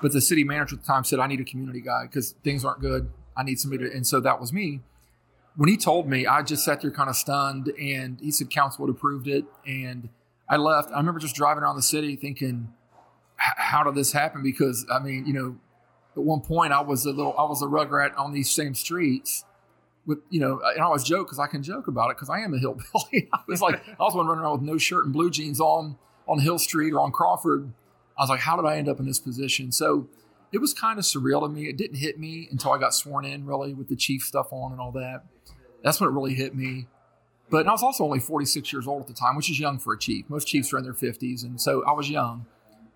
But 0.02 0.12
the 0.12 0.22
city 0.22 0.44
manager 0.44 0.76
at 0.76 0.82
the 0.82 0.88
time 0.88 1.04
said, 1.04 1.20
"I 1.20 1.28
need 1.28 1.40
a 1.40 1.46
community 1.46 1.82
guy 1.82 2.04
because 2.04 2.32
things 2.44 2.64
aren't 2.64 2.82
good. 2.82 3.10
I 3.36 3.44
need 3.44 3.60
somebody." 3.60 3.90
To, 3.90 3.96
and 3.96 4.06
so 4.06 4.20
that 4.20 4.40
was 4.40 4.54
me. 4.54 4.82
When 5.56 5.70
he 5.70 5.78
told 5.78 6.08
me, 6.08 6.28
I 6.28 6.44
just 6.44 6.64
sat 6.64 6.82
there 6.82 6.92
kind 6.92 7.10
of 7.10 7.16
stunned, 7.16 7.70
and 7.80 8.20
he 8.22 8.32
said 8.32 8.52
council 8.52 8.86
had 8.86 8.96
approved 8.96 9.28
it, 9.28 9.46
and 9.66 10.10
I 10.48 10.58
left. 10.58 10.92
I 10.92 10.98
remember 10.98 11.20
just 11.20 11.36
driving 11.36 11.64
around 11.64 11.78
the 11.78 11.82
city 11.82 12.16
thinking, 12.16 12.74
"How 13.38 13.84
did 13.84 13.96
this 13.96 14.12
happen?" 14.12 14.44
Because 14.44 14.86
I 14.92 15.00
mean, 15.00 15.26
you 15.26 15.34
know, 15.34 15.58
at 16.16 16.24
one 16.24 16.42
point 16.42 16.74
I 16.74 16.82
was 16.82 17.06
a 17.06 17.12
little 17.12 17.36
I 17.38 17.44
was 17.44 17.62
a 17.62 17.66
rugrat 17.66 18.18
on 18.18 18.34
these 18.34 18.52
same 18.52 18.76
streets 18.76 19.46
with 20.06 20.20
you 20.30 20.40
know 20.40 20.62
and 20.64 20.82
I 20.82 20.86
always 20.86 21.04
joke 21.04 21.28
because 21.28 21.40
I 21.40 21.48
can 21.48 21.64
joke 21.64 21.88
about 21.88 22.10
it 22.10 22.18
because 22.18 22.30
I 22.30 22.40
am 22.40 22.54
a 22.54 22.60
hillbilly. 22.60 23.30
I 23.34 23.40
was 23.48 23.62
like 23.62 23.76
I 23.88 24.04
was 24.04 24.16
one 24.16 24.28
running 24.28 24.44
around 24.44 24.60
with 24.60 24.70
no 24.70 24.78
shirt 24.78 25.06
and 25.06 25.14
blue 25.14 25.30
jeans 25.30 25.60
on 25.60 25.98
on 26.28 26.40
Hill 26.40 26.60
Street 26.60 26.94
or 26.94 27.00
on 27.00 27.12
Crawford. 27.12 27.72
I 28.18 28.24
was 28.24 28.30
like, 28.30 28.40
how 28.40 28.56
did 28.56 28.66
I 28.66 28.78
end 28.78 28.90
up 28.90 29.00
in 29.00 29.06
this 29.06 29.20
position? 29.20 29.72
So 29.72 30.10
it 30.52 30.60
was 30.60 30.74
kind 30.74 30.98
of 30.98 31.06
surreal 31.06 31.42
to 31.42 31.50
me. 31.50 31.68
It 31.68 31.78
didn't 31.78 31.98
hit 31.98 32.20
me 32.20 32.48
until 32.52 32.72
I 32.72 32.80
got 32.80 32.94
sworn 32.94 33.26
in, 33.26 33.46
really, 33.46 33.74
with 33.74 33.90
the 33.90 33.96
chief 33.96 34.24
stuff 34.24 34.48
on 34.52 34.72
and 34.72 34.82
all 34.82 34.92
that. 34.94 35.24
That's 35.84 36.00
when 36.00 36.10
it 36.10 36.14
really 36.14 36.34
hit 36.34 36.56
me. 36.56 36.88
But 37.50 37.68
I 37.68 37.72
was 37.72 37.84
also 37.84 38.04
only 38.04 38.20
46 38.20 38.74
years 38.74 38.88
old 38.88 39.02
at 39.02 39.08
the 39.08 39.14
time, 39.14 39.36
which 39.36 39.50
is 39.50 39.60
young 39.60 39.78
for 39.80 39.94
a 39.94 40.00
chief. 40.00 40.30
Most 40.30 40.48
chiefs 40.48 40.74
are 40.74 40.78
in 40.78 40.84
their 40.84 40.94
50s, 40.94 41.44
and 41.44 41.62
so 41.62 41.84
I 41.86 41.92
was 41.92 42.10
young. 42.10 42.46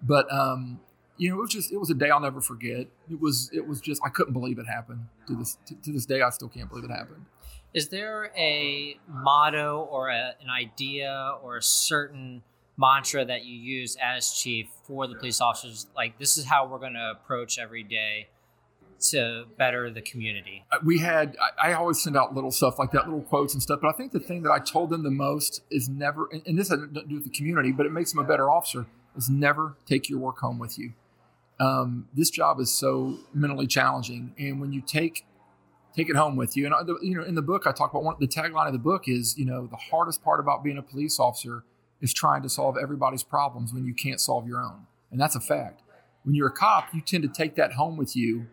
But 0.04 0.32
um, 0.32 0.80
you 1.18 1.30
know, 1.30 1.38
it 1.38 1.42
was 1.42 1.52
just 1.52 1.72
it 1.72 1.78
was 1.78 1.90
a 1.90 1.94
day 1.94 2.10
I'll 2.10 2.20
never 2.20 2.42
forget. 2.42 2.88
It 3.10 3.20
was 3.20 3.50
it 3.54 3.68
was 3.68 3.82
just 3.82 4.02
I 4.04 4.10
couldn't 4.10 4.34
believe 4.34 4.60
it 4.60 4.68
happened. 4.68 5.06
To 5.28 5.36
this 5.36 5.58
to, 5.68 5.76
to 5.76 5.92
this 5.92 6.06
day, 6.06 6.22
I 6.22 6.30
still 6.30 6.50
can't 6.50 6.70
believe 6.70 6.86
it 6.86 6.92
happened. 6.92 7.26
Is 7.74 7.88
there 7.88 8.32
a 8.36 8.98
motto 9.08 9.88
or 9.90 10.10
a, 10.10 10.36
an 10.42 10.50
idea 10.50 11.36
or 11.42 11.58
a 11.58 11.64
certain 11.64 12.44
mantra 12.78 13.24
that 13.24 13.46
you 13.46 13.56
use 13.56 13.96
as 14.02 14.32
chief 14.32 14.68
for 14.84 15.08
the 15.08 15.16
police 15.16 15.40
officers? 15.40 15.88
Like 15.96 16.18
this 16.20 16.38
is 16.38 16.46
how 16.46 16.68
we're 16.68 16.80
going 16.80 16.94
to 16.94 17.12
approach 17.12 17.60
every 17.60 17.84
day 17.84 18.28
to 19.10 19.46
better 19.58 19.90
the 19.90 20.02
community. 20.02 20.66
Uh, 20.72 20.78
we 20.84 21.00
had 21.00 21.36
I, 21.42 21.70
I, 21.70 21.74
always 21.74 22.02
send 22.02 22.16
out 22.16 22.36
little 22.36 22.52
stuff 22.52 22.78
like 22.78 22.92
that, 22.92 23.06
little 23.06 23.22
quotes 23.22 23.54
and 23.54 23.62
stuff. 23.62 23.80
But 23.82 23.90
I 23.90 23.94
think 23.94 24.12
the 24.12 24.20
thing 24.20 24.44
that 24.44 24.52
I 24.52 24.60
told 24.60 24.90
them 24.90 25.04
the 25.04 25.12
most 25.12 25.62
is 25.72 25.90
never, 25.90 26.28
and, 26.32 26.42
and 26.46 26.58
this 26.58 26.70
has 26.70 26.80
nothing 26.80 26.94
to 26.94 27.06
do 27.08 27.16
with 27.16 27.24
the 27.24 27.32
community, 27.32 27.72
but 27.72 27.86
it 27.86 27.92
makes 27.92 28.12
them 28.12 28.24
a 28.24 28.28
better 28.28 28.50
officer. 28.50 28.86
Is 29.16 29.30
never 29.30 29.78
take 29.86 30.10
your 30.10 30.20
work 30.20 30.40
home 30.40 30.60
with 30.60 30.80
you 30.80 30.94
um, 31.62 32.08
this 32.14 32.32
job 32.32 32.60
is 32.60 32.72
so 32.72 33.20
mentally 33.34 33.68
challenging, 33.68 34.34
and 34.38 34.60
when 34.60 34.74
you 34.74 34.82
take 34.82 35.26
take 35.96 36.10
it 36.10 36.16
home 36.16 36.36
with 36.36 36.58
you, 36.58 36.66
and 36.66 36.74
uh, 36.74 36.96
you 37.02 37.16
know, 37.16 37.24
in 37.24 37.36
the 37.36 37.42
book 37.42 37.68
I 37.68 37.72
talk 37.72 37.92
about 37.92 38.04
one. 38.04 38.16
The 38.20 38.28
tagline 38.28 38.66
of 38.66 38.74
the 38.74 38.80
book 38.80 39.04
is, 39.08 39.38
you 39.38 39.46
know, 39.46 39.68
the 39.68 39.78
hardest 39.78 40.24
part 40.24 40.40
about 40.40 40.64
being 40.64 40.80
a 40.80 40.82
police 40.82 41.20
officer 41.20 41.64
is 42.02 42.14
trying 42.14 42.42
to 42.42 42.50
solve 42.50 42.78
everybody's 42.82 43.22
problems 43.22 43.74
when 43.74 43.86
you 43.86 43.94
can't 43.94 44.20
solve 44.20 44.48
your 44.48 44.60
own, 44.60 44.88
and 45.12 45.22
that's 45.22 45.36
a 45.36 45.40
fact. 45.40 45.84
When 46.24 46.34
you're 46.34 46.48
a 46.48 46.52
cop, 46.52 46.94
you 46.96 47.02
tend 47.02 47.24
to 47.24 47.30
take 47.30 47.56
that 47.56 47.74
home 47.74 47.96
with 47.96 48.16
you, 48.16 48.48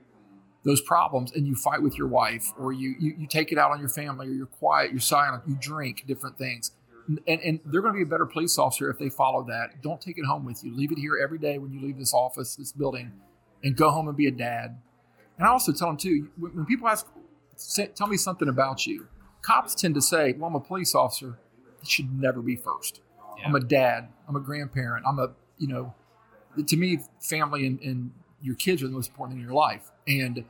those 0.65 0.83
problems, 0.83 1.33
and 1.33 1.47
you 1.47 1.55
fight 1.55 1.83
with 1.83 1.97
your 1.97 2.09
wife, 2.09 2.53
or 2.59 2.75
you 2.75 2.95
you, 3.01 3.15
you 3.21 3.27
take 3.27 3.53
it 3.53 3.57
out 3.57 3.71
on 3.71 3.81
your 3.81 3.89
family, 3.89 4.29
or 4.29 4.33
you're 4.33 4.45
quiet, 4.45 4.91
you're 4.91 5.01
silent, 5.01 5.45
you 5.47 5.57
drink 5.59 6.05
different 6.07 6.37
things 6.37 6.73
and, 7.09 7.41
and 7.41 7.61
they're 7.65 7.81
going 7.81 7.95
to 7.95 7.97
be 7.97 8.03
a 8.03 8.07
better 8.07 8.27
police 8.27 8.59
officer 8.59 8.91
if 8.91 8.99
they 8.99 9.09
follow 9.09 9.43
that. 9.45 9.83
Don't 9.83 10.01
take 10.01 10.19
it 10.19 10.27
home 10.27 10.45
with 10.45 10.63
you. 10.63 10.75
Leave 10.75 10.93
it 10.93 10.99
here 10.99 11.19
every 11.23 11.39
day 11.39 11.59
when 11.59 11.73
you 11.73 11.81
leave 11.81 11.99
this 11.99 12.13
office, 12.13 12.57
this 12.57 12.73
building, 12.73 13.13
and 13.65 13.77
go 13.77 13.91
home 13.91 14.09
and 14.09 14.17
be 14.17 14.27
a 14.27 14.31
dad. 14.31 14.79
And 15.39 15.47
I 15.47 15.51
also 15.51 15.73
tell 15.73 15.89
them 15.89 15.97
too 15.97 16.29
when, 16.37 16.55
when 16.55 16.67
people 16.67 16.89
ask, 16.89 17.07
say, 17.57 17.87
tell 17.87 18.07
me 18.07 18.17
something 18.17 18.49
about 18.49 18.87
you. 18.87 19.09
Cops 19.43 19.75
tend 19.75 19.95
to 19.95 20.03
say, 20.03 20.33
"Well, 20.33 20.49
I'm 20.49 20.57
a 20.57 20.61
police 20.61 20.95
officer." 20.95 21.39
It 21.81 21.89
should 21.89 22.13
never 22.13 22.43
be 22.43 22.57
first. 22.57 23.01
Yeah. 23.39 23.47
I'm 23.47 23.55
a 23.55 23.61
dad. 23.61 24.09
I'm 24.29 24.35
a 24.35 24.41
grandparent. 24.41 25.07
I'm 25.07 25.21
a 25.21 25.31
you 25.59 25.69
know, 25.69 25.95
to 26.67 26.77
me, 26.77 27.01
family 27.21 27.67
and, 27.67 27.81
and 27.81 28.11
your 28.41 28.55
kids 28.55 28.83
are 28.83 28.87
the 28.87 28.93
most 28.93 29.11
important 29.11 29.35
thing 29.35 29.41
in 29.41 29.47
your 29.47 29.55
life. 29.55 29.91
And 30.07 30.45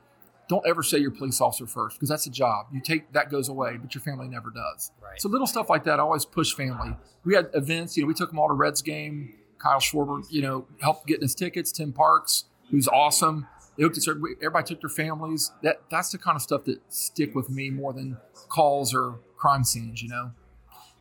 don't 0.48 0.66
ever 0.66 0.82
say 0.82 0.98
you're 0.98 1.12
a 1.12 1.14
police 1.14 1.40
officer 1.40 1.66
first 1.66 1.96
because 1.96 2.08
that's 2.08 2.26
a 2.26 2.30
job. 2.30 2.66
You 2.72 2.80
take 2.80 3.12
that 3.12 3.30
goes 3.30 3.48
away, 3.48 3.76
but 3.76 3.94
your 3.94 4.02
family 4.02 4.28
never 4.28 4.50
does. 4.50 4.90
Right. 5.02 5.20
So 5.20 5.28
little 5.28 5.46
stuff 5.46 5.68
like 5.68 5.84
that 5.84 6.00
I 6.00 6.02
always 6.02 6.24
push 6.24 6.54
family. 6.54 6.96
We 7.24 7.34
had 7.34 7.50
events, 7.54 7.96
you 7.96 8.02
know, 8.02 8.06
we 8.08 8.14
took 8.14 8.30
them 8.30 8.38
all 8.38 8.48
to 8.48 8.54
Reds 8.54 8.82
game. 8.82 9.34
Kyle 9.58 9.80
Schwarber, 9.80 10.24
you 10.30 10.40
know, 10.40 10.66
helped 10.80 11.06
getting 11.06 11.24
us 11.24 11.34
tickets. 11.34 11.72
Tim 11.72 11.92
Parks, 11.92 12.44
who's 12.70 12.88
awesome. 12.88 13.46
They 13.76 13.82
hooked 13.84 13.96
us. 13.96 14.08
Everybody 14.08 14.66
took 14.66 14.80
their 14.80 14.90
families. 14.90 15.52
That 15.62 15.82
that's 15.90 16.10
the 16.10 16.18
kind 16.18 16.36
of 16.36 16.42
stuff 16.42 16.64
that 16.64 16.80
stick 16.88 17.34
with 17.34 17.50
me 17.50 17.70
more 17.70 17.92
than 17.92 18.18
calls 18.48 18.94
or 18.94 19.20
crime 19.36 19.64
scenes. 19.64 20.02
You 20.02 20.08
know. 20.08 20.30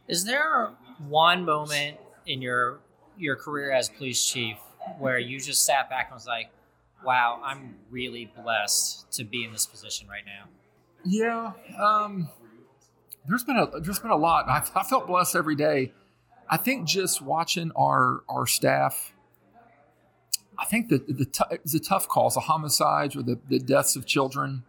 Is 0.07 0.25
there 0.25 0.71
one 1.07 1.45
moment 1.45 1.97
in 2.25 2.41
your 2.41 2.79
your 3.17 3.35
career 3.35 3.71
as 3.71 3.89
police 3.89 4.23
chief 4.25 4.57
where 4.99 5.19
you 5.19 5.39
just 5.39 5.65
sat 5.65 5.89
back 5.89 6.07
and 6.09 6.15
was 6.15 6.27
like, 6.27 6.49
wow, 7.05 7.39
I'm 7.43 7.75
really 7.89 8.31
blessed 8.41 9.11
to 9.13 9.23
be 9.23 9.43
in 9.43 9.51
this 9.51 9.65
position 9.65 10.07
right 10.07 10.23
now? 10.25 10.49
Yeah, 11.05 11.53
um, 11.81 12.29
there's 13.27 13.43
been 13.43 13.57
a 13.57 13.79
there's 13.79 13.99
been 13.99 14.11
a 14.11 14.17
lot. 14.17 14.47
I, 14.47 14.63
I 14.75 14.83
felt 14.83 15.07
blessed 15.07 15.35
every 15.35 15.55
day. 15.55 15.93
I 16.49 16.57
think 16.57 16.87
just 16.87 17.21
watching 17.21 17.71
our 17.75 18.23
our 18.29 18.45
staff. 18.47 19.13
I 20.59 20.65
think 20.65 20.89
the, 20.89 20.97
the, 20.97 21.59
the 21.65 21.79
tough 21.79 22.07
calls, 22.07 22.33
the 22.33 22.39
homicides 22.39 23.15
or 23.15 23.21
the, 23.21 23.37
the 23.47 23.59
deaths 23.59 23.95
of 23.95 24.07
children, 24.07 24.63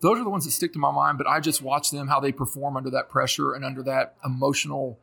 those 0.00 0.18
are 0.18 0.24
the 0.24 0.28
ones 0.28 0.44
that 0.44 0.50
stick 0.50 0.74
to 0.74 0.78
my 0.78 0.90
mind. 0.90 1.16
But 1.16 1.26
I 1.26 1.40
just 1.40 1.62
watch 1.62 1.90
them 1.90 2.08
how 2.08 2.20
they 2.20 2.32
perform 2.32 2.76
under 2.76 2.90
that 2.90 3.08
pressure 3.08 3.54
and 3.54 3.64
under 3.64 3.82
that 3.84 4.14
emotional 4.26 4.98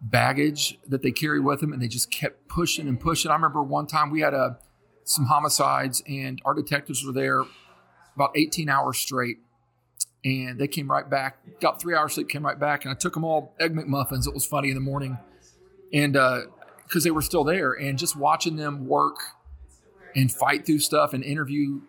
baggage 0.00 0.78
that 0.86 1.02
they 1.02 1.10
carry 1.10 1.40
with 1.40 1.60
them, 1.60 1.72
and 1.72 1.82
they 1.82 1.88
just 1.88 2.12
kept 2.12 2.46
pushing 2.46 2.86
and 2.86 3.00
pushing. 3.00 3.30
I 3.30 3.34
remember 3.34 3.62
one 3.62 3.88
time 3.88 4.10
we 4.10 4.20
had 4.20 4.34
a 4.34 4.58
some 5.04 5.26
homicides, 5.26 6.02
and 6.08 6.40
our 6.44 6.54
detectives 6.54 7.04
were 7.04 7.12
there 7.12 7.42
about 8.16 8.30
18 8.36 8.68
hours 8.68 8.98
straight, 8.98 9.38
and 10.24 10.58
they 10.58 10.68
came 10.68 10.90
right 10.90 11.08
back. 11.08 11.38
Got 11.60 11.80
three 11.80 11.94
hours 11.94 12.14
sleep, 12.14 12.28
came 12.28 12.44
right 12.44 12.58
back, 12.58 12.84
and 12.84 12.92
I 12.92 12.96
took 12.96 13.14
them 13.14 13.24
all 13.24 13.54
egg 13.60 13.74
McMuffins. 13.74 14.26
It 14.26 14.34
was 14.34 14.46
funny 14.46 14.68
in 14.68 14.74
the 14.74 14.80
morning, 14.80 15.18
and 15.92 16.14
because 16.14 17.02
uh, 17.02 17.04
they 17.04 17.10
were 17.10 17.22
still 17.22 17.44
there, 17.44 17.72
and 17.72 17.98
just 17.98 18.16
watching 18.16 18.56
them 18.56 18.86
work 18.86 19.16
and 20.16 20.32
fight 20.32 20.64
through 20.64 20.78
stuff 20.78 21.12
and 21.12 21.24
interview 21.24 21.80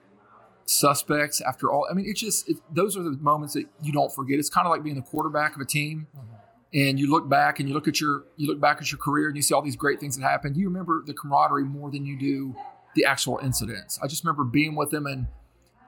suspects 0.65 1.41
after 1.41 1.71
all. 1.71 1.87
I 1.89 1.93
mean, 1.93 2.05
it's 2.09 2.19
just 2.19 2.49
it, 2.49 2.57
those 2.73 2.97
are 2.97 3.03
the 3.03 3.11
moments 3.11 3.53
that 3.53 3.65
you 3.81 3.93
don't 3.93 4.11
forget. 4.11 4.39
It's 4.39 4.49
kind 4.49 4.65
of 4.65 4.71
like 4.71 4.83
being 4.83 4.95
the 4.95 5.01
quarterback 5.03 5.55
of 5.55 5.61
a 5.61 5.65
team. 5.65 6.07
Mm-hmm 6.15 6.35
and 6.75 6.99
you 6.99 7.09
look 7.09 7.29
back 7.29 7.59
and 7.59 7.69
you 7.69 7.73
look 7.73 7.87
at 7.87 7.99
your 7.99 8.23
you 8.35 8.47
look 8.47 8.59
back 8.59 8.77
at 8.81 8.91
your 8.91 8.99
career 8.99 9.27
and 9.27 9.35
you 9.35 9.41
see 9.41 9.53
all 9.53 9.61
these 9.61 9.77
great 9.77 9.99
things 9.99 10.17
that 10.17 10.23
happened 10.23 10.55
you 10.57 10.67
remember 10.67 11.01
the 11.05 11.13
camaraderie 11.13 11.63
more 11.63 11.89
than 11.89 12.05
you 12.05 12.17
do 12.17 12.55
the 12.95 13.05
actual 13.05 13.39
incidents. 13.43 13.99
I 14.01 14.07
just 14.07 14.23
remember 14.23 14.43
being 14.43 14.75
with 14.75 14.91
them 14.91 15.05
and 15.05 15.27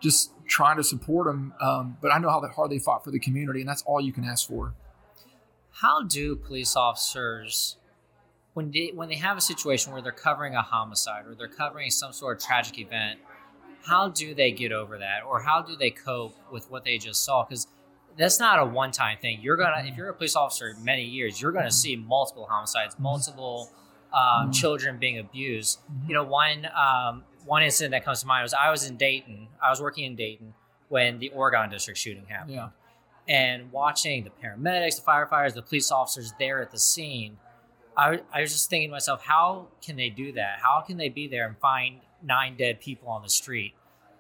just 0.02 0.32
trying 0.48 0.78
to 0.78 0.84
support 0.84 1.26
them 1.26 1.54
um, 1.60 1.98
but 2.02 2.14
i 2.14 2.20
know 2.20 2.30
how 2.30 2.40
hard 2.50 2.70
they 2.70 2.78
fought 2.78 3.04
for 3.04 3.10
the 3.10 3.20
community 3.20 3.60
and 3.62 3.68
that's 3.68 3.82
all 3.84 4.00
you 4.00 4.14
can 4.14 4.24
ask 4.24 4.48
for. 4.48 4.74
How 5.72 6.04
do 6.04 6.36
police 6.36 6.76
officers 6.76 7.78
when 8.54 8.72
they 8.72 8.92
when 8.94 9.10
they 9.10 9.16
have 9.16 9.38
a 9.38 9.42
situation 9.42 9.94
where 9.94 10.02
they're 10.02 10.12
covering 10.12 10.56
a 10.56 10.62
homicide 10.62 11.26
or 11.26 11.36
they're 11.36 11.48
covering 11.48 11.90
some 11.90 12.14
sort 12.14 12.38
of 12.38 12.44
tragic 12.44 12.80
event 12.80 13.20
how 13.88 14.10
do 14.10 14.34
they 14.34 14.52
get 14.52 14.72
over 14.72 14.98
that? 14.98 15.24
Or 15.26 15.42
how 15.42 15.62
do 15.62 15.76
they 15.76 15.92
cope 15.92 16.36
with 16.52 16.70
what 16.70 16.84
they 16.84 16.98
just 16.98 17.24
saw? 17.24 17.46
Because 17.46 17.68
that's 18.18 18.40
not 18.40 18.60
a 18.60 18.66
one 18.66 18.92
time 18.92 19.18
thing. 19.20 19.40
You're 19.42 19.56
gonna 19.56 19.78
if 19.80 19.86
mm-hmm. 19.86 19.98
you're 19.98 20.10
a 20.10 20.14
police 20.14 20.36
officer 20.36 20.76
many 20.82 21.04
years, 21.04 21.42
you're 21.42 21.52
gonna 21.52 21.68
mm-hmm. 21.68 21.72
see 21.72 21.96
multiple 21.96 22.48
homicides, 22.50 22.96
mm-hmm. 22.96 23.04
multiple 23.04 23.72
um, 24.14 24.22
mm-hmm. 24.22 24.52
children 24.52 24.98
being 24.98 25.20
abused. 25.20 25.80
You 26.08 26.14
know, 26.14 26.24
one 26.24 26.68
um, 26.76 27.24
one 27.46 27.64
incident 27.64 27.92
that 27.92 28.06
comes 28.06 28.22
to 28.22 28.28
mind 28.28 28.44
was 28.44 28.54
I 28.54 28.70
was 28.70 28.88
in 28.88 28.98
Dayton. 28.98 29.48
I 29.64 29.70
was 29.70 29.82
working 29.82 30.06
in 30.06 30.16
Dayton 30.16 30.54
when 30.90 31.20
the 31.20 31.30
Oregon 31.30 31.70
District 31.70 32.00
shooting 32.00 32.26
happened. 32.28 32.56
Yeah. 32.56 32.70
And 33.30 33.72
watching 33.74 34.24
the 34.24 34.30
paramedics, 34.30 34.96
the 34.96 35.02
firefighters, 35.02 35.54
the 35.54 35.62
police 35.62 35.92
officers 35.92 36.34
there 36.40 36.62
at 36.62 36.72
the 36.72 36.80
scene, 36.80 37.38
I, 37.98 38.22
I 38.34 38.42
was 38.42 38.54
just 38.54 38.70
thinking 38.70 38.90
to 38.90 38.94
myself, 38.94 39.22
how 39.22 39.68
can 39.82 39.98
they 39.98 40.10
do 40.10 40.32
that? 40.34 40.60
How 40.62 40.80
can 40.80 40.96
they 40.96 41.10
be 41.10 41.28
there 41.28 41.46
and 41.46 41.58
find 41.58 42.00
nine 42.24 42.56
dead 42.56 42.80
people 42.80 43.10
on 43.10 43.22
the 43.24 43.30
street? 43.30 43.74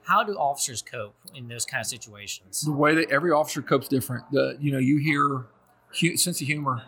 how 0.08 0.24
do 0.24 0.34
officers 0.34 0.82
cope 0.82 1.16
in 1.36 1.48
those 1.50 1.66
kind 1.66 1.82
of 1.82 1.88
situations? 1.88 2.62
The 2.62 2.72
way 2.72 2.96
that 2.96 3.12
every 3.12 3.32
officer 3.32 3.62
copes 3.62 3.88
different. 3.88 4.24
The 4.32 4.58
you 4.60 4.72
know 4.72 4.78
you 4.78 4.98
hear 4.98 5.46
hu- 6.00 6.18
sense 6.18 6.42
of 6.42 6.48
humor. 6.48 6.82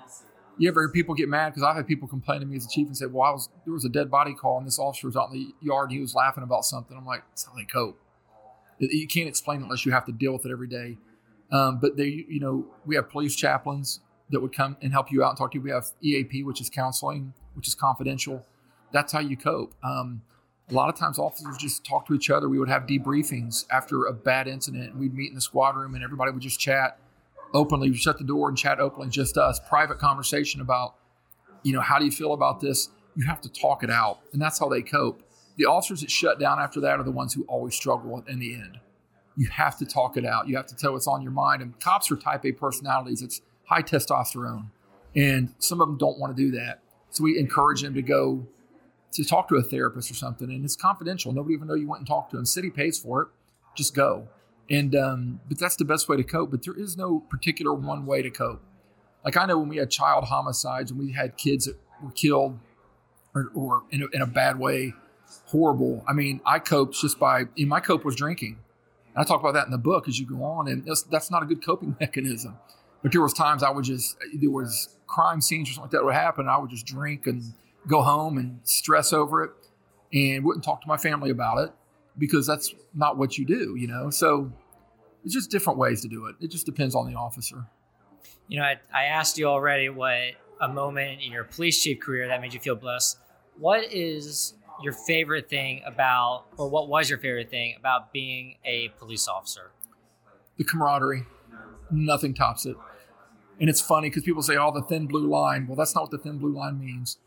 You 0.59 0.67
ever 0.67 0.81
hear 0.81 0.89
people 0.89 1.15
get 1.15 1.29
mad 1.29 1.49
because 1.49 1.63
I've 1.63 1.77
had 1.77 1.87
people 1.87 2.07
complain 2.07 2.41
to 2.41 2.45
me 2.45 2.57
as 2.57 2.65
a 2.65 2.69
chief 2.69 2.85
and 2.85 2.95
say, 2.95 3.05
"Well, 3.05 3.23
I 3.23 3.31
was 3.31 3.49
there 3.63 3.73
was 3.73 3.85
a 3.85 3.89
dead 3.89 4.11
body 4.11 4.33
call 4.33 4.57
and 4.57 4.67
this 4.67 4.77
officer 4.77 5.07
was 5.07 5.15
out 5.15 5.31
in 5.31 5.39
the 5.39 5.55
yard 5.61 5.89
and 5.89 5.95
he 5.95 6.01
was 6.01 6.13
laughing 6.13 6.43
about 6.43 6.65
something." 6.65 6.95
I'm 6.97 7.05
like, 7.05 7.23
"That's 7.29 7.45
how 7.45 7.53
they 7.55 7.63
cope." 7.63 7.97
You 8.77 9.07
can't 9.07 9.27
explain 9.27 9.61
it 9.61 9.63
unless 9.63 9.85
you 9.85 9.93
have 9.93 10.05
to 10.05 10.11
deal 10.11 10.33
with 10.33 10.45
it 10.45 10.51
every 10.51 10.67
day. 10.67 10.97
Um, 11.51 11.79
but 11.79 11.97
they, 11.97 12.25
you 12.27 12.39
know, 12.39 12.65
we 12.85 12.95
have 12.95 13.09
police 13.09 13.35
chaplains 13.35 14.01
that 14.29 14.41
would 14.41 14.53
come 14.53 14.77
and 14.81 14.91
help 14.91 15.11
you 15.11 15.23
out 15.23 15.29
and 15.29 15.37
talk 15.37 15.51
to 15.51 15.57
you. 15.57 15.61
We 15.61 15.71
have 15.71 15.87
EAP, 16.01 16.43
which 16.43 16.61
is 16.61 16.69
counseling, 16.69 17.33
which 17.55 17.67
is 17.67 17.73
confidential. 17.75 18.45
That's 18.91 19.11
how 19.11 19.19
you 19.19 19.37
cope. 19.37 19.73
Um, 19.83 20.21
a 20.69 20.73
lot 20.73 20.89
of 20.89 20.95
times 20.95 21.17
officers 21.17 21.57
just 21.57 21.83
talk 21.85 22.05
to 22.07 22.13
each 22.13 22.29
other. 22.29 22.47
We 22.47 22.59
would 22.59 22.69
have 22.69 22.83
debriefings 22.83 23.65
after 23.71 24.05
a 24.05 24.13
bad 24.13 24.47
incident. 24.47 24.91
And 24.91 24.99
we'd 24.99 25.13
meet 25.13 25.29
in 25.29 25.35
the 25.35 25.41
squad 25.41 25.75
room 25.75 25.95
and 25.95 26.03
everybody 26.03 26.31
would 26.31 26.41
just 26.41 26.59
chat 26.59 26.99
openly. 27.53 27.93
Shut 27.93 28.17
the 28.17 28.23
door 28.23 28.49
and 28.49 28.57
chat 28.57 28.79
openly, 28.79 29.09
just 29.09 29.37
us. 29.37 29.59
Private 29.67 29.99
conversation 29.99 30.61
about, 30.61 30.95
you 31.63 31.73
know, 31.73 31.81
how 31.81 31.99
do 31.99 32.05
you 32.05 32.11
feel 32.11 32.33
about 32.33 32.59
this? 32.59 32.89
You 33.15 33.25
have 33.25 33.41
to 33.41 33.49
talk 33.49 33.83
it 33.83 33.89
out, 33.89 34.19
and 34.33 34.41
that's 34.41 34.59
how 34.59 34.69
they 34.69 34.81
cope. 34.81 35.23
The 35.57 35.65
officers 35.65 36.01
that 36.01 36.11
shut 36.11 36.39
down 36.39 36.59
after 36.59 36.79
that 36.81 36.99
are 36.99 37.03
the 37.03 37.11
ones 37.11 37.33
who 37.33 37.43
always 37.43 37.75
struggle 37.75 38.23
in 38.27 38.39
the 38.39 38.53
end. 38.53 38.79
You 39.35 39.49
have 39.49 39.77
to 39.79 39.85
talk 39.85 40.15
it 40.15 40.25
out. 40.25 40.47
You 40.47 40.55
have 40.55 40.67
to 40.67 40.75
tell 40.75 40.93
what's 40.93 41.07
on 41.07 41.21
your 41.21 41.31
mind. 41.31 41.61
And 41.61 41.77
cops 41.79 42.11
are 42.11 42.15
type 42.15 42.45
A 42.45 42.51
personalities. 42.51 43.21
It's 43.21 43.41
high 43.65 43.81
testosterone, 43.81 44.67
and 45.15 45.53
some 45.59 45.81
of 45.81 45.87
them 45.87 45.97
don't 45.97 46.19
want 46.19 46.35
to 46.35 46.41
do 46.41 46.51
that. 46.57 46.81
So 47.09 47.23
we 47.23 47.37
encourage 47.37 47.81
them 47.81 47.93
to 47.95 48.01
go 48.01 48.47
to 49.11 49.23
talk 49.25 49.49
to 49.49 49.55
a 49.55 49.63
therapist 49.63 50.11
or 50.11 50.13
something, 50.13 50.49
and 50.49 50.63
it's 50.63 50.75
confidential. 50.75 51.33
Nobody 51.33 51.55
even 51.55 51.67
know 51.67 51.73
you 51.73 51.87
went 51.87 51.99
and 51.99 52.07
talked 52.07 52.31
to 52.31 52.37
them. 52.37 52.45
City 52.45 52.69
pays 52.69 52.99
for 52.99 53.23
it. 53.23 53.27
Just 53.75 53.95
go. 53.95 54.27
And 54.69 54.95
um, 54.95 55.39
but 55.47 55.57
that's 55.57 55.75
the 55.75 55.85
best 55.85 56.07
way 56.07 56.17
to 56.17 56.23
cope. 56.23 56.51
But 56.51 56.63
there 56.63 56.75
is 56.77 56.95
no 56.95 57.19
particular 57.29 57.73
one 57.73 58.05
way 58.05 58.21
to 58.21 58.29
cope. 58.29 58.61
Like 59.25 59.35
I 59.35 59.45
know 59.45 59.57
when 59.57 59.69
we 59.69 59.77
had 59.77 59.89
child 59.89 60.25
homicides 60.25 60.91
and 60.91 60.99
we 60.99 61.11
had 61.11 61.37
kids 61.37 61.65
that 61.65 61.75
were 62.03 62.11
killed 62.11 62.59
or, 63.33 63.51
or 63.53 63.83
in, 63.91 64.03
a, 64.03 64.07
in 64.13 64.21
a 64.21 64.27
bad 64.27 64.59
way, 64.59 64.93
horrible. 65.45 66.03
I 66.07 66.13
mean, 66.13 66.41
I 66.45 66.59
coped 66.59 66.95
just 66.95 67.19
by. 67.19 67.45
In 67.55 67.67
my 67.67 67.79
cope 67.79 68.05
was 68.05 68.15
drinking. 68.15 68.59
And 69.15 69.23
I 69.23 69.27
talk 69.27 69.39
about 69.39 69.53
that 69.53 69.65
in 69.65 69.71
the 69.71 69.77
book 69.77 70.07
as 70.07 70.19
you 70.19 70.25
go 70.25 70.43
on, 70.43 70.67
and 70.67 70.85
that's, 70.85 71.01
that's 71.03 71.31
not 71.31 71.41
a 71.41 71.45
good 71.45 71.65
coping 71.65 71.95
mechanism. 71.99 72.57
But 73.01 73.11
there 73.11 73.21
was 73.21 73.33
times 73.33 73.63
I 73.63 73.71
would 73.71 73.85
just 73.85 74.17
there 74.39 74.51
was 74.51 74.95
crime 75.07 75.41
scenes 75.41 75.69
or 75.69 75.73
something 75.73 75.83
like 75.83 75.91
that 75.91 76.03
would 76.03 76.13
happen. 76.13 76.47
I 76.47 76.57
would 76.57 76.69
just 76.69 76.85
drink 76.85 77.25
and 77.27 77.41
go 77.87 78.01
home 78.01 78.37
and 78.37 78.59
stress 78.63 79.13
over 79.13 79.43
it 79.43 79.51
and 80.13 80.43
wouldn't 80.43 80.63
talk 80.63 80.81
to 80.81 80.87
my 80.87 80.97
family 80.97 81.29
about 81.29 81.59
it 81.59 81.71
because 82.19 82.45
that's 82.45 82.75
not 82.93 83.17
what 83.17 83.37
you 83.37 83.45
do, 83.45 83.75
you 83.75 83.87
know? 83.87 84.11
So 84.11 84.51
it's 85.23 85.33
just 85.33 85.49
different 85.49 85.79
ways 85.79 86.01
to 86.01 86.07
do 86.07 86.27
it. 86.27 86.35
It 86.39 86.51
just 86.51 86.65
depends 86.65 86.93
on 86.93 87.11
the 87.11 87.17
officer. 87.17 87.65
You 88.47 88.59
know, 88.59 88.65
I, 88.65 88.75
I 88.93 89.05
asked 89.05 89.37
you 89.37 89.45
already 89.45 89.89
what 89.89 90.33
a 90.61 90.67
moment 90.67 91.21
in 91.21 91.31
your 91.31 91.45
police 91.45 91.81
chief 91.81 91.99
career 91.99 92.27
that 92.27 92.41
made 92.41 92.53
you 92.53 92.59
feel 92.59 92.75
blessed. 92.75 93.17
What 93.57 93.91
is 93.91 94.53
your 94.81 94.93
favorite 94.93 95.49
thing 95.49 95.81
about, 95.85 96.45
or 96.57 96.69
what 96.69 96.87
was 96.87 97.09
your 97.09 97.19
favorite 97.19 97.49
thing 97.49 97.75
about 97.77 98.13
being 98.13 98.55
a 98.63 98.89
police 98.99 99.27
officer? 99.27 99.71
The 100.57 100.63
camaraderie. 100.63 101.25
Nothing 101.91 102.33
tops 102.33 102.65
it. 102.65 102.75
And 103.59 103.69
it's 103.69 103.81
funny 103.81 104.09
because 104.09 104.23
people 104.23 104.41
say, 104.41 104.55
oh, 104.55 104.71
the 104.71 104.83
thin 104.83 105.05
blue 105.05 105.27
line. 105.27 105.67
Well, 105.67 105.75
that's 105.75 105.93
not 105.95 106.03
what 106.03 106.11
the 106.11 106.17
thin 106.17 106.37
blue 106.37 106.55
line 106.55 106.79
means. 106.79 107.17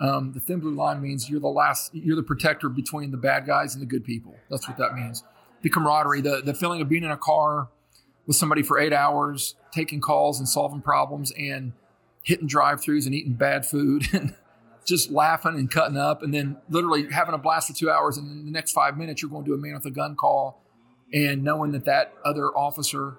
Um, 0.00 0.32
the 0.32 0.40
thin 0.40 0.60
blue 0.60 0.74
line 0.74 1.02
means 1.02 1.28
you're 1.28 1.40
the 1.40 1.48
last, 1.48 1.94
you're 1.94 2.16
the 2.16 2.22
protector 2.22 2.68
between 2.68 3.10
the 3.10 3.18
bad 3.18 3.46
guys 3.46 3.74
and 3.74 3.82
the 3.82 3.86
good 3.86 4.04
people. 4.04 4.34
That's 4.48 4.66
what 4.66 4.78
that 4.78 4.94
means. 4.94 5.22
The 5.62 5.68
camaraderie, 5.68 6.22
the, 6.22 6.40
the 6.42 6.54
feeling 6.54 6.80
of 6.80 6.88
being 6.88 7.04
in 7.04 7.10
a 7.10 7.18
car 7.18 7.68
with 8.26 8.36
somebody 8.36 8.62
for 8.62 8.78
eight 8.78 8.94
hours, 8.94 9.56
taking 9.72 10.00
calls 10.00 10.38
and 10.38 10.48
solving 10.48 10.80
problems 10.80 11.32
and 11.32 11.72
hitting 12.22 12.46
drive 12.46 12.80
throughs 12.80 13.06
and 13.06 13.14
eating 13.14 13.34
bad 13.34 13.66
food 13.66 14.08
and 14.12 14.34
just 14.86 15.10
laughing 15.10 15.54
and 15.54 15.70
cutting 15.70 15.96
up 15.96 16.22
and 16.22 16.32
then 16.32 16.56
literally 16.68 17.10
having 17.10 17.34
a 17.34 17.38
blast 17.38 17.68
for 17.68 17.74
two 17.74 17.90
hours. 17.90 18.16
And 18.16 18.30
in 18.30 18.44
the 18.46 18.50
next 18.50 18.72
five 18.72 18.96
minutes, 18.96 19.20
you're 19.20 19.30
going 19.30 19.44
to 19.44 19.50
do 19.50 19.54
a 19.54 19.58
man 19.58 19.74
with 19.74 19.84
a 19.84 19.90
gun 19.90 20.16
call 20.16 20.62
and 21.12 21.42
knowing 21.42 21.72
that 21.72 21.84
that 21.84 22.14
other 22.24 22.48
officer, 22.48 23.18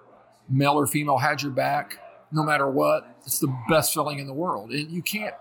male 0.50 0.74
or 0.74 0.88
female, 0.88 1.18
had 1.20 1.42
your 1.42 1.52
back 1.52 2.00
no 2.32 2.44
matter 2.44 2.70
what. 2.70 3.18
It's 3.26 3.40
the 3.40 3.56
best 3.70 3.94
feeling 3.94 4.20
in 4.20 4.28
the 4.28 4.34
world. 4.34 4.72
And 4.72 4.90
you 4.90 5.02
can't, 5.02 5.36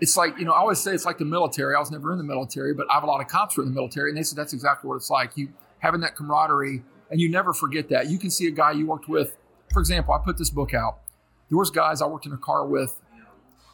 it's 0.00 0.16
like, 0.16 0.38
you 0.38 0.44
know, 0.44 0.52
I 0.52 0.58
always 0.58 0.78
say 0.78 0.92
it's 0.92 1.04
like 1.04 1.18
the 1.18 1.24
military. 1.24 1.74
I 1.74 1.78
was 1.78 1.90
never 1.90 2.12
in 2.12 2.18
the 2.18 2.24
military, 2.24 2.72
but 2.74 2.86
I 2.90 2.94
have 2.94 3.02
a 3.02 3.06
lot 3.06 3.20
of 3.20 3.28
cops 3.28 3.54
who 3.54 3.62
are 3.62 3.64
in 3.64 3.70
the 3.70 3.74
military, 3.74 4.10
and 4.10 4.16
they 4.16 4.22
said 4.22 4.36
that's 4.36 4.52
exactly 4.52 4.88
what 4.88 4.96
it's 4.96 5.10
like. 5.10 5.36
You 5.36 5.48
having 5.80 6.00
that 6.00 6.16
camaraderie, 6.16 6.82
and 7.10 7.20
you 7.20 7.28
never 7.28 7.52
forget 7.52 7.88
that. 7.90 8.08
You 8.08 8.18
can 8.18 8.30
see 8.30 8.46
a 8.46 8.50
guy 8.50 8.72
you 8.72 8.86
worked 8.86 9.08
with. 9.08 9.36
For 9.72 9.80
example, 9.80 10.14
I 10.14 10.18
put 10.18 10.38
this 10.38 10.50
book 10.50 10.74
out. 10.74 11.00
There 11.48 11.58
was 11.58 11.70
guys 11.70 12.00
I 12.00 12.06
worked 12.06 12.26
in 12.26 12.32
a 12.32 12.38
car 12.38 12.66
with 12.66 13.00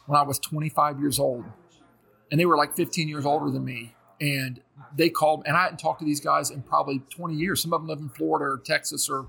when 0.05 0.19
I 0.19 0.23
was 0.23 0.39
25 0.39 0.99
years 0.99 1.19
old, 1.19 1.45
and 2.31 2.39
they 2.39 2.45
were 2.45 2.57
like 2.57 2.75
15 2.75 3.07
years 3.07 3.25
older 3.25 3.49
than 3.51 3.63
me. 3.63 3.95
And 4.19 4.61
they 4.95 5.09
called, 5.09 5.43
and 5.45 5.55
I 5.55 5.63
hadn't 5.63 5.77
talked 5.77 5.99
to 5.99 6.05
these 6.05 6.19
guys 6.19 6.49
in 6.49 6.63
probably 6.63 7.03
20 7.09 7.35
years. 7.35 7.61
Some 7.61 7.71
of 7.71 7.81
them 7.81 7.87
live 7.87 7.99
in 7.99 8.09
Florida 8.09 8.45
or 8.45 8.61
Texas 8.63 9.09
or 9.09 9.27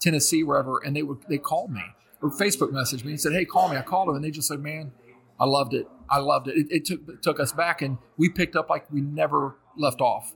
Tennessee, 0.00 0.44
wherever, 0.44 0.78
and 0.78 0.94
they 0.94 1.02
would 1.02 1.18
they 1.28 1.38
called 1.38 1.72
me 1.72 1.82
or 2.22 2.30
Facebook 2.30 2.70
messaged 2.70 3.04
me 3.04 3.12
and 3.12 3.20
said, 3.20 3.32
"Hey, 3.32 3.44
call 3.44 3.68
me." 3.68 3.76
I 3.76 3.82
called 3.82 4.08
them, 4.08 4.16
and 4.16 4.24
they 4.24 4.30
just 4.30 4.48
said, 4.48 4.60
"Man, 4.60 4.92
I 5.38 5.44
loved 5.44 5.74
it. 5.74 5.88
I 6.10 6.18
loved 6.18 6.48
it. 6.48 6.56
It, 6.56 6.66
it 6.70 6.84
took 6.84 7.00
it 7.08 7.22
took 7.22 7.40
us 7.40 7.52
back, 7.52 7.82
and 7.82 7.98
we 8.16 8.28
picked 8.28 8.56
up 8.56 8.68
like 8.70 8.90
we 8.92 9.00
never 9.00 9.56
left 9.76 10.00
off. 10.00 10.34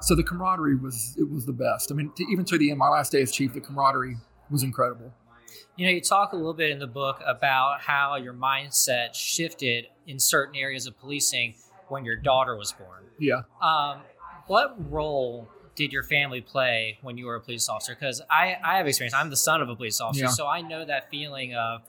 So 0.00 0.14
the 0.14 0.22
camaraderie 0.22 0.76
was 0.76 1.16
it 1.18 1.30
was 1.30 1.46
the 1.46 1.52
best. 1.52 1.90
I 1.90 1.94
mean, 1.94 2.12
to, 2.16 2.24
even 2.30 2.44
to 2.46 2.58
the 2.58 2.70
end, 2.70 2.78
my 2.78 2.88
last 2.88 3.12
day 3.12 3.22
as 3.22 3.32
chief, 3.32 3.52
the 3.54 3.60
camaraderie 3.60 4.16
was 4.50 4.62
incredible. 4.62 5.12
You 5.76 5.86
know, 5.86 5.92
you 5.92 6.00
talk 6.00 6.32
a 6.32 6.36
little 6.36 6.54
bit 6.54 6.70
in 6.70 6.78
the 6.78 6.86
book 6.86 7.20
about 7.26 7.80
how 7.80 8.16
your 8.16 8.34
mindset 8.34 9.14
shifted 9.14 9.86
in 10.06 10.18
certain 10.18 10.56
areas 10.56 10.86
of 10.86 10.98
policing 10.98 11.54
when 11.88 12.04
your 12.04 12.16
daughter 12.16 12.56
was 12.56 12.72
born. 12.72 13.04
Yeah. 13.18 13.42
Um, 13.62 14.00
what 14.46 14.76
role 14.90 15.48
did 15.74 15.92
your 15.92 16.02
family 16.02 16.40
play 16.40 16.98
when 17.02 17.16
you 17.16 17.26
were 17.26 17.36
a 17.36 17.40
police 17.40 17.68
officer? 17.68 17.94
Because 17.94 18.20
I, 18.30 18.56
I 18.62 18.76
have 18.78 18.86
experience. 18.86 19.14
I'm 19.14 19.30
the 19.30 19.36
son 19.36 19.62
of 19.62 19.68
a 19.68 19.76
police 19.76 20.00
officer, 20.00 20.24
Yeah. 20.24 20.30
so 20.30 20.46
I 20.46 20.60
know 20.60 20.84
that 20.84 21.10
feeling 21.10 21.54
of, 21.54 21.82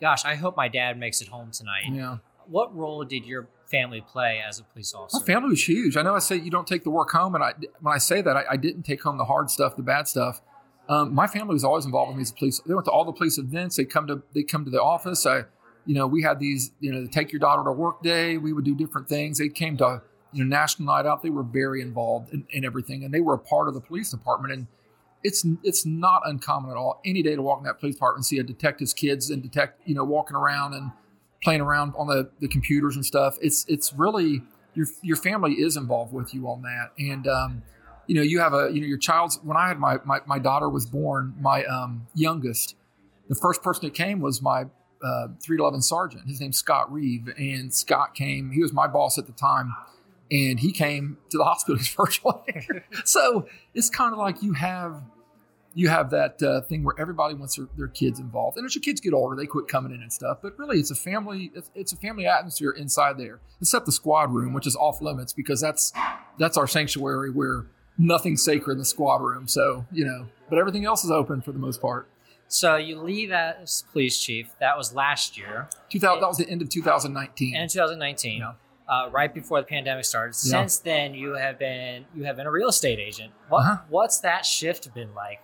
gosh, 0.00 0.24
I 0.24 0.36
hope 0.36 0.56
my 0.56 0.68
dad 0.68 0.98
makes 0.98 1.20
it 1.20 1.28
home 1.28 1.50
tonight. 1.50 1.84
Yeah. 1.90 2.18
What 2.48 2.74
role 2.76 3.04
did 3.04 3.24
your 3.24 3.48
family 3.70 4.00
play 4.00 4.42
as 4.46 4.58
a 4.58 4.64
police 4.64 4.94
officer? 4.94 5.18
My 5.18 5.24
family 5.24 5.50
was 5.50 5.68
huge. 5.68 5.96
I 5.96 6.02
know 6.02 6.14
I 6.14 6.18
say 6.18 6.36
you 6.36 6.50
don't 6.50 6.66
take 6.66 6.84
the 6.84 6.90
work 6.90 7.10
home, 7.10 7.34
and 7.34 7.42
I 7.42 7.54
when 7.80 7.94
I 7.94 7.98
say 7.98 8.22
that 8.22 8.36
I, 8.36 8.44
I 8.50 8.56
didn't 8.56 8.82
take 8.82 9.02
home 9.02 9.18
the 9.18 9.24
hard 9.24 9.50
stuff, 9.50 9.76
the 9.76 9.82
bad 9.82 10.08
stuff. 10.08 10.40
Um, 10.88 11.14
my 11.14 11.26
family 11.26 11.54
was 11.54 11.64
always 11.64 11.84
involved 11.84 12.10
with 12.10 12.16
me 12.16 12.22
as 12.22 12.30
a 12.30 12.34
police. 12.34 12.60
They 12.66 12.74
went 12.74 12.84
to 12.86 12.90
all 12.90 13.04
the 13.04 13.12
police 13.12 13.38
events. 13.38 13.76
They 13.76 13.84
come 13.84 14.06
to 14.08 14.22
they 14.34 14.42
come 14.42 14.64
to 14.64 14.70
the 14.70 14.82
office. 14.82 15.24
I, 15.26 15.44
you 15.86 15.94
know, 15.94 16.06
we 16.06 16.22
had 16.22 16.38
these, 16.38 16.72
you 16.80 16.92
know, 16.92 17.02
the 17.02 17.08
take 17.08 17.32
your 17.32 17.40
daughter 17.40 17.64
to 17.64 17.72
work 17.72 18.02
day. 18.02 18.36
We 18.36 18.52
would 18.52 18.64
do 18.64 18.74
different 18.74 19.08
things. 19.08 19.38
They 19.38 19.48
came 19.48 19.76
to 19.78 20.02
you 20.32 20.44
know 20.44 20.48
national 20.48 20.86
night 20.86 21.06
out. 21.06 21.22
They 21.22 21.30
were 21.30 21.42
very 21.42 21.80
involved 21.80 22.32
in, 22.32 22.46
in 22.50 22.64
everything, 22.64 23.04
and 23.04 23.14
they 23.14 23.20
were 23.20 23.34
a 23.34 23.38
part 23.38 23.68
of 23.68 23.74
the 23.74 23.80
police 23.80 24.10
department. 24.10 24.52
And 24.52 24.66
it's 25.22 25.46
it's 25.62 25.86
not 25.86 26.22
uncommon 26.24 26.70
at 26.70 26.76
all 26.76 27.00
any 27.04 27.22
day 27.22 27.36
to 27.36 27.42
walk 27.42 27.58
in 27.58 27.64
that 27.64 27.78
police 27.78 27.94
department 27.94 28.18
and 28.18 28.26
see 28.26 28.38
a 28.38 28.42
detective's 28.42 28.92
kids 28.92 29.30
and 29.30 29.42
detect 29.42 29.80
you 29.86 29.94
know 29.94 30.04
walking 30.04 30.36
around 30.36 30.74
and 30.74 30.90
playing 31.42 31.60
around 31.60 31.94
on 31.96 32.06
the, 32.06 32.30
the 32.40 32.48
computers 32.48 32.96
and 32.96 33.04
stuff. 33.04 33.36
It's 33.40 33.64
it's 33.68 33.92
really 33.92 34.42
your 34.74 34.86
your 35.02 35.16
family 35.16 35.54
is 35.54 35.76
involved 35.76 36.12
with 36.12 36.34
you 36.34 36.48
on 36.48 36.62
that, 36.62 36.90
and 36.98 37.26
um, 37.26 37.62
you 38.06 38.14
know 38.14 38.22
you 38.22 38.40
have 38.40 38.54
a 38.54 38.70
you 38.72 38.80
know 38.80 38.86
your 38.86 38.98
child's. 38.98 39.38
When 39.42 39.56
I 39.56 39.68
had 39.68 39.78
my 39.78 39.98
my, 40.04 40.20
my 40.26 40.38
daughter 40.38 40.68
was 40.68 40.86
born, 40.86 41.34
my 41.40 41.64
um, 41.64 42.06
youngest, 42.14 42.76
the 43.28 43.34
first 43.34 43.62
person 43.62 43.84
that 43.84 43.94
came 43.94 44.20
was 44.20 44.40
my 44.40 44.62
uh, 45.02 45.28
311 45.42 45.82
sergeant. 45.82 46.28
His 46.28 46.40
name's 46.40 46.56
Scott 46.56 46.92
Reeve, 46.92 47.28
and 47.36 47.72
Scott 47.74 48.14
came. 48.14 48.50
He 48.52 48.62
was 48.62 48.72
my 48.72 48.86
boss 48.86 49.18
at 49.18 49.26
the 49.26 49.32
time, 49.32 49.74
and 50.30 50.60
he 50.60 50.72
came 50.72 51.18
to 51.30 51.38
the 51.38 51.44
hospital 51.44 51.76
his 51.78 51.88
first 51.88 52.22
day. 52.22 52.82
so 53.04 53.46
it's 53.74 53.90
kind 53.90 54.12
of 54.12 54.18
like 54.18 54.42
you 54.42 54.52
have 54.54 55.02
you 55.74 55.88
have 55.88 56.10
that 56.10 56.42
uh, 56.42 56.60
thing 56.62 56.84
where 56.84 56.94
everybody 56.98 57.34
wants 57.34 57.56
their, 57.56 57.66
their 57.76 57.88
kids 57.88 58.18
involved, 58.20 58.56
and 58.56 58.66
as 58.66 58.74
your 58.74 58.82
kids 58.82 59.00
get 59.00 59.12
older, 59.14 59.34
they 59.36 59.46
quit 59.46 59.68
coming 59.68 59.92
in 59.92 60.02
and 60.02 60.12
stuff. 60.12 60.38
But 60.42 60.58
really, 60.58 60.78
it's 60.78 60.90
a 60.90 60.94
family. 60.94 61.50
It's, 61.54 61.70
it's 61.74 61.92
a 61.92 61.96
family 61.96 62.26
atmosphere 62.26 62.70
inside 62.72 63.18
there, 63.18 63.40
except 63.60 63.86
the 63.86 63.92
squad 63.92 64.32
room, 64.32 64.52
which 64.52 64.66
is 64.66 64.76
off 64.76 65.00
limits 65.00 65.32
because 65.32 65.60
that's 65.60 65.92
that's 66.38 66.56
our 66.56 66.66
sanctuary 66.66 67.30
where 67.30 67.66
nothing's 67.98 68.42
sacred 68.44 68.74
in 68.74 68.78
the 68.78 68.84
squad 68.84 69.22
room. 69.22 69.46
So 69.48 69.86
you 69.92 70.04
know, 70.04 70.26
but 70.50 70.58
everything 70.58 70.84
else 70.84 71.04
is 71.04 71.10
open 71.10 71.40
for 71.42 71.52
the 71.52 71.58
most 71.58 71.80
part. 71.80 72.08
So 72.48 72.76
you 72.76 73.00
leave 73.00 73.30
as 73.32 73.84
police 73.92 74.22
chief. 74.22 74.50
That 74.60 74.76
was 74.76 74.94
last 74.94 75.38
year, 75.38 75.68
2000, 75.88 76.20
that 76.20 76.26
was 76.28 76.36
the 76.36 76.48
end 76.50 76.60
of 76.60 76.68
2019. 76.68 77.56
and 77.56 77.70
2019, 77.70 78.40
Yeah. 78.40 78.52
uh, 78.86 79.08
right 79.10 79.32
before 79.32 79.60
the 79.62 79.66
pandemic 79.66 80.04
started. 80.04 80.36
Yeah. 80.44 80.60
Since 80.60 80.78
then, 80.80 81.14
you 81.14 81.32
have 81.32 81.58
been 81.58 82.04
you 82.14 82.24
have 82.24 82.36
been 82.36 82.46
a 82.46 82.50
real 82.50 82.68
estate 82.68 82.98
agent. 82.98 83.32
What 83.48 83.60
Uh-huh. 83.60 83.76
what's 83.88 84.20
that 84.20 84.44
shift 84.44 84.92
been 84.92 85.14
like? 85.14 85.40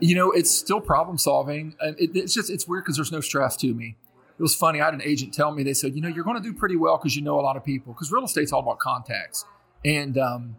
You 0.00 0.14
know, 0.14 0.30
it's 0.30 0.50
still 0.50 0.80
problem 0.80 1.18
solving. 1.18 1.74
And 1.80 1.98
it, 1.98 2.10
it's 2.14 2.34
just, 2.34 2.50
it's 2.50 2.66
weird 2.66 2.84
because 2.84 2.96
there's 2.96 3.12
no 3.12 3.20
stress 3.20 3.56
to 3.58 3.74
me. 3.74 3.96
It 4.38 4.42
was 4.42 4.54
funny. 4.54 4.80
I 4.80 4.86
had 4.86 4.94
an 4.94 5.02
agent 5.02 5.34
tell 5.34 5.52
me, 5.52 5.62
they 5.62 5.74
said, 5.74 5.94
you 5.94 6.00
know, 6.00 6.08
you're 6.08 6.24
going 6.24 6.42
to 6.42 6.42
do 6.42 6.54
pretty 6.54 6.76
well 6.76 6.96
because 6.96 7.14
you 7.14 7.22
know 7.22 7.38
a 7.38 7.42
lot 7.42 7.56
of 7.56 7.64
people. 7.64 7.92
Because 7.92 8.10
real 8.10 8.24
estate's 8.24 8.52
all 8.52 8.60
about 8.60 8.78
contacts. 8.78 9.44
And 9.84 10.16
um, 10.16 10.56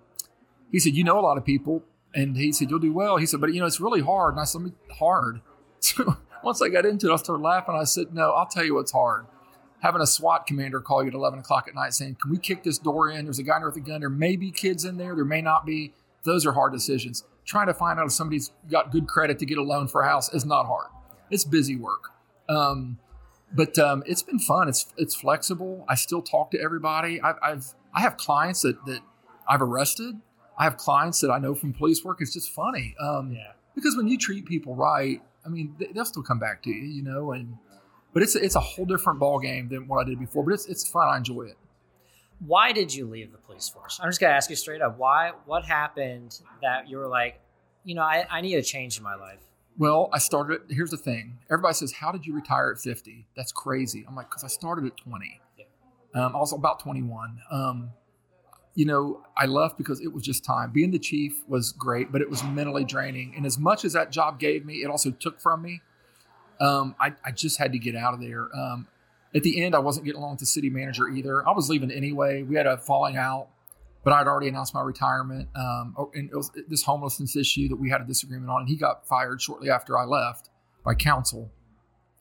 he 0.71 0.79
said, 0.79 0.93
you 0.93 1.03
know 1.03 1.19
a 1.19 1.21
lot 1.21 1.37
of 1.37 1.45
people. 1.45 1.83
And 2.13 2.37
he 2.37 2.51
said, 2.51 2.69
you'll 2.69 2.79
do 2.79 2.93
well. 2.93 3.17
He 3.17 3.25
said, 3.25 3.41
but 3.41 3.53
you 3.53 3.59
know, 3.59 3.65
it's 3.65 3.79
really 3.79 4.01
hard. 4.01 4.33
And 4.33 4.41
I 4.41 4.43
said, 4.43 4.61
"Me- 4.61 4.73
hard. 4.91 5.41
So 5.79 6.17
once 6.43 6.61
I 6.61 6.69
got 6.69 6.85
into 6.85 7.09
it, 7.09 7.13
I 7.13 7.15
started 7.15 7.41
laughing. 7.41 7.75
I 7.75 7.85
said, 7.85 8.13
no, 8.13 8.31
I'll 8.33 8.45
tell 8.45 8.63
you 8.63 8.75
what's 8.75 8.91
hard. 8.91 9.25
Having 9.79 10.01
a 10.01 10.07
SWAT 10.07 10.45
commander 10.45 10.79
call 10.79 11.01
you 11.01 11.07
at 11.07 11.15
11 11.15 11.39
o'clock 11.39 11.67
at 11.67 11.73
night 11.73 11.95
saying, 11.95 12.17
can 12.21 12.29
we 12.29 12.37
kick 12.37 12.63
this 12.63 12.77
door 12.77 13.09
in? 13.09 13.25
There's 13.25 13.39
a 13.39 13.43
guy 13.43 13.57
there 13.57 13.67
with 13.67 13.77
a 13.77 13.79
gun. 13.79 14.01
There 14.01 14.09
may 14.09 14.35
be 14.35 14.51
kids 14.51 14.85
in 14.85 14.97
there. 14.97 15.15
There 15.15 15.25
may 15.25 15.41
not 15.41 15.65
be. 15.65 15.93
Those 16.23 16.45
are 16.45 16.51
hard 16.51 16.71
decisions. 16.71 17.23
Trying 17.45 17.67
to 17.67 17.73
find 17.73 17.99
out 17.99 18.05
if 18.05 18.11
somebody's 18.11 18.51
got 18.69 18.91
good 18.91 19.07
credit 19.07 19.39
to 19.39 19.45
get 19.45 19.57
a 19.57 19.63
loan 19.63 19.87
for 19.87 20.01
a 20.01 20.07
house 20.07 20.33
is 20.33 20.45
not 20.45 20.65
hard. 20.67 20.87
It's 21.29 21.43
busy 21.43 21.75
work. 21.75 22.11
Um, 22.47 22.99
but 23.53 23.77
um, 23.79 24.03
it's 24.05 24.21
been 24.23 24.39
fun. 24.39 24.69
It's 24.69 24.85
it's 24.97 25.15
flexible. 25.15 25.83
I 25.89 25.95
still 25.95 26.21
talk 26.21 26.51
to 26.51 26.59
everybody. 26.61 27.19
I've, 27.21 27.35
I've 27.41 27.65
I 27.93 28.01
have 28.01 28.15
clients 28.17 28.61
that 28.61 28.83
that 28.85 29.01
I've 29.47 29.61
arrested. 29.61 30.15
I 30.57 30.63
have 30.65 30.77
clients 30.77 31.19
that 31.21 31.31
I 31.31 31.39
know 31.39 31.55
from 31.55 31.73
police 31.73 32.03
work. 32.05 32.17
It's 32.21 32.33
just 32.33 32.51
funny 32.53 32.95
um, 32.99 33.31
Yeah. 33.31 33.53
because 33.75 33.97
when 33.97 34.07
you 34.07 34.17
treat 34.17 34.45
people 34.45 34.75
right, 34.75 35.21
I 35.45 35.49
mean 35.49 35.75
they- 35.79 35.87
they'll 35.93 36.05
still 36.05 36.23
come 36.23 36.39
back 36.39 36.61
to 36.63 36.69
you, 36.69 36.83
you 36.83 37.01
know. 37.03 37.31
And 37.31 37.57
but 38.13 38.21
it's 38.23 38.35
it's 38.35 38.55
a 38.55 38.59
whole 38.61 38.85
different 38.85 39.19
ball 39.19 39.39
game 39.39 39.67
than 39.69 39.87
what 39.87 40.05
I 40.05 40.09
did 40.09 40.19
before. 40.19 40.43
But 40.45 40.53
it's 40.53 40.67
it's 40.67 40.87
fun. 40.87 41.07
I 41.09 41.17
enjoy 41.17 41.43
it. 41.43 41.57
Why 42.39 42.71
did 42.71 42.93
you 42.93 43.05
leave 43.07 43.31
the 43.31 43.37
police 43.51 43.69
force? 43.69 43.99
I'm 44.01 44.09
just 44.09 44.19
gonna 44.19 44.33
ask 44.33 44.49
you 44.49 44.55
straight 44.55 44.81
up. 44.81 44.97
Why? 44.97 45.31
What 45.45 45.65
happened 45.65 46.39
that 46.61 46.89
you 46.89 46.97
were 46.97 47.07
like, 47.07 47.39
you 47.83 47.95
know, 47.95 48.01
I, 48.01 48.25
I 48.29 48.41
need 48.41 48.55
a 48.55 48.63
change 48.63 48.97
in 48.97 49.03
my 49.03 49.15
life. 49.15 49.39
Well, 49.77 50.09
I 50.13 50.19
started. 50.19 50.61
Here's 50.69 50.91
the 50.91 50.97
thing. 50.97 51.37
Everybody 51.49 51.73
says, 51.73 51.93
"How 51.93 52.11
did 52.11 52.25
you 52.25 52.33
retire 52.33 52.71
at 52.71 52.79
50?" 52.79 53.27
That's 53.35 53.51
crazy. 53.51 54.05
I'm 54.07 54.15
like, 54.15 54.29
because 54.29 54.43
I 54.43 54.47
started 54.47 54.85
at 54.85 54.97
20. 54.97 55.41
Yeah. 55.57 55.65
Um, 56.13 56.35
I 56.35 56.39
was 56.39 56.53
about 56.53 56.79
21. 56.79 57.39
Um, 57.51 57.89
you 58.75 58.85
know, 58.85 59.23
I 59.35 59.45
left 59.47 59.77
because 59.77 60.01
it 60.01 60.13
was 60.13 60.23
just 60.23 60.45
time. 60.45 60.71
Being 60.71 60.91
the 60.91 60.99
chief 60.99 61.43
was 61.47 61.71
great, 61.71 62.11
but 62.11 62.21
it 62.21 62.29
was 62.29 62.43
mentally 62.43 62.85
draining. 62.85 63.33
And 63.35 63.45
as 63.45 63.57
much 63.57 63.83
as 63.83 63.93
that 63.93 64.11
job 64.11 64.39
gave 64.39 64.65
me, 64.65 64.75
it 64.75 64.89
also 64.89 65.11
took 65.11 65.39
from 65.41 65.61
me. 65.61 65.81
Um, 66.59 66.95
I, 66.99 67.13
I 67.25 67.31
just 67.31 67.57
had 67.57 67.71
to 67.73 67.79
get 67.79 67.95
out 67.95 68.13
of 68.13 68.21
there. 68.21 68.49
Um, 68.55 68.87
at 69.33 69.43
the 69.43 69.63
end, 69.63 69.75
I 69.75 69.79
wasn't 69.79 70.05
getting 70.05 70.19
along 70.19 70.31
with 70.31 70.39
the 70.41 70.45
city 70.45 70.69
manager 70.69 71.07
either. 71.07 71.47
I 71.47 71.51
was 71.51 71.69
leaving 71.69 71.91
anyway. 71.91 72.43
We 72.43 72.55
had 72.55 72.67
a 72.67 72.77
falling 72.77 73.15
out, 73.15 73.47
but 74.03 74.13
I'd 74.13 74.27
already 74.27 74.49
announced 74.49 74.73
my 74.73 74.81
retirement. 74.81 75.47
Um, 75.55 75.95
oh, 75.97 76.11
and 76.13 76.29
it 76.29 76.35
was 76.35 76.51
this 76.67 76.83
homelessness 76.83 77.35
issue 77.35 77.69
that 77.69 77.77
we 77.77 77.89
had 77.89 78.01
a 78.01 78.05
disagreement 78.05 78.49
on, 78.49 78.61
and 78.61 78.69
he 78.69 78.75
got 78.75 79.07
fired 79.07 79.41
shortly 79.41 79.69
after 79.69 79.97
I 79.97 80.03
left 80.03 80.49
by 80.83 80.95
council. 80.95 81.51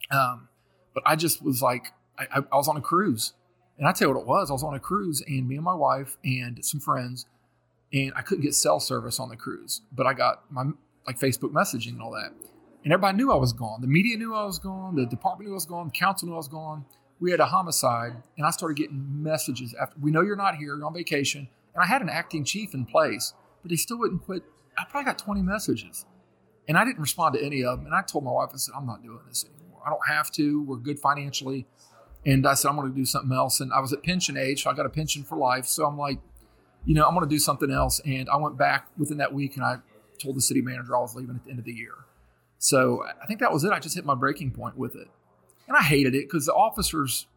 Um, 0.09 0.47
but 0.93 1.03
I 1.05 1.15
just 1.15 1.43
was 1.43 1.61
like, 1.61 1.87
I, 2.17 2.43
I, 2.51 2.55
was 2.55 2.67
on 2.67 2.77
a 2.77 2.81
cruise, 2.81 3.33
and 3.77 3.87
I 3.87 3.91
tell 3.91 4.09
you 4.09 4.13
what 4.13 4.21
it 4.21 4.27
was. 4.27 4.49
I 4.49 4.53
was 4.53 4.63
on 4.63 4.73
a 4.73 4.79
cruise, 4.79 5.21
and 5.25 5.47
me 5.47 5.55
and 5.55 5.65
my 5.65 5.73
wife 5.73 6.17
and 6.23 6.63
some 6.63 6.79
friends, 6.79 7.25
and 7.93 8.13
I 8.15 8.21
couldn't 8.21 8.43
get 8.43 8.55
cell 8.55 8.79
service 8.79 9.19
on 9.19 9.29
the 9.29 9.35
cruise, 9.35 9.81
but 9.91 10.05
I 10.05 10.13
got 10.13 10.43
my 10.49 10.65
like 11.07 11.19
Facebook 11.19 11.51
messaging 11.51 11.93
and 11.93 12.01
all 12.01 12.11
that. 12.11 12.31
And 12.83 12.91
everybody 12.91 13.17
knew 13.17 13.31
I 13.31 13.35
was 13.35 13.53
gone. 13.53 13.81
The 13.81 13.87
media 13.87 14.17
knew 14.17 14.33
I 14.33 14.43
was 14.43 14.59
gone. 14.59 14.95
The 14.95 15.05
department 15.05 15.47
knew 15.47 15.53
I 15.53 15.55
was 15.55 15.65
gone. 15.65 15.87
The 15.87 15.99
council 15.99 16.27
knew 16.27 16.33
I 16.33 16.37
was 16.37 16.47
gone. 16.47 16.85
We 17.21 17.31
had 17.31 17.39
a 17.39 17.45
homicide, 17.45 18.13
and 18.35 18.45
I 18.45 18.49
started 18.49 18.75
getting 18.75 19.23
messages 19.23 19.73
after. 19.79 19.95
We 20.01 20.11
know 20.11 20.21
you're 20.21 20.35
not 20.35 20.55
here. 20.55 20.75
You're 20.75 20.85
on 20.85 20.93
vacation. 20.93 21.47
And 21.73 21.83
I 21.83 21.85
had 21.85 22.01
an 22.01 22.09
acting 22.09 22.43
chief 22.43 22.73
in 22.73 22.85
place, 22.85 23.33
but 23.61 23.71
he 23.71 23.77
still 23.77 23.99
wouldn't 23.99 24.23
quit. 24.23 24.43
I 24.77 24.83
probably 24.89 25.05
got 25.05 25.17
20 25.19 25.41
messages, 25.41 26.05
and 26.67 26.77
I 26.77 26.83
didn't 26.83 26.99
respond 26.99 27.35
to 27.35 27.45
any 27.45 27.63
of 27.63 27.77
them. 27.77 27.85
And 27.85 27.95
I 27.95 28.01
told 28.01 28.23
my 28.25 28.31
wife, 28.31 28.49
I 28.53 28.57
said, 28.57 28.73
I'm 28.75 28.85
not 28.85 29.03
doing 29.03 29.19
this 29.29 29.45
anymore. 29.45 29.81
I 29.85 29.89
don't 29.89 30.07
have 30.07 30.31
to. 30.31 30.63
We're 30.63 30.77
good 30.77 30.99
financially. 30.99 31.67
And 32.25 32.45
I 32.45 32.55
said, 32.55 32.69
I'm 32.69 32.75
going 32.75 32.89
to 32.89 32.95
do 32.95 33.05
something 33.05 33.35
else. 33.35 33.61
And 33.61 33.71
I 33.71 33.79
was 33.79 33.93
at 33.93 34.03
pension 34.03 34.35
age, 34.35 34.63
so 34.63 34.69
I 34.69 34.73
got 34.73 34.85
a 34.85 34.89
pension 34.89 35.23
for 35.23 35.37
life. 35.37 35.65
So 35.65 35.85
I'm 35.85 35.97
like, 35.97 36.19
you 36.85 36.95
know, 36.95 37.05
I'm 37.05 37.13
going 37.13 37.27
to 37.27 37.33
do 37.33 37.39
something 37.39 37.71
else. 37.71 37.99
And 38.05 38.29
I 38.29 38.35
went 38.37 38.57
back 38.57 38.87
within 38.97 39.17
that 39.17 39.33
week, 39.33 39.55
and 39.55 39.63
I 39.63 39.77
told 40.19 40.35
the 40.35 40.41
city 40.41 40.61
manager 40.61 40.95
I 40.95 41.01
was 41.01 41.15
leaving 41.15 41.35
at 41.35 41.43
the 41.43 41.51
end 41.51 41.59
of 41.59 41.65
the 41.65 41.73
year. 41.73 41.93
So 42.57 43.03
I 43.21 43.25
think 43.25 43.39
that 43.39 43.51
was 43.51 43.63
it. 43.63 43.71
I 43.71 43.79
just 43.79 43.95
hit 43.95 44.05
my 44.05 44.15
breaking 44.15 44.51
point 44.51 44.77
with 44.77 44.95
it, 44.95 45.07
and 45.71 45.77
I 45.77 45.83
hated 45.87 46.15
it 46.15 46.27
because 46.27 46.45
the 46.45 46.53
officers, 46.53 47.27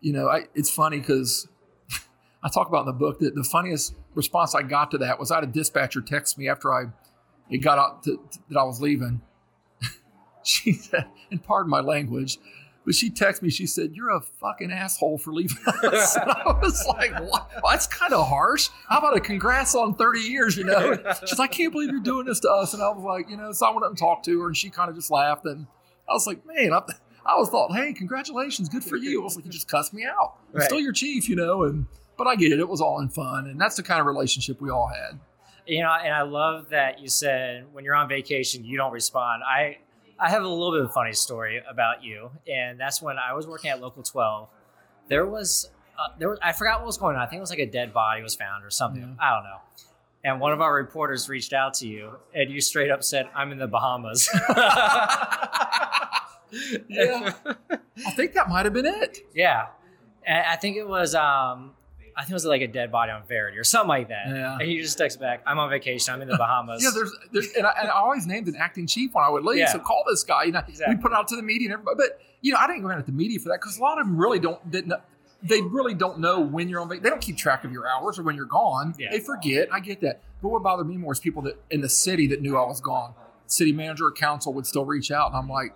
you 0.00 0.12
know, 0.12 0.28
I, 0.28 0.44
it's 0.54 0.70
funny 0.70 0.98
because 0.98 1.46
I 2.42 2.48
talk 2.48 2.68
about 2.68 2.80
in 2.80 2.86
the 2.86 2.92
book 2.92 3.18
that 3.20 3.34
the 3.34 3.44
funniest 3.44 3.94
response 4.14 4.54
I 4.54 4.62
got 4.62 4.90
to 4.92 4.98
that 4.98 5.18
was 5.18 5.30
I 5.30 5.36
had 5.36 5.44
a 5.44 5.48
dispatcher 5.48 6.00
text 6.00 6.38
me 6.38 6.48
after 6.48 6.72
I 6.72 6.84
it 7.50 7.58
got 7.58 7.78
out 7.78 8.02
to, 8.04 8.16
to- 8.30 8.38
that 8.48 8.58
I 8.58 8.62
was 8.64 8.80
leaving. 8.80 9.20
she 10.42 10.72
said, 10.72 11.06
and 11.30 11.42
pardon 11.42 11.68
my 11.68 11.80
language, 11.80 12.38
but 12.86 12.94
she 12.94 13.10
texted 13.10 13.42
me. 13.42 13.50
She 13.50 13.66
said, 13.66 13.92
"You're 13.94 14.10
a 14.10 14.20
fucking 14.20 14.70
asshole 14.72 15.18
for 15.18 15.32
leaving 15.32 15.58
us." 15.66 16.16
and 16.16 16.30
I 16.30 16.58
was 16.62 16.82
like, 16.86 17.12
"What? 17.12 17.50
Well, 17.62 17.70
that's 17.70 17.86
kind 17.86 18.12
of 18.14 18.26
harsh. 18.28 18.68
How 18.88 18.98
about 18.98 19.16
a 19.16 19.20
congrats 19.20 19.74
on 19.74 19.94
30 19.94 20.20
years?" 20.20 20.56
You 20.56 20.64
know? 20.64 20.96
She's 21.26 21.38
like, 21.38 21.50
"I 21.50 21.52
can't 21.52 21.72
believe 21.72 21.90
you're 21.90 22.00
doing 22.00 22.24
this 22.26 22.40
to 22.40 22.50
us." 22.50 22.72
And 22.72 22.82
I 22.82 22.88
was 22.88 23.02
like, 23.04 23.28
you 23.28 23.36
know, 23.36 23.52
so 23.52 23.66
I 23.66 23.70
went 23.70 23.84
up 23.84 23.90
and 23.90 23.98
talked 23.98 24.24
to 24.26 24.40
her, 24.40 24.46
and 24.46 24.56
she 24.56 24.70
kind 24.70 24.88
of 24.88 24.96
just 24.96 25.10
laughed. 25.10 25.44
And 25.46 25.66
I 26.08 26.12
was 26.12 26.26
like, 26.26 26.46
"Man, 26.46 26.72
I, 26.72 26.82
I 27.26 27.36
was 27.36 27.48
thought, 27.50 27.72
hey, 27.74 27.92
congratulations, 27.92 28.68
good 28.68 28.84
for 28.84 28.96
you." 28.96 29.20
I 29.20 29.24
was 29.24 29.36
like, 29.36 29.44
"You 29.44 29.50
just 29.50 29.68
cussed 29.68 29.92
me 29.94 30.04
out. 30.04 30.38
I'm 30.52 30.58
Right. 30.60 30.64
still 30.64 30.80
your 30.80 30.92
chief, 30.92 31.28
you 31.28 31.36
know." 31.36 31.62
And 31.64 31.86
but 32.16 32.26
I 32.26 32.36
get 32.36 32.52
it. 32.52 32.60
It 32.60 32.68
was 32.68 32.80
all 32.80 33.00
in 33.00 33.08
fun, 33.08 33.46
and 33.46 33.60
that's 33.60 33.76
the 33.76 33.82
kind 33.82 34.00
of 34.00 34.06
relationship 34.06 34.60
we 34.60 34.70
all 34.70 34.86
had. 34.88 35.18
You 35.66 35.82
know, 35.82 35.90
and 35.92 36.12
I 36.14 36.22
love 36.22 36.68
that 36.70 37.00
you 37.00 37.08
said 37.08 37.66
when 37.72 37.84
you're 37.84 37.94
on 37.94 38.08
vacation, 38.08 38.64
you 38.64 38.76
don't 38.76 38.92
respond. 38.92 39.42
I 39.42 39.78
I 40.18 40.28
have 40.30 40.42
a 40.44 40.48
little 40.48 40.70
bit 40.72 40.80
of 40.82 40.90
a 40.90 40.92
funny 40.92 41.12
story 41.14 41.60
about 41.68 42.04
you, 42.04 42.30
and 42.46 42.78
that's 42.78 43.00
when 43.02 43.16
I 43.18 43.32
was 43.32 43.46
working 43.46 43.70
at 43.70 43.80
Local 43.80 44.02
12. 44.02 44.48
There 45.08 45.26
was 45.26 45.70
uh, 45.98 46.08
there 46.18 46.28
was 46.28 46.38
I 46.42 46.52
forgot 46.52 46.80
what 46.80 46.86
was 46.86 46.98
going 46.98 47.16
on. 47.16 47.22
I 47.22 47.26
think 47.26 47.38
it 47.38 47.40
was 47.40 47.50
like 47.50 47.58
a 47.58 47.66
dead 47.66 47.92
body 47.94 48.22
was 48.22 48.34
found 48.34 48.64
or 48.64 48.70
something. 48.70 49.00
Yeah. 49.18 49.26
I 49.26 49.34
don't 49.34 49.44
know. 49.44 49.58
And 50.26 50.40
one 50.40 50.52
of 50.52 50.60
our 50.60 50.72
reporters 50.74 51.28
reached 51.28 51.52
out 51.52 51.74
to 51.74 51.86
you, 51.88 52.12
and 52.34 52.50
you 52.50 52.60
straight 52.60 52.90
up 52.90 53.02
said, 53.02 53.28
"I'm 53.34 53.50
in 53.50 53.58
the 53.58 53.66
Bahamas." 53.66 54.28
Yeah. 56.88 57.32
I 58.06 58.10
think 58.12 58.32
that 58.34 58.48
might 58.48 58.64
have 58.64 58.74
been 58.74 58.86
it. 58.86 59.18
Yeah, 59.34 59.66
and 60.26 60.46
I 60.46 60.56
think 60.56 60.76
it 60.76 60.88
was. 60.88 61.14
Um, 61.14 61.72
I 62.16 62.20
think 62.20 62.30
it 62.30 62.34
was 62.34 62.44
like 62.44 62.62
a 62.62 62.68
dead 62.68 62.92
body 62.92 63.10
on 63.10 63.26
Verity 63.26 63.58
or 63.58 63.64
something 63.64 63.88
like 63.88 64.08
that. 64.08 64.28
Yeah. 64.28 64.52
And 64.60 64.62
he 64.62 64.80
just 64.80 64.96
texts 64.96 65.18
back, 65.18 65.42
I'm 65.48 65.58
on 65.58 65.68
vacation. 65.68 66.14
I'm 66.14 66.22
in 66.22 66.28
the 66.28 66.36
Bahamas. 66.36 66.80
Yeah, 66.80 66.90
there's, 66.94 67.10
there's 67.32 67.52
and, 67.54 67.66
I, 67.66 67.72
and 67.80 67.88
I 67.88 67.94
always 67.94 68.24
named 68.24 68.46
an 68.46 68.54
acting 68.54 68.86
chief 68.86 69.14
when 69.14 69.24
I 69.24 69.28
would 69.28 69.42
leave. 69.44 69.58
Yeah. 69.58 69.72
So 69.72 69.80
call 69.80 70.04
this 70.08 70.22
guy. 70.22 70.44
You 70.44 70.52
know, 70.52 70.62
Exactly. 70.68 70.94
we 70.94 71.02
put 71.02 71.10
it 71.10 71.16
out 71.16 71.26
to 71.28 71.36
the 71.36 71.42
media 71.42 71.66
and 71.66 71.72
everybody. 71.72 71.96
But 71.96 72.20
you 72.40 72.52
know, 72.52 72.58
I 72.60 72.68
didn't 72.68 72.82
go 72.82 72.90
out 72.92 72.98
at 72.98 73.06
the 73.06 73.10
media 73.12 73.40
for 73.40 73.48
that 73.48 73.60
because 73.60 73.78
a 73.78 73.82
lot 73.82 73.98
of 73.98 74.06
them 74.06 74.16
really 74.16 74.38
don't. 74.38 74.70
Didn't, 74.70 74.92
they 75.42 75.60
really 75.60 75.92
don't 75.92 76.20
know 76.20 76.38
when 76.40 76.68
you're 76.68 76.80
on 76.80 76.88
vacation. 76.88 77.02
They 77.02 77.10
don't 77.10 77.20
keep 77.20 77.36
track 77.36 77.64
of 77.64 77.72
your 77.72 77.88
hours 77.88 78.16
or 78.16 78.22
when 78.22 78.36
you're 78.36 78.44
gone. 78.46 78.94
Yeah. 78.96 79.10
They 79.10 79.18
forget. 79.18 79.66
I 79.72 79.80
get 79.80 80.00
that. 80.02 80.20
But 80.40 80.50
what 80.50 80.62
bothered 80.62 80.86
me 80.86 80.96
more 80.96 81.14
is 81.14 81.18
people 81.18 81.42
that 81.42 81.60
in 81.70 81.80
the 81.80 81.88
city 81.88 82.28
that 82.28 82.40
knew 82.40 82.56
I 82.56 82.64
was 82.64 82.80
gone. 82.80 83.14
City 83.46 83.72
manager 83.72 84.06
or 84.06 84.12
council 84.12 84.54
would 84.54 84.66
still 84.66 84.84
reach 84.84 85.10
out, 85.10 85.30
and 85.32 85.36
I'm 85.36 85.48
like, 85.48 85.74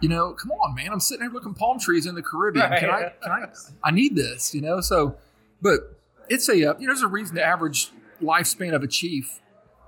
you 0.00 0.08
know, 0.08 0.32
come 0.32 0.50
on, 0.52 0.74
man. 0.74 0.88
I'm 0.92 1.00
sitting 1.00 1.24
here 1.24 1.32
looking 1.32 1.54
palm 1.54 1.78
trees 1.78 2.06
in 2.06 2.14
the 2.14 2.22
Caribbean. 2.22 2.68
Can 2.78 2.90
I? 2.90 3.12
Can 3.22 3.30
I? 3.30 3.46
I 3.84 3.90
need 3.90 4.16
this. 4.16 4.54
You 4.54 4.60
know. 4.60 4.80
So, 4.80 5.16
but 5.60 5.98
it's 6.28 6.48
a 6.48 6.52
uh, 6.52 6.56
you 6.78 6.86
know, 6.86 6.86
there's 6.86 7.02
a 7.02 7.08
reason 7.08 7.34
the 7.34 7.44
average 7.44 7.90
lifespan 8.22 8.74
of 8.74 8.82
a 8.82 8.88
chief. 8.88 9.40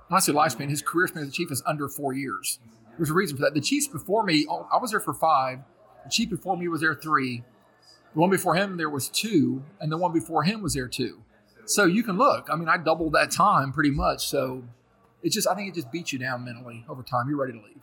When 0.07 0.17
I 0.17 0.19
say 0.19 0.33
lifespan, 0.33 0.69
his 0.69 0.81
career 0.81 1.07
span 1.07 1.23
as 1.23 1.29
a 1.29 1.31
chief 1.31 1.51
is 1.51 1.63
under 1.65 1.87
four 1.87 2.13
years. 2.13 2.59
There's 2.97 3.09
a 3.09 3.13
reason 3.13 3.37
for 3.37 3.43
that. 3.43 3.53
The 3.53 3.61
chiefs 3.61 3.87
before 3.87 4.23
me, 4.23 4.45
oh, 4.49 4.67
I 4.71 4.77
was 4.77 4.91
there 4.91 4.99
for 4.99 5.13
five. 5.13 5.59
The 6.03 6.09
chief 6.09 6.29
before 6.29 6.57
me 6.57 6.67
was 6.67 6.81
there 6.81 6.93
three. 6.93 7.43
The 8.13 8.19
one 8.19 8.29
before 8.29 8.55
him 8.55 8.77
there 8.77 8.89
was 8.89 9.09
two, 9.09 9.63
and 9.79 9.91
the 9.91 9.97
one 9.97 10.13
before 10.13 10.43
him 10.43 10.61
was 10.61 10.75
there 10.75 10.87
two. 10.87 11.23
So 11.65 11.85
you 11.85 12.03
can 12.03 12.17
look. 12.17 12.49
I 12.51 12.55
mean, 12.55 12.69
I 12.69 12.77
doubled 12.77 13.13
that 13.13 13.31
time 13.31 13.71
pretty 13.71 13.89
much. 13.89 14.27
So 14.27 14.63
it's 15.23 15.33
just, 15.33 15.47
I 15.47 15.55
think 15.55 15.69
it 15.69 15.75
just 15.75 15.91
beats 15.91 16.13
you 16.13 16.19
down 16.19 16.45
mentally 16.45 16.85
over 16.87 17.01
time. 17.01 17.27
You're 17.29 17.39
ready 17.39 17.53
to 17.53 17.59
leave. 17.59 17.81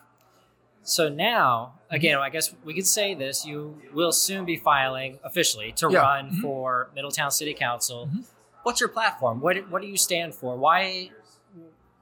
So 0.82 1.08
now, 1.08 1.74
again, 1.90 2.18
I 2.18 2.30
guess 2.30 2.54
we 2.64 2.74
could 2.74 2.86
say 2.86 3.14
this: 3.14 3.44
you 3.46 3.80
will 3.92 4.12
soon 4.12 4.44
be 4.44 4.56
filing 4.56 5.18
officially 5.22 5.72
to 5.72 5.88
Yeah. 5.90 6.00
run 6.00 6.30
Mhm. 6.30 6.40
for 6.40 6.90
Middletown 6.94 7.30
City 7.30 7.54
Council. 7.54 8.08
Mhm. 8.12 8.24
What's 8.62 8.80
your 8.80 8.88
platform? 8.88 9.40
What 9.40 9.56
What 9.70 9.82
do 9.82 9.88
you 9.88 9.96
stand 9.96 10.34
for? 10.34 10.56
Why? 10.56 11.10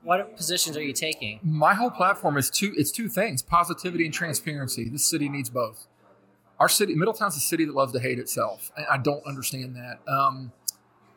What 0.02 0.36
positions 0.36 0.76
are 0.76 0.82
you 0.82 0.92
taking? 0.92 1.40
My 1.42 1.74
whole 1.74 1.90
platform 1.90 2.36
is 2.38 2.50
two. 2.50 2.72
It's 2.76 2.92
two 2.92 3.08
things: 3.08 3.42
positivity 3.42 4.04
and 4.04 4.14
transparency. 4.14 4.88
This 4.88 5.04
city 5.04 5.28
needs 5.28 5.50
both. 5.50 5.86
Our 6.60 6.68
city, 6.68 6.94
Middletown's 6.94 7.36
a 7.36 7.40
city 7.40 7.64
that 7.64 7.74
loves 7.74 7.92
to 7.92 8.00
hate 8.00 8.18
itself, 8.18 8.70
and 8.76 8.86
I 8.90 8.96
don't 8.98 9.24
understand 9.26 9.76
that. 9.76 10.00
Um, 10.10 10.52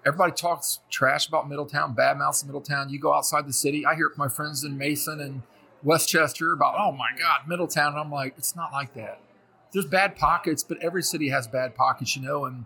everybody 0.05 0.33
talks 0.33 0.79
trash 0.89 1.27
about 1.27 1.47
Middletown, 1.47 1.93
bad 1.93 2.17
mouths 2.17 2.43
Middletown. 2.43 2.89
You 2.89 2.99
go 2.99 3.13
outside 3.13 3.47
the 3.47 3.53
city, 3.53 3.85
I 3.85 3.95
hear 3.95 4.07
it 4.07 4.15
from 4.15 4.25
my 4.25 4.29
friends 4.29 4.63
in 4.63 4.77
Mason 4.77 5.19
and 5.19 5.41
Westchester 5.83 6.53
about, 6.53 6.75
oh 6.77 6.91
my 6.91 7.09
God, 7.17 7.47
Middletown. 7.47 7.93
And 7.93 7.99
I'm 7.99 8.11
like, 8.11 8.35
it's 8.37 8.55
not 8.55 8.71
like 8.71 8.93
that. 8.95 9.19
There's 9.73 9.85
bad 9.85 10.15
pockets, 10.15 10.63
but 10.63 10.77
every 10.81 11.03
city 11.03 11.29
has 11.29 11.47
bad 11.47 11.75
pockets, 11.75 12.15
you 12.15 12.21
know. 12.21 12.45
And 12.45 12.65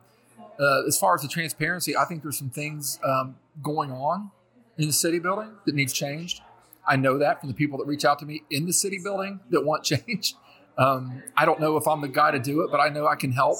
uh, 0.59 0.86
as 0.88 0.97
far 0.97 1.16
as 1.16 1.22
the 1.22 1.28
transparency, 1.28 1.95
I 1.95 2.05
think 2.05 2.24
there's 2.24 2.38
some 2.38 2.49
things 2.49 2.99
um, 3.03 3.36
going 3.61 3.91
on 3.91 4.32
in 4.78 4.88
the 4.88 4.93
city 4.93 5.20
building 5.20 5.51
that 5.66 5.76
needs 5.76 5.93
changed. 5.93 6.41
I 6.88 6.95
know 6.95 7.18
that 7.18 7.39
from 7.39 7.49
the 7.49 7.55
people 7.55 7.78
that 7.80 7.86
reach 7.86 8.05
out 8.05 8.20
to 8.20 8.26
me 8.26 8.43
in 8.49 8.66
the 8.66 8.74
city 8.74 8.99
building 9.03 9.39
that 9.49 9.66
want 9.66 9.84
change. 9.84 10.36
Um, 10.78 11.24
I 11.38 11.45
don't 11.45 11.61
know 11.61 11.78
if 11.78 11.88
I'm 11.88 12.01
the 12.01 12.09
guy 12.09 12.32
to 12.32 12.39
do 12.39 12.59
it, 12.59 12.70
but 12.70 12.82
I 12.82 12.89
know 12.89 13.07
I 13.07 13.16
can 13.16 13.32
help. 13.32 13.59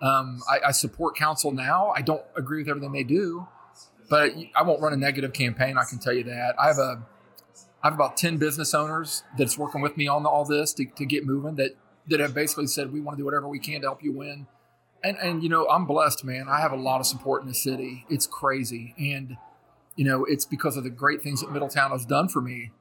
Um, 0.00 0.40
I, 0.48 0.68
I 0.68 0.70
support 0.70 1.16
council 1.16 1.50
now. 1.50 1.92
I 1.96 2.00
don't 2.00 2.22
agree 2.36 2.58
with 2.58 2.68
everything 2.68 2.92
they 2.92 3.02
do, 3.02 3.48
but 4.08 4.30
I 4.54 4.62
won't 4.62 4.80
run 4.80 4.92
a 4.92 4.96
negative 4.96 5.32
campaign. 5.32 5.76
I 5.76 5.82
can 5.82 5.98
tell 5.98 6.12
you 6.12 6.22
that. 6.22 6.54
I 6.56 6.68
have 6.68 6.78
a, 6.78 7.02
I 7.84 7.88
have 7.88 7.94
about 7.94 8.16
ten 8.16 8.38
business 8.38 8.72
owners 8.72 9.24
that's 9.36 9.58
working 9.58 9.82
with 9.82 9.98
me 9.98 10.08
on 10.08 10.24
all 10.24 10.46
this 10.46 10.72
to, 10.74 10.86
to 10.86 11.04
get 11.04 11.26
moving. 11.26 11.56
That 11.56 11.76
that 12.08 12.18
have 12.18 12.34
basically 12.34 12.66
said 12.66 12.92
we 12.92 13.00
want 13.00 13.18
to 13.18 13.20
do 13.20 13.26
whatever 13.26 13.46
we 13.46 13.58
can 13.58 13.82
to 13.82 13.88
help 13.88 14.02
you 14.02 14.10
win. 14.10 14.46
And 15.04 15.18
and 15.18 15.42
you 15.42 15.50
know 15.50 15.68
I'm 15.68 15.84
blessed, 15.84 16.24
man. 16.24 16.46
I 16.48 16.60
have 16.60 16.72
a 16.72 16.76
lot 16.76 17.00
of 17.00 17.06
support 17.06 17.42
in 17.42 17.48
the 17.48 17.54
city. 17.54 18.06
It's 18.08 18.26
crazy, 18.26 18.94
and 18.98 19.36
you 19.96 20.04
know 20.06 20.24
it's 20.24 20.46
because 20.46 20.78
of 20.78 20.84
the 20.84 20.90
great 20.90 21.22
things 21.22 21.42
that 21.42 21.52
Middletown 21.52 21.90
has 21.90 22.06
done 22.06 22.28
for 22.28 22.40
me. 22.40 22.72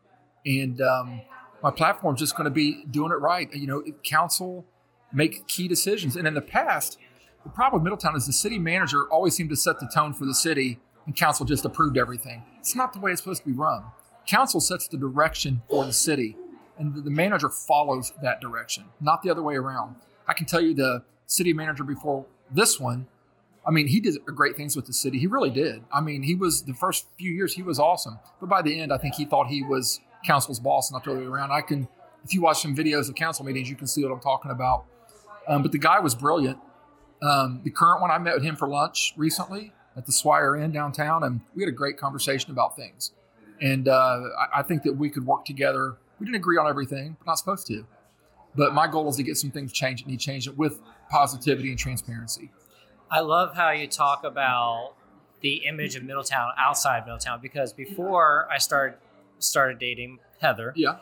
And 0.46 0.80
um, 0.82 1.22
my 1.62 1.72
platform's 1.72 2.22
just 2.22 2.38
going 2.38 2.46
to 2.46 2.52
be 2.52 2.86
doing 2.90 3.12
it 3.12 3.20
right. 3.20 3.54
You 3.54 3.68
know, 3.68 3.84
council 4.04 4.66
make 5.12 5.48
key 5.48 5.68
decisions. 5.68 6.16
And 6.16 6.26
in 6.26 6.34
the 6.34 6.42
past, 6.42 6.98
the 7.44 7.50
problem 7.50 7.82
with 7.82 7.84
Middletown 7.84 8.16
is 8.16 8.26
the 8.26 8.34
city 8.34 8.58
manager 8.58 9.06
always 9.10 9.36
seemed 9.36 9.50
to 9.50 9.58
set 9.58 9.82
the 9.82 9.92
tone 9.94 10.14
for 10.14 10.26
the 10.26 10.34
city, 10.34 10.80
and 11.06 11.14
council 11.14 11.46
just 11.46 11.66
approved 11.66 11.98
everything. 11.98 12.44
It's 12.60 12.74
not 12.74 12.94
the 12.94 13.00
way 13.00 13.12
it's 13.12 13.22
supposed 13.22 13.42
to 13.44 13.50
be 13.50 13.54
run. 13.54 13.84
Council 14.28 14.60
sets 14.60 14.88
the 14.88 14.98
direction 14.98 15.62
for 15.70 15.86
the 15.86 15.94
city, 15.94 16.38
and 16.78 17.04
the- 17.04 17.10
manager 17.10 17.50
follows 17.50 18.14
that 18.22 18.40
direction, 18.42 18.86
not 19.02 19.22
the 19.22 19.30
other 19.30 19.44
way 19.44 19.56
around. 19.56 19.96
I 20.28 20.34
can 20.34 20.46
tell 20.46 20.62
you 20.62 20.74
the 20.74 21.04
city 21.28 21.54
manager 21.54 21.84
before 21.84 22.26
this 22.50 22.80
one, 22.80 23.08
I 23.66 23.72
mean, 23.72 23.88
he 23.88 24.00
did 24.00 24.24
great 24.26 24.56
things 24.58 24.76
with 24.76 24.86
the 24.86 24.94
city. 24.94 25.18
He 25.20 25.28
really 25.28 25.50
did. 25.50 25.84
I 25.92 26.02
mean, 26.02 26.24
he 26.24 26.36
was 26.36 26.64
the 26.64 26.74
first 26.74 27.08
few 27.18 27.32
years 27.32 27.54
he 27.54 27.64
was 27.64 27.80
awesome, 27.80 28.20
but 28.40 28.50
by 28.50 28.62
the 28.62 28.80
end, 28.80 28.92
I 28.92 28.98
think 28.98 29.16
he 29.16 29.26
thought 29.26 29.48
he 29.48 29.64
was 29.64 30.02
council's 30.26 30.60
boss, 30.60 30.92
not 30.92 31.04
the 31.04 31.12
other 31.12 31.20
way 31.22 31.26
around. 31.26 31.52
I 31.52 31.62
can, 31.62 31.88
if 32.24 32.34
you 32.34 32.42
watch 32.42 32.62
some 32.62 32.76
videos 32.76 33.10
of 33.10 33.16
council 33.16 33.46
meetings, 33.46 33.70
you 33.70 33.76
can 33.76 33.88
see 33.88 34.04
what 34.04 34.12
I'm 34.12 34.20
talking 34.20 34.52
about. 34.52 34.86
Um, 35.48 35.62
but 35.62 35.72
the 35.72 35.78
guy 35.78 36.00
was 36.00 36.16
brilliant. 36.16 36.58
Um, 37.22 37.62
the 37.64 37.70
current 37.70 38.02
one, 38.02 38.12
I 38.12 38.18
met 38.18 38.34
with 38.36 38.44
him 38.44 38.56
for 38.56 38.68
lunch 38.68 39.14
recently 39.16 39.74
at 39.96 40.06
the 40.06 40.12
Swire 40.12 40.56
Inn 40.56 40.72
downtown, 40.72 41.24
and 41.24 41.42
we 41.56 41.64
had 41.64 41.70
a 41.70 41.76
great 41.76 41.98
conversation 41.98 42.52
about 42.52 42.76
things. 42.76 43.12
And 43.64 43.88
uh, 43.88 44.20
I, 44.54 44.60
I 44.60 44.62
think 44.62 44.84
that 44.84 44.94
we 44.94 45.10
could 45.10 45.26
work 45.26 45.46
together. 45.46 45.96
We 46.20 46.26
didn't 46.28 46.36
agree 46.36 46.58
on 46.58 46.68
everything, 46.68 47.16
we're 47.20 47.32
not 47.32 47.40
supposed 47.40 47.66
to. 47.68 47.86
But 48.56 48.74
my 48.76 48.86
goal 48.88 49.10
is 49.10 49.16
to 49.16 49.24
get 49.24 49.38
some 49.38 49.50
things 49.50 49.74
changed, 49.74 50.04
and 50.04 50.12
he 50.12 50.18
changed 50.18 50.48
it 50.48 50.56
with 50.58 50.80
positivity 51.10 51.70
and 51.70 51.80
transparency. 51.80 52.52
I 53.10 53.22
love 53.22 53.56
how 53.56 53.72
you 53.72 53.88
talk 53.88 54.24
about 54.24 54.94
the 55.42 55.66
image 55.66 55.96
of 55.96 56.04
Middletown 56.04 56.52
outside 56.58 57.06
Middletown 57.06 57.40
because 57.42 57.74
before 57.74 58.48
I 58.52 58.58
started 58.60 58.98
started 59.40 59.78
dating 59.80 60.20
Heather, 60.40 60.72
Yeah. 60.76 60.98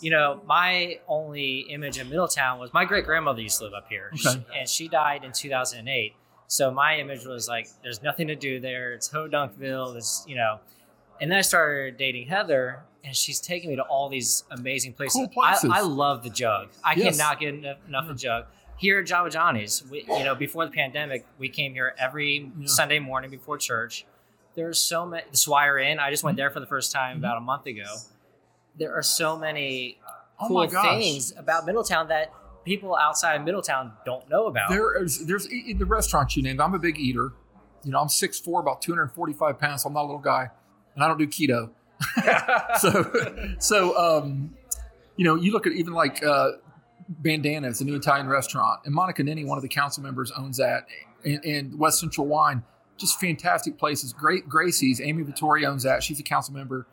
you 0.00 0.10
know, 0.10 0.42
my 0.46 0.98
only 1.08 1.60
image 1.70 1.98
of 1.98 2.08
Middletown 2.08 2.58
was 2.58 2.72
my 2.74 2.84
great 2.84 3.04
grandmother 3.06 3.40
used 3.40 3.58
to 3.58 3.64
live 3.64 3.74
up 3.74 3.86
here, 3.88 4.10
Okay. 4.14 4.44
And 4.58 4.68
she 4.68 4.88
died 4.88 5.24
in 5.24 5.32
2008. 5.32 6.14
So 6.48 6.70
my 6.70 6.98
image 6.98 7.24
was 7.24 7.48
like, 7.48 7.68
there's 7.82 8.02
nothing 8.02 8.26
to 8.28 8.34
do 8.36 8.60
there. 8.60 8.92
It's 8.92 9.08
Hodunkville. 9.08 9.96
It's 9.96 10.24
you 10.28 10.36
know, 10.36 10.58
and 11.20 11.30
then 11.30 11.38
I 11.38 11.42
started 11.42 11.96
dating 11.96 12.28
Heather, 12.28 12.80
and 13.04 13.14
she's 13.16 13.40
taking 13.40 13.70
me 13.70 13.76
to 13.76 13.82
all 13.82 14.08
these 14.08 14.44
amazing 14.50 14.92
places. 14.94 15.14
Cool 15.16 15.28
places. 15.28 15.70
I, 15.72 15.78
I 15.78 15.80
love 15.82 16.22
the 16.22 16.30
Jug. 16.30 16.68
I 16.84 16.94
Yes. 16.94 17.16
cannot 17.16 17.40
get 17.40 17.54
enough, 17.54 17.78
enough 17.86 18.08
of 18.10 18.16
Jug. 18.16 18.46
Here 18.76 19.00
at 19.00 19.06
Java 19.06 19.28
Johnny's, 19.30 19.82
we, 19.90 20.04
you 20.06 20.24
know, 20.24 20.34
before 20.34 20.64
the 20.64 20.70
pandemic, 20.70 21.26
we 21.38 21.48
came 21.48 21.72
here 21.72 21.94
every 21.98 22.50
Yeah. 22.58 22.66
Sunday 22.66 22.98
morning 23.00 23.30
before 23.30 23.58
church. 23.58 24.04
There's 24.54 24.80
so 24.80 25.04
many. 25.06 25.24
The 25.30 25.36
Swire 25.36 25.78
Inn. 25.78 25.98
I 25.98 26.10
just 26.10 26.22
went 26.24 26.36
there 26.36 26.50
for 26.50 26.60
the 26.60 26.66
first 26.66 26.92
time 26.92 27.16
Mhm. 27.16 27.20
about 27.20 27.36
a 27.38 27.40
month 27.40 27.66
ago. 27.66 27.84
There 28.76 28.94
are 28.94 29.02
so 29.02 29.36
many 29.36 29.98
Oh 30.40 30.46
cool 30.48 30.66
gosh. 30.68 30.86
things 30.86 31.32
about 31.36 31.66
Middletown 31.66 32.08
that 32.08 32.32
people 32.64 32.96
outside 32.96 33.34
of 33.34 33.42
Middletown 33.44 33.92
don't 34.04 34.28
know 34.28 34.46
about. 34.46 34.68
There 34.70 35.02
is 35.02 35.26
there's 35.26 35.46
in 35.46 35.78
the 35.78 35.86
restaurant 35.86 36.36
you 36.36 36.42
named. 36.42 36.60
I'm 36.60 36.74
a 36.74 36.78
big 36.78 36.98
eater. 36.98 37.32
You 37.84 37.92
know, 37.92 38.00
I'm 38.00 38.08
6'4", 38.08 38.60
about 38.60 38.80
245 38.82 39.58
pounds. 39.58 39.82
So 39.82 39.88
I'm 39.88 39.94
not 39.94 40.02
a 40.02 40.06
little 40.06 40.18
guy, 40.20 40.50
and 40.94 41.04
I 41.04 41.08
don't 41.08 41.18
do 41.18 41.26
keto. 41.26 41.70
so, 42.78 43.56
so 43.58 43.98
um, 43.98 44.54
you 45.16 45.24
know, 45.24 45.34
you 45.34 45.52
look 45.52 45.66
at 45.66 45.72
even 45.72 45.92
like 45.92 46.22
uh, 46.22 46.52
it's 47.24 47.80
a 47.80 47.84
new 47.84 47.96
Italian 47.96 48.28
restaurant, 48.28 48.80
and 48.84 48.94
Monica 48.94 49.22
Nenni, 49.22 49.46
one 49.46 49.58
of 49.58 49.62
the 49.62 49.68
council 49.68 50.02
members, 50.02 50.30
owns 50.36 50.58
that, 50.58 50.86
and, 51.24 51.44
and 51.44 51.78
West 51.78 52.00
Central 52.00 52.26
Wine, 52.26 52.62
just 52.96 53.18
fantastic 53.20 53.78
places. 53.78 54.12
Great 54.12 54.48
Gracie's, 54.48 55.00
Ami 55.00 55.24
Vitori 55.24 55.66
owns 55.66 55.82
that. 55.82 56.02
She's 56.02 56.20
a 56.20 56.24
council 56.24 56.54
member. 56.54 56.86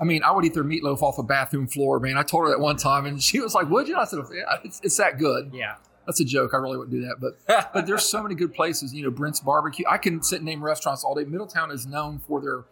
I 0.00 0.04
mean, 0.04 0.22
I 0.24 0.32
would 0.32 0.44
eat 0.44 0.54
their 0.54 0.64
meatloaf 0.64 1.02
off 1.02 1.18
a 1.18 1.22
bathroom 1.22 1.68
floor, 1.68 2.00
man. 2.00 2.16
I 2.16 2.22
told 2.22 2.44
her 2.44 2.50
that 2.50 2.60
one 2.60 2.76
time, 2.76 3.06
and 3.06 3.22
she 3.22 3.40
was 3.40 3.54
like, 3.54 3.70
"Would 3.70 3.88
you?" 3.88 3.96
I 3.96 4.04
said, 4.04 4.20
"Yeah, 4.32 4.56
it's, 4.64 4.80
it's 4.82 4.96
that 4.96 5.18
good." 5.18 5.52
yeah. 5.52 5.76
That's 6.06 6.20
a 6.20 6.24
joke. 6.24 6.52
I 6.52 6.58
really 6.58 6.76
wouldn't 6.76 6.94
do 6.94 7.06
that, 7.06 7.16
but 7.18 7.72
but 7.72 7.86
there's 7.86 8.04
so 8.04 8.22
many 8.22 8.34
good 8.34 8.52
places. 8.52 8.92
You 8.92 9.04
know, 9.04 9.10
Brent's 9.10 9.40
Barbecue. 9.40 9.86
I 9.88 9.96
can 9.98 10.22
sit 10.22 10.36
and 10.36 10.44
name 10.44 10.62
restaurants 10.62 11.02
all 11.02 11.14
day. 11.14 11.24
Middletown 11.24 11.70
is 11.70 11.86
known 11.86 12.18
for 12.18 12.40
their 12.40 12.64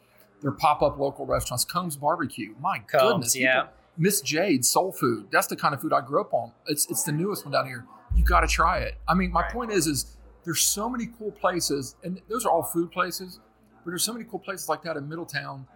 their 0.43 0.53
pop 0.53 0.83
up 0.83 0.99
local 0.99 1.25
restaurants. 1.27 1.65
Combs 1.65 1.97
Barbecue. 1.97 2.55
My 2.61 2.81
Combs, 2.81 3.13
goodness. 3.13 3.37
yeah. 3.37 3.61
People- 3.63 3.75
Miss 3.99 4.21
Jade 4.23 4.65
Soul 4.65 4.91
Food. 4.91 5.29
That's 5.31 5.47
the 5.47 5.57
kind 5.57 5.75
of 5.75 5.81
food 5.83 5.93
I 5.93 6.01
grew 6.01 6.21
up 6.21 6.33
on. 6.33 6.53
It's 6.67 6.87
it's 6.91 7.03
the 7.05 7.13
newest 7.13 7.45
one 7.45 7.53
down 7.53 7.67
here. 7.67 7.85
You 8.15 8.25
got 8.25 8.41
to 8.41 8.47
try 8.47 8.79
it. 8.79 8.97
I 9.07 9.13
mean, 9.15 9.31
my 9.33 9.43
Right. 9.43 9.53
point 9.53 9.71
is 9.71 9.87
is 9.87 10.17
there's 10.45 10.63
so 10.63 10.89
many 10.89 11.07
cool 11.19 11.31
places, 11.31 11.95
and 12.03 12.21
those 12.29 12.45
are 12.47 12.51
all 12.51 12.63
food 12.63 12.91
places. 12.91 13.39
But 13.85 13.91
there's 13.91 14.03
so 14.03 14.13
many 14.15 14.25
cool 14.25 14.39
places 14.39 14.69
like 14.69 14.83
that 14.85 14.97
in 14.97 15.09
Middletown 15.09 15.67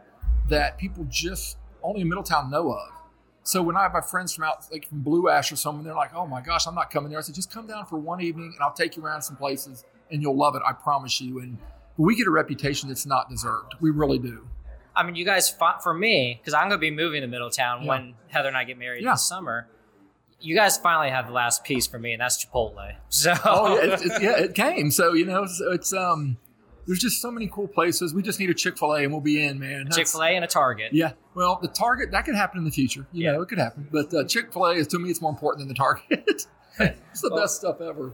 that 0.49 0.79
people 0.79 1.05
just 1.11 1.59
only 1.83 2.01
in 2.01 2.09
Middletown 2.09 2.51
know 2.51 2.73
of. 2.73 2.89
So 3.43 3.62
when 3.62 3.77
I 3.77 3.83
have 3.83 3.93
my 3.93 4.01
friends 4.01 4.33
from 4.35 4.45
out, 4.45 4.67
like 4.73 4.89
from 4.89 5.03
Blue 5.03 5.29
Ash 5.29 5.53
or 5.53 5.57
something, 5.57 5.85
they're 5.85 5.95
like, 5.95 6.14
"Oh 6.14 6.27
my 6.27 6.41
gosh, 6.41 6.67
I'm 6.67 6.75
not 6.75 6.91
coming 6.91 7.11
there." 7.11 7.19
I 7.19 7.23
said, 7.23 7.35
"Just 7.35 7.53
come 7.53 7.67
down 7.67 7.85
for 7.87 7.97
one 7.99 8.21
evening, 8.21 8.53
and 8.55 8.62
I'll 8.62 8.73
take 8.73 8.97
you 8.97 9.05
around 9.05 9.23
some 9.23 9.37
places, 9.37 9.85
and 10.11 10.23
you'll 10.23 10.37
love 10.37 10.57
it. 10.57 10.62
I 10.67 10.73
promise 10.73 11.21
you." 11.21 11.41
And 11.41 11.59
we 11.99 12.17
get 12.17 12.27
a 12.27 12.31
reputation 12.31 12.89
that's 12.89 13.07
not 13.07 13.29
deserved. 13.29 13.75
We 13.81 13.91
really 13.91 14.19
do. 14.19 14.49
I 14.97 15.03
mean, 15.03 15.14
you 15.14 15.24
guys 15.24 15.51
fought 15.51 15.82
for 15.82 15.92
me 15.92 16.38
because 16.40 16.55
I'm 16.55 16.68
going 16.68 16.78
to 16.78 16.78
be 16.78 16.90
moving 16.90 17.20
to 17.20 17.26
Middletown 17.26 17.82
Yeah. 17.82 17.88
when 17.88 18.14
Heather 18.28 18.49
and 18.49 18.57
I 18.57 18.64
get 18.64 18.78
married 18.78 19.05
Yeah. 19.05 19.12
this 19.12 19.28
summer. 19.28 19.68
You 20.40 20.55
guys 20.57 20.76
finally 20.78 21.11
have 21.11 21.26
the 21.26 21.32
last 21.32 21.64
piece 21.64 21.86
for 21.86 21.99
me, 21.99 22.12
and 22.12 22.20
that's 22.20 22.44
Chipotle. 22.44 22.94
So, 23.09 23.34
Oh 23.44 23.76
yeah, 23.76 23.94
it, 23.94 24.01
it, 24.03 24.22
yeah, 24.22 24.38
it 24.38 24.55
came. 24.55 24.90
So 24.90 25.12
you 25.14 25.24
know, 25.24 25.47
so 25.47 25.72
it's 25.72 25.92
um, 25.92 26.36
there's 26.86 26.99
just 26.99 27.20
so 27.20 27.30
many 27.30 27.49
cool 27.49 27.68
places. 27.68 28.14
We 28.14 28.22
just 28.22 28.38
need 28.38 28.51
a 28.51 28.55
Chick 28.55 28.78
Fil 28.78 28.92
A 28.94 29.03
and 29.03 29.12
we'll 29.12 29.20
be 29.20 29.42
in, 29.42 29.59
man. 29.59 29.88
Chick 29.90 30.09
Fil 30.09 30.22
A 30.22 30.28
and 30.28 30.44
a 30.44 30.49
Target. 30.49 30.92
Yeah. 30.92 31.12
Well, 31.34 31.59
the 31.61 31.68
Target 31.68 32.11
that 32.12 32.24
could 32.24 32.34
happen 32.34 32.59
in 32.59 32.64
the 32.64 32.70
future. 32.70 33.07
You 33.12 33.24
yeah. 33.24 33.32
know, 33.32 33.42
it 33.42 33.49
could 33.49 33.59
happen. 33.59 33.88
But 33.90 34.12
uh, 34.14 34.24
Chick 34.24 34.53
Fil 34.53 34.66
A 34.66 34.74
is 34.74 34.86
to 34.88 34.99
me, 34.99 35.11
it's 35.11 35.20
more 35.20 35.30
important 35.30 35.61
than 35.61 35.68
the 35.68 35.74
Target. 35.74 36.07
it's 36.78 37.20
the 37.22 37.30
well, 37.30 37.40
best 37.42 37.57
stuff 37.57 37.80
ever. 37.80 38.12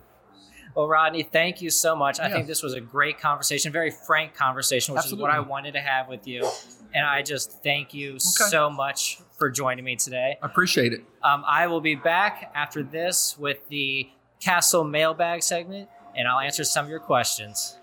Well, 0.74 0.88
Rodney, 0.88 1.22
thank 1.22 1.60
you 1.60 1.70
so 1.70 1.94
much. 1.94 2.18
I 2.18 2.30
think 2.30 2.46
this 2.46 2.62
was 2.62 2.74
a 2.74 2.80
great 2.80 3.20
conversation, 3.20 3.72
very 3.72 3.90
frank 3.90 4.34
conversation, 4.34 4.94
which 4.94 5.00
Absolutely. 5.00 5.20
is 5.20 5.22
what 5.22 5.30
I 5.30 5.40
wanted 5.40 5.72
to 5.72 5.80
have 5.80 6.08
with 6.08 6.26
you. 6.26 6.48
And 6.94 7.04
I 7.06 7.22
just 7.22 7.62
thank 7.62 7.92
you 7.92 8.12
okay. 8.12 8.18
so 8.18 8.70
much 8.70 9.18
for 9.38 9.50
joining 9.50 9.84
me 9.84 9.96
today. 9.96 10.38
I 10.42 10.46
appreciate 10.46 10.92
it. 10.92 11.04
Um, 11.22 11.44
I 11.46 11.66
will 11.66 11.80
be 11.80 11.94
back 11.94 12.50
after 12.54 12.82
this 12.82 13.36
with 13.38 13.68
the 13.68 14.08
Castle 14.40 14.84
mailbag 14.84 15.42
segment, 15.42 15.88
and 16.16 16.26
I'll 16.26 16.40
answer 16.40 16.64
some 16.64 16.84
of 16.84 16.90
your 16.90 17.00
questions. 17.00 17.76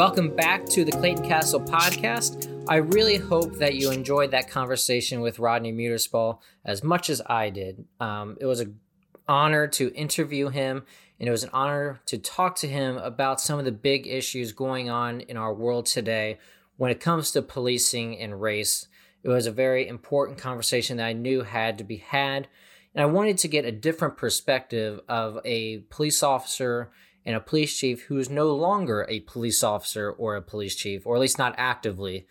Welcome 0.00 0.34
back 0.34 0.64
to 0.70 0.82
the 0.82 0.92
Clayton 0.92 1.28
Castle 1.28 1.60
podcast. 1.60 2.64
I 2.66 2.76
really 2.76 3.18
hope 3.18 3.56
that 3.56 3.74
you 3.74 3.90
enjoyed 3.90 4.30
that 4.30 4.48
conversation 4.48 5.20
with 5.20 5.38
Rodney 5.38 5.74
Muterspaw 5.74 6.38
as 6.64 6.82
much 6.82 7.10
as 7.10 7.20
I 7.26 7.50
did. 7.50 7.84
Um, 8.00 8.38
it 8.40 8.46
was 8.46 8.60
an 8.60 8.80
honor 9.28 9.66
to 9.68 9.92
interview 9.92 10.48
him, 10.48 10.86
and 11.18 11.28
it 11.28 11.30
was 11.30 11.44
an 11.44 11.50
honor 11.52 12.00
to 12.06 12.16
talk 12.16 12.56
to 12.56 12.66
him 12.66 12.96
about 12.96 13.42
some 13.42 13.58
of 13.58 13.66
the 13.66 13.72
big 13.72 14.06
issues 14.06 14.52
going 14.52 14.88
on 14.88 15.20
in 15.20 15.36
our 15.36 15.52
world 15.52 15.84
today 15.84 16.38
when 16.78 16.90
it 16.90 16.98
comes 16.98 17.30
to 17.32 17.42
policing 17.42 18.18
and 18.18 18.40
race. 18.40 18.88
It 19.22 19.28
was 19.28 19.44
a 19.44 19.52
very 19.52 19.86
important 19.86 20.38
conversation 20.38 20.96
that 20.96 21.08
I 21.08 21.12
knew 21.12 21.42
had 21.42 21.76
to 21.76 21.84
be 21.84 21.98
had, 21.98 22.48
and 22.94 23.02
I 23.02 23.06
wanted 23.06 23.36
to 23.36 23.48
get 23.48 23.66
a 23.66 23.70
different 23.70 24.16
perspective 24.16 24.98
of 25.10 25.40
a 25.44 25.80
police 25.90 26.22
officer 26.22 26.90
and 27.24 27.36
a 27.36 27.40
police 27.40 27.76
chief 27.76 28.02
who 28.02 28.18
is 28.18 28.30
no 28.30 28.48
longer 28.54 29.06
a 29.08 29.20
police 29.20 29.62
officer 29.62 30.10
or 30.10 30.36
a 30.36 30.42
police 30.42 30.74
chief, 30.74 31.06
or 31.06 31.16
at 31.16 31.20
least 31.20 31.38
not 31.38 31.54
actively. 31.58 32.26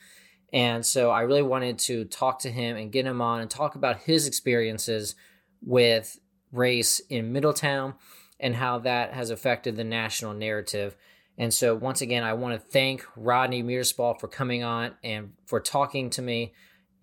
And 0.52 0.86
so 0.86 1.12
I 1.12 1.22
really 1.22 1.44
wanted 1.44 1.78
to 1.80 2.06
talk 2.06 2.40
to 2.40 2.52
him 2.52 2.76
and 2.76 2.92
get 2.92 3.06
him 3.06 3.22
on 3.22 3.40
and 3.42 3.50
talk 3.50 3.76
about 3.76 4.02
his 4.02 4.26
experiences 4.26 5.16
with 5.62 6.20
race 6.52 7.00
in 7.10 7.32
Middletown 7.32 7.94
and 8.40 8.56
how 8.56 8.80
that 8.80 9.14
has 9.14 9.30
affected 9.30 9.76
the 9.76 9.84
national 9.84 10.34
narrative. 10.34 10.96
And 11.38 11.54
so, 11.54 11.76
once 11.76 12.02
again, 12.02 12.24
I 12.24 12.34
want 12.34 12.60
to 12.60 12.68
thank 12.68 13.06
Rodney 13.16 13.64
Muterspaw 13.64 14.20
for 14.20 14.28
coming 14.28 14.64
on 14.64 14.96
and 15.04 15.34
for 15.46 15.60
talking 15.60 16.10
to 16.12 16.22
me. 16.22 16.54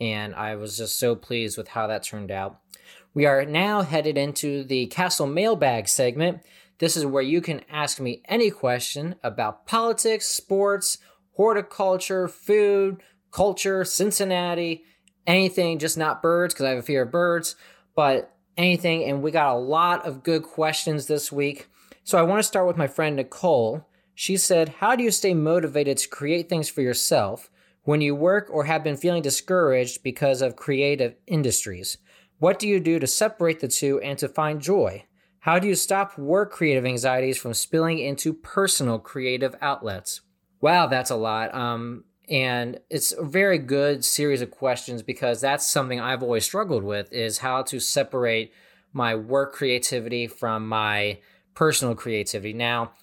And 0.01 0.35
I 0.35 0.57
was 0.57 0.77
just 0.77 0.99
so 0.99 1.15
pleased 1.15 1.57
with 1.57 1.69
how 1.69 1.87
that 1.87 2.03
turned 2.03 2.31
out. 2.31 2.61
We 3.15 3.25
are 3.25 3.47
now 3.47 3.81
headed 3.81 4.19
into 4.19 4.63
the 4.63 4.87
Castle 4.89 5.27
Mailbag 5.27 5.89
segment. 5.89 6.43
This 6.79 6.97
is 6.97 7.07
where 7.07 7.23
you 7.23 7.41
can 7.41 7.63
ask 7.71 8.01
me 8.01 8.23
any 8.27 8.51
question 8.51 9.15
about 9.23 9.67
politics, 9.67 10.27
sports, 10.27 10.99
horticulture, 11.33 12.29
food, 12.29 13.03
culture, 13.31 13.85
Cincinnati, 13.85 14.85
anything, 15.27 15.79
just 15.79 15.99
not 15.99 16.23
birds, 16.23 16.55
because 16.55 16.67
I 16.67 16.71
have 16.71 16.79
a 16.79 16.83
fear 16.83 17.03
of 17.03 17.11
birds, 17.11 17.57
but 17.95 18.35
anything. 18.57 19.05
And 19.05 19.23
we 19.23 19.31
got 19.31 19.55
a 19.55 19.59
lot 19.59 20.07
of 20.07 20.23
good 20.23 20.43
questions 20.43 21.07
this 21.07 21.33
week. 21.33 21.69
So 22.05 22.19
I 22.19 22.23
want 22.23 22.39
to 22.39 22.47
start 22.47 22.67
with 22.67 22.77
my 22.77 22.87
friend 22.87 23.17
Nicole. 23.17 23.87
She 24.15 24.37
said, 24.37 24.69
How 24.81 24.97
do 24.97 25.03
you 25.03 25.11
stay 25.11 25.35
motivated 25.35 25.99
to 25.99 26.09
create 26.09 26.49
things 26.49 26.69
for 26.69 26.83
yourself 26.83 27.51
when 27.85 28.01
you 28.01 28.15
work 28.15 28.49
or 28.51 28.65
have 28.65 28.85
been 28.85 28.97
feeling 28.97 29.23
discouraged 29.23 30.03
because 30.03 30.43
of 30.43 30.57
creative 30.57 31.17
industries? 31.27 31.99
What 32.39 32.59
do 32.59 32.69
you 32.69 32.81
do 32.81 32.99
to 32.99 33.07
separate 33.07 33.61
the 33.61 33.69
two 33.69 34.01
and 34.01 34.19
to 34.19 34.29
find 34.29 34.61
joy? 34.61 35.05
How 35.47 35.61
do 35.61 35.69
you 35.69 35.77
stop 35.77 36.19
work 36.19 36.51
creative 36.51 36.85
anxieties 36.85 37.39
from 37.39 37.55
spilling 37.55 38.01
into 38.01 38.33
personal 38.33 38.99
creative 38.99 39.55
outlets? 39.63 40.23
Wow, 40.61 40.89
that's 40.89 41.11
a 41.11 41.15
lot. 41.15 41.55
Um, 41.55 42.03
and 42.29 42.81
it's 42.91 43.13
a 43.13 43.23
very 43.23 43.59
good 43.59 44.05
series 44.05 44.43
of 44.43 44.51
questions 44.51 45.05
because 45.05 45.41
that's 45.41 45.65
something 45.65 46.01
I've 46.01 46.25
always 46.25 46.45
struggled 46.45 46.83
with 46.83 47.13
is 47.13 47.39
how 47.39 47.63
to 47.63 47.79
separate 47.79 48.53
my 48.93 49.15
work 49.15 49.53
creativity 49.53 50.27
from 50.27 50.67
my 50.67 51.21
personal 51.55 51.95
creativity. 51.95 52.53
Now, 52.53 52.95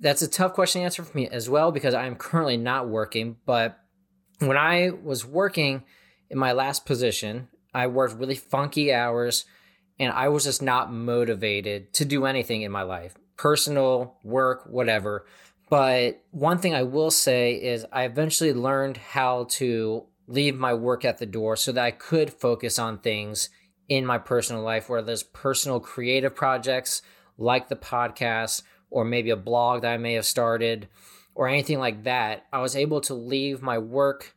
that's 0.00 0.22
a 0.22 0.28
tough 0.28 0.54
question 0.54 0.80
to 0.80 0.86
answer 0.86 1.04
for 1.04 1.14
me 1.14 1.28
as 1.28 1.50
well 1.50 1.70
because 1.70 1.92
I'm 1.92 2.16
currently 2.16 2.56
not 2.56 2.88
working, 2.88 3.36
but 3.44 3.78
when 4.38 4.56
I 4.56 4.88
was 4.88 5.26
working 5.26 5.82
in 6.30 6.38
my 6.38 6.52
last 6.52 6.86
position, 6.86 7.48
I 7.74 7.88
worked 7.88 8.18
really 8.18 8.36
funky 8.36 8.90
hours 8.90 9.44
and 9.98 10.12
I 10.12 10.28
was 10.28 10.44
just 10.44 10.62
not 10.62 10.92
motivated 10.92 11.92
to 11.94 12.04
do 12.04 12.26
anything 12.26 12.62
in 12.62 12.72
my 12.72 12.82
life, 12.82 13.14
personal, 13.36 14.18
work, 14.22 14.66
whatever. 14.66 15.26
But 15.70 16.22
one 16.30 16.58
thing 16.58 16.74
I 16.74 16.82
will 16.82 17.10
say 17.10 17.54
is 17.54 17.86
I 17.92 18.04
eventually 18.04 18.52
learned 18.52 18.96
how 18.96 19.44
to 19.50 20.06
leave 20.26 20.56
my 20.56 20.74
work 20.74 21.04
at 21.04 21.18
the 21.18 21.26
door 21.26 21.56
so 21.56 21.72
that 21.72 21.84
I 21.84 21.90
could 21.90 22.32
focus 22.32 22.78
on 22.78 22.98
things 22.98 23.50
in 23.88 24.06
my 24.06 24.18
personal 24.18 24.62
life, 24.62 24.88
whether 24.88 25.06
there's 25.06 25.22
personal 25.22 25.80
creative 25.80 26.34
projects 26.34 27.02
like 27.36 27.68
the 27.68 27.76
podcast 27.76 28.62
or 28.90 29.04
maybe 29.04 29.30
a 29.30 29.36
blog 29.36 29.82
that 29.82 29.92
I 29.92 29.98
may 29.98 30.14
have 30.14 30.24
started 30.24 30.88
or 31.34 31.48
anything 31.48 31.78
like 31.78 32.04
that. 32.04 32.44
I 32.52 32.60
was 32.60 32.76
able 32.76 33.00
to 33.02 33.14
leave 33.14 33.60
my 33.60 33.78
work 33.78 34.34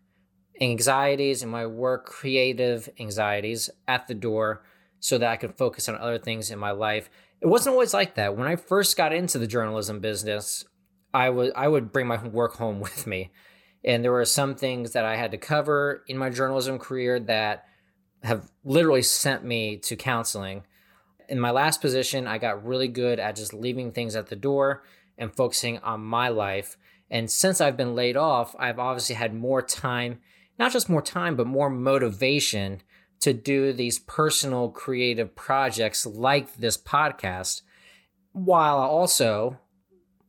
anxieties 0.60 1.44
and 1.44 1.52
my 1.52 1.66
work 1.68 2.06
creative 2.06 2.90
anxieties 3.00 3.70
at 3.88 4.08
the 4.08 4.16
door 4.16 4.64
so 5.00 5.18
that 5.18 5.30
I 5.30 5.38
could 5.38 5.58
focus 5.58 5.88
on 5.88 5.96
other 5.96 6.18
things 6.18 6.52
in 6.52 6.60
my 6.60 6.72
life. 6.72 7.10
It 7.42 7.48
wasn't 7.48 7.74
always 7.74 7.94
like 7.94 8.16
that. 8.16 8.36
When 8.36 8.48
I 8.48 8.56
first 8.56 8.98
got 8.98 9.14
into 9.14 9.38
the 9.38 9.48
journalism 9.48 10.00
business, 10.00 10.66
I 11.14 11.30
would 11.30 11.54
I 11.56 11.68
would 11.68 11.92
bring 11.92 12.08
my 12.08 12.22
work 12.28 12.56
home 12.56 12.80
with 12.88 13.08
me. 13.08 13.32
And 13.84 14.04
there 14.04 14.12
were 14.12 14.26
some 14.26 14.56
things 14.56 14.92
that 14.92 15.06
I 15.06 15.16
had 15.16 15.32
to 15.32 15.38
cover 15.38 16.04
in 16.08 16.18
my 16.18 16.30
journalism 16.30 16.80
career 16.80 17.20
that 17.22 17.66
have 18.24 18.50
literally 18.64 19.04
sent 19.04 19.46
me 19.46 19.78
to 19.78 19.96
counseling. 19.96 20.64
In 21.30 21.40
my 21.40 21.52
last 21.52 21.82
position, 21.82 22.28
I 22.28 22.38
got 22.38 22.66
really 22.66 22.88
good 22.88 23.20
at 23.20 23.36
just 23.36 23.54
leaving 23.54 23.92
things 23.92 24.16
at 24.16 24.28
the 24.28 24.36
door 24.36 24.84
and 25.18 25.34
focusing 25.34 25.78
on 25.80 26.02
my 26.02 26.30
life. 26.30 26.78
And 27.10 27.30
since 27.30 27.62
I've 27.62 27.78
been 27.78 27.96
laid 27.96 28.18
off, 28.18 28.56
I've 28.60 28.80
obviously 28.80 29.16
had 29.16 29.34
more 29.34 29.62
time, 29.62 30.20
not 30.58 30.72
just 30.72 30.90
more 30.90 31.02
time, 31.02 31.36
but 31.36 31.48
more 31.48 31.70
motivation 31.70 32.82
to 33.20 33.34
do 33.34 33.74
these 33.74 34.00
personal 34.00 34.70
creative 34.70 35.36
projects 35.36 36.06
like 36.06 36.56
this 36.56 36.78
podcast 36.78 37.62
while 38.34 38.78
also 38.78 39.58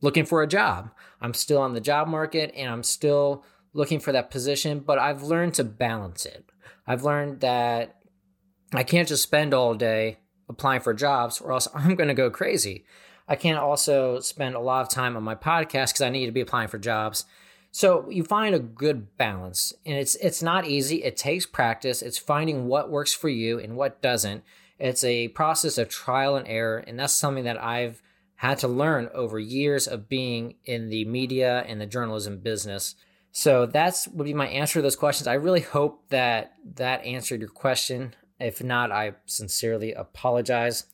looking 0.01 0.25
for 0.25 0.41
a 0.41 0.47
job. 0.47 0.91
I'm 1.21 1.33
still 1.33 1.61
on 1.61 1.73
the 1.73 1.81
job 1.81 2.07
market 2.07 2.53
and 2.55 2.69
I'm 2.69 2.83
still 2.83 3.43
looking 3.73 3.99
for 3.99 4.11
that 4.11 4.31
position, 4.31 4.79
but 4.79 4.97
I've 4.97 5.23
learned 5.23 5.53
to 5.55 5.63
balance 5.63 6.25
it. 6.25 6.49
I've 6.87 7.03
learned 7.03 7.41
that 7.41 7.99
I 8.73 8.83
can't 8.83 9.07
just 9.07 9.23
spend 9.23 9.53
all 9.53 9.75
day 9.75 10.19
applying 10.47 10.81
for 10.81 10.93
jobs 10.93 11.39
or 11.39 11.51
else 11.51 11.67
I'm 11.73 11.95
going 11.95 12.07
to 12.07 12.13
go 12.13 12.29
crazy. 12.29 12.85
I 13.27 13.35
can't 13.35 13.59
also 13.59 14.19
spend 14.21 14.55
a 14.55 14.59
lot 14.59 14.81
of 14.81 14.89
time 14.89 15.15
on 15.15 15.23
my 15.23 15.35
podcast 15.35 15.89
because 15.89 16.01
I 16.01 16.09
need 16.09 16.25
to 16.25 16.31
be 16.31 16.41
applying 16.41 16.67
for 16.67 16.79
jobs. 16.79 17.25
So 17.71 18.09
you 18.09 18.23
find 18.23 18.55
a 18.55 18.59
good 18.59 19.15
balance, 19.17 19.73
and 19.85 19.95
it's 19.95 20.15
it's 20.15 20.41
not 20.41 20.65
easy. 20.65 21.03
It 21.03 21.17
takes 21.17 21.45
practice. 21.45 22.01
It's 22.01 22.17
finding 22.17 22.67
what 22.67 22.89
works 22.89 23.13
for 23.13 23.29
you 23.29 23.59
and 23.59 23.75
what 23.75 24.01
doesn't. 24.01 24.43
It's 24.79 25.03
a 25.03 25.27
process 25.29 25.77
of 25.77 25.89
trial 25.89 26.35
and 26.35 26.47
error, 26.47 26.77
and 26.77 26.99
that's 26.99 27.13
something 27.13 27.43
that 27.43 27.61
I've 27.61 28.01
had 28.35 28.57
to 28.59 28.67
learn 28.67 29.09
over 29.13 29.37
years 29.37 29.87
of 29.87 30.07
being 30.07 30.55
in 30.63 30.89
the 30.89 31.05
media 31.05 31.63
and 31.67 31.79
the 31.79 31.85
journalism 31.85 32.39
business. 32.39 32.95
So 33.31 33.65
that's 33.65 34.07
would 34.07 34.23
be 34.23 34.33
my 34.33 34.47
answer 34.47 34.79
to 34.79 34.81
those 34.81 34.95
questions. 34.95 35.27
I 35.27 35.33
really 35.33 35.59
hope 35.59 36.09
that 36.09 36.53
that 36.75 37.03
answered 37.05 37.41
your 37.41 37.49
question. 37.49 38.15
If 38.39 38.63
not, 38.63 38.91
I 38.91 39.13
sincerely 39.25 39.93
apologize. 39.93 40.85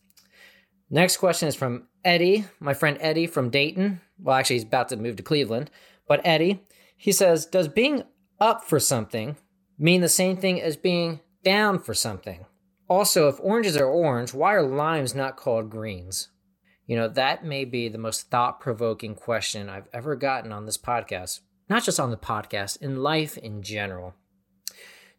Next 0.89 1.17
question 1.17 1.47
is 1.47 1.55
from 1.55 1.88
Eddie, 2.03 2.45
my 2.59 2.73
friend 2.73 2.97
Eddie 2.99 3.28
from 3.28 3.49
Dayton. 3.49 4.01
Well, 4.19 4.36
actually, 4.36 4.57
he's 4.57 4.63
about 4.63 4.89
to 4.89 4.97
move 4.97 5.15
to 5.17 5.23
Cleveland. 5.23 5.69
But 6.08 6.22
Eddie, 6.26 6.62
he 6.97 7.12
says, 7.12 7.45
Does 7.45 7.68
being 7.68 8.03
up 8.39 8.64
for 8.64 8.80
something 8.80 9.38
mean 9.78 10.01
the 10.01 10.10
same 10.10 10.38
thing 10.38 10.62
as 10.62 10.78
being 10.78 11.20
down 11.43 11.80
for 11.80 11.93
something? 11.93 12.45
Also, 12.88 13.28
if 13.28 13.39
oranges 13.41 13.76
are 13.78 13.88
orange, 13.88 14.34
why 14.34 14.53
are 14.53 14.62
limes 14.62 15.16
not 15.16 15.38
called 15.38 15.70
greens? 15.70 16.30
You 16.86 16.95
know, 16.95 17.08
that 17.08 17.43
may 17.43 17.66
be 17.66 17.89
the 17.89 17.97
most 17.97 18.30
thought 18.30 18.60
provoking 18.60 19.16
question 19.16 19.70
I've 19.70 19.88
ever 19.91 20.16
gotten 20.16 20.51
on 20.51 20.66
this 20.66 20.78
podcast. 20.78 21.39
Not 21.68 21.84
just 21.84 21.99
on 21.99 22.12
the 22.12 22.18
podcast, 22.18 22.80
in 22.82 23.01
life 23.01 23.38
in 23.38 23.64
general. 23.64 24.14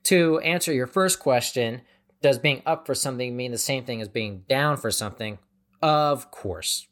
To 0.05 0.39
answer 0.41 0.72
your 0.72 0.87
first 0.87 1.18
question, 1.18 1.82
does 2.22 2.39
being 2.39 2.62
up 2.64 2.87
for 2.87 2.95
something 2.95 3.37
mean 3.37 3.51
the 3.51 3.59
same 3.59 3.84
thing 3.84 4.01
as 4.01 4.09
being 4.09 4.45
down 4.49 4.76
for 4.76 4.93
something? 4.93 5.39
Of 5.82 6.30
course. 6.30 6.87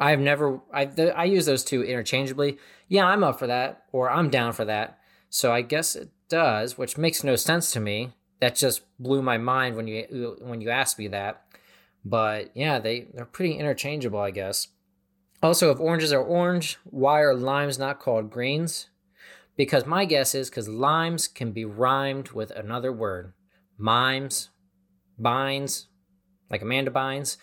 I've 0.00 0.20
never, 0.20 0.60
I, 0.72 0.90
I 1.14 1.24
use 1.24 1.46
those 1.46 1.64
two 1.64 1.82
interchangeably. 1.82 2.58
Yeah, 2.88 3.06
I'm 3.06 3.24
up 3.24 3.38
for 3.38 3.46
that, 3.46 3.84
or 3.92 4.10
I'm 4.10 4.30
down 4.30 4.52
for 4.52 4.64
that. 4.64 4.98
So 5.28 5.52
I 5.52 5.62
guess 5.62 5.96
it 5.96 6.10
does, 6.28 6.78
which 6.78 6.98
makes 6.98 7.24
no 7.24 7.36
sense 7.36 7.70
to 7.72 7.80
me. 7.80 8.12
That 8.40 8.54
just 8.54 8.82
blew 9.00 9.20
my 9.20 9.36
mind 9.36 9.74
when 9.74 9.88
you 9.88 10.36
when 10.40 10.60
you 10.60 10.70
asked 10.70 10.98
me 10.98 11.08
that. 11.08 11.42
But 12.04 12.52
yeah, 12.54 12.78
they 12.78 13.08
they're 13.12 13.24
pretty 13.24 13.54
interchangeable, 13.54 14.20
I 14.20 14.30
guess. 14.30 14.68
Also, 15.42 15.70
if 15.70 15.80
oranges 15.80 16.12
are 16.12 16.22
orange, 16.22 16.78
why 16.84 17.20
are 17.20 17.34
limes 17.34 17.78
not 17.78 17.98
called 17.98 18.30
greens? 18.30 18.88
Because 19.56 19.86
my 19.86 20.04
guess 20.04 20.36
is 20.36 20.48
because 20.48 20.68
limes 20.68 21.26
can 21.26 21.50
be 21.50 21.64
rhymed 21.64 22.30
with 22.30 22.52
another 22.52 22.92
word. 22.92 23.32
Mimes, 23.76 24.50
binds, 25.18 25.88
like 26.48 26.62
Amanda 26.62 26.92
binds, 26.92 27.38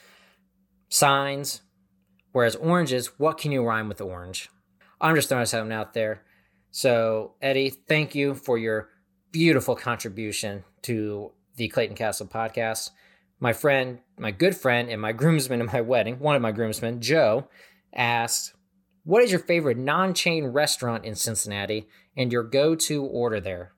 signs. 0.87 1.61
Whereas 2.35 2.57
oranges, 2.57 3.17
what 3.17 3.37
can 3.37 3.53
you 3.53 3.63
rhyme 3.63 3.87
with 3.87 4.01
orange? 4.01 4.49
I'm 4.99 5.15
just 5.15 5.29
throwing 5.29 5.45
something 5.45 5.71
out 5.71 5.93
there. 5.93 6.25
So, 6.69 7.35
Eddie, 7.41 7.69
thank 7.69 8.13
you 8.13 8.33
for 8.35 8.57
your 8.57 8.89
beautiful 9.31 9.73
contribution 9.73 10.65
to 10.81 11.31
the 11.55 11.69
Clayton 11.69 11.95
Castle 11.95 12.27
podcast. 12.27 12.89
My 13.39 13.53
friend, 13.53 13.99
my 14.19 14.31
good 14.31 14.53
friend, 14.53 14.89
and 14.89 15.01
my 15.01 15.13
groomsman 15.13 15.61
at 15.61 15.71
my 15.71 15.79
wedding, 15.79 16.19
one 16.19 16.35
of 16.35 16.41
my 16.41 16.51
groomsmen, 16.51 16.99
Joe, 16.99 17.47
asked, 17.93 18.53
What 19.05 19.23
is 19.23 19.31
your 19.31 19.39
favorite 19.39 19.77
non 19.77 20.13
chain 20.13 20.47
restaurant 20.47 21.05
in 21.05 21.15
Cincinnati 21.15 21.87
and 22.17 22.33
your 22.33 22.43
go 22.43 22.75
to 22.75 23.05
order 23.05 23.39
there? 23.39 23.71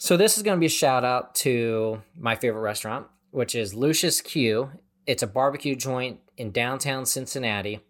So, 0.00 0.16
this 0.16 0.36
is 0.36 0.42
going 0.42 0.56
to 0.56 0.60
be 0.60 0.66
a 0.66 0.68
shout 0.68 1.04
out 1.04 1.36
to 1.36 2.02
my 2.18 2.34
favorite 2.34 2.62
restaurant, 2.62 3.06
which 3.30 3.54
is 3.54 3.72
Lucius 3.72 4.20
Q. 4.20 4.72
It's 5.06 5.22
a 5.22 5.28
barbecue 5.28 5.76
joint 5.76 6.18
in 6.36 6.50
downtown 6.50 7.06
Cincinnati. 7.06 7.80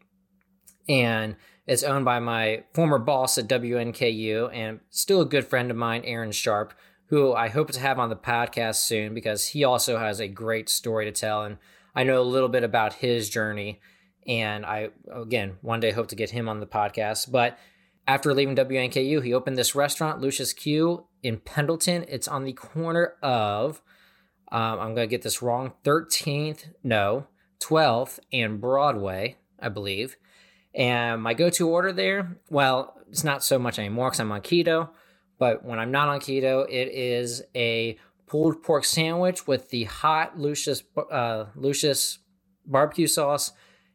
And 0.89 1.37
it's 1.67 1.83
owned 1.83 2.05
by 2.05 2.19
my 2.19 2.65
former 2.75 2.99
boss 2.99 3.39
at 3.39 3.49
WNKU 3.49 4.51
and 4.53 4.81
still 4.91 5.23
a 5.23 5.27
good 5.27 5.47
friend 5.47 5.71
of 5.71 5.77
mine, 5.77 6.03
Aaron 6.05 6.33
Sharp, 6.33 6.75
who 7.07 7.33
I 7.33 7.49
hope 7.49 7.71
to 7.73 7.81
have 7.81 7.99
on 7.99 8.11
the 8.11 8.17
podcast 8.17 8.77
soon 8.77 9.15
because 9.15 9.49
he 9.49 9.65
also 9.65 9.99
has 9.99 10.21
a 10.21 10.29
great 10.29 10.69
story 10.69 11.07
to 11.07 11.13
tell. 11.13 11.43
And 11.43 11.59
I 11.95 12.05
know 12.05 12.21
a 12.21 12.23
little 12.23 12.49
bit 12.49 12.65
about 12.65 12.95
his 12.95 13.31
journey. 13.31 13.81
And 14.27 14.65
I, 14.67 14.91
again, 15.11 15.57
one 15.63 15.81
day 15.81 15.91
hope 15.91 16.09
to 16.09 16.17
get 16.17 16.31
him 16.31 16.49
on 16.49 16.61
the 16.61 16.67
podcast. 16.67 17.31
But 17.31 17.59
after 18.07 18.35
leaving 18.35 18.57
WNKU, 18.57 19.25
he 19.25 19.33
opened 19.33 19.57
this 19.57 19.75
restaurant, 19.75 20.21
Lucius 20.21 20.53
Q, 20.53 21.07
in 21.23 21.39
Pendleton. 21.39 22.05
It's 22.09 22.29
on 22.29 22.45
the 22.45 22.53
corner 22.53 23.15
of, 23.23 23.83
um, 24.53 24.79
I'm 24.79 24.95
going 24.95 25.09
to 25.09 25.11
get 25.11 25.23
this 25.23 25.41
wrong, 25.41 25.73
13th, 25.85 26.67
no, 26.83 27.27
12th 27.61 28.19
and 28.33 28.61
Broadway, 28.61 29.37
I 29.61 29.69
believe. 29.69 30.17
And 30.75 31.23
my 31.23 31.35
go 31.35 31.51
to 31.51 31.69
order 31.69 31.93
there, 31.93 32.39
well, 32.51 32.97
it's 33.09 33.25
not 33.25 33.45
so 33.45 33.59
much 33.59 33.79
anymore 33.79 34.09
because 34.09 34.21
I'm 34.21 34.33
on 34.33 34.41
keto, 34.41 34.91
but 35.39 35.65
when 35.65 35.79
I'm 35.79 35.91
not 35.91 36.09
on 36.09 36.21
keto, 36.21 36.67
it 36.69 36.89
is 36.93 37.43
a 37.55 37.99
pulled 38.27 38.63
pork 38.63 38.85
sandwich 38.85 39.47
with 39.47 39.71
the 39.71 39.85
hot 39.85 40.39
Lucius, 40.39 40.83
uh, 41.11 41.47
Lucius 41.55 42.19
barbecue 42.67 43.07
sauce, 43.07 43.53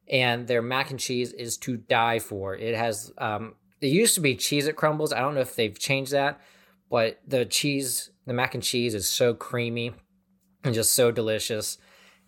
and 0.09 0.47
their 0.47 0.61
mac 0.61 0.91
and 0.91 0.99
cheese 0.99 1.33
is 1.33 1.57
to 1.57 1.77
die 1.77 2.19
for. 2.19 2.55
It 2.55 2.75
has, 2.75 3.11
um, 3.17 3.55
it 3.81 3.87
used 3.87 4.15
to 4.15 4.21
be 4.21 4.35
Cheez-It 4.35 4.75
crumbles. 4.75 5.13
I 5.13 5.19
don't 5.19 5.35
know 5.35 5.41
if 5.41 5.55
they've 5.55 5.77
changed 5.77 6.11
that, 6.13 6.39
but 6.89 7.19
the 7.27 7.45
cheese, 7.45 8.11
the 8.25 8.33
mac 8.33 8.53
and 8.53 8.63
cheese 8.63 8.93
is 8.93 9.07
so 9.07 9.33
creamy 9.33 9.93
and 10.63 10.73
just 10.73 10.93
so 10.93 11.11
delicious. 11.11 11.77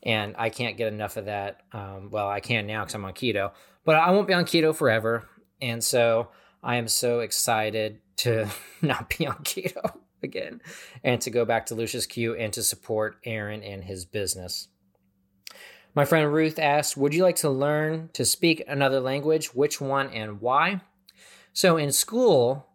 And 0.04 0.36
I 0.38 0.50
can't 0.50 0.78
get 0.78 0.92
enough 0.92 1.18
of 1.18 1.26
that. 1.26 1.62
Um, 1.72 2.10
well, 2.12 2.28
I 2.28 2.40
can 2.40 2.66
now 2.66 2.82
because 2.82 2.96
I'm 2.96 3.06
on 3.06 3.14
keto, 3.14 3.52
but 3.86 3.96
I 3.96 4.12
won't 4.12 4.28
be 4.28 4.34
on 4.34 4.46
keto 4.46 4.76
forever. 4.76 5.28
And 5.62 5.84
so 5.84 6.30
I 6.64 6.78
am 6.78 6.88
so 6.88 7.20
excited 7.20 8.00
to 8.18 8.48
not 8.82 9.16
be 9.18 9.28
on 9.28 9.38
keto 9.44 9.98
again 10.24 10.62
and 11.04 11.22
to 11.22 11.30
go 11.30 11.46
back 11.46 11.68
to 11.68 11.76
Lucius 11.76 12.06
Q 12.06 12.36
and 12.36 12.52
to 12.54 12.64
support 12.64 13.18
Aaron 13.26 13.64
and 13.64 13.84
his 13.84 14.06
business. 14.06 14.68
My 15.94 16.06
friend 16.06 16.32
Ruth 16.32 16.58
asked, 16.58 16.96
Would 16.96 17.14
you 17.14 17.24
like 17.24 17.36
to 17.38 17.50
learn 17.50 18.10
to 18.14 18.24
speak 18.24 18.64
another 18.68 19.00
language? 19.00 19.54
Which 19.54 19.82
one 19.82 20.10
and 20.10 20.40
why? 20.40 20.82
So 21.54 21.76
in 21.78 21.92
school, 21.92 22.68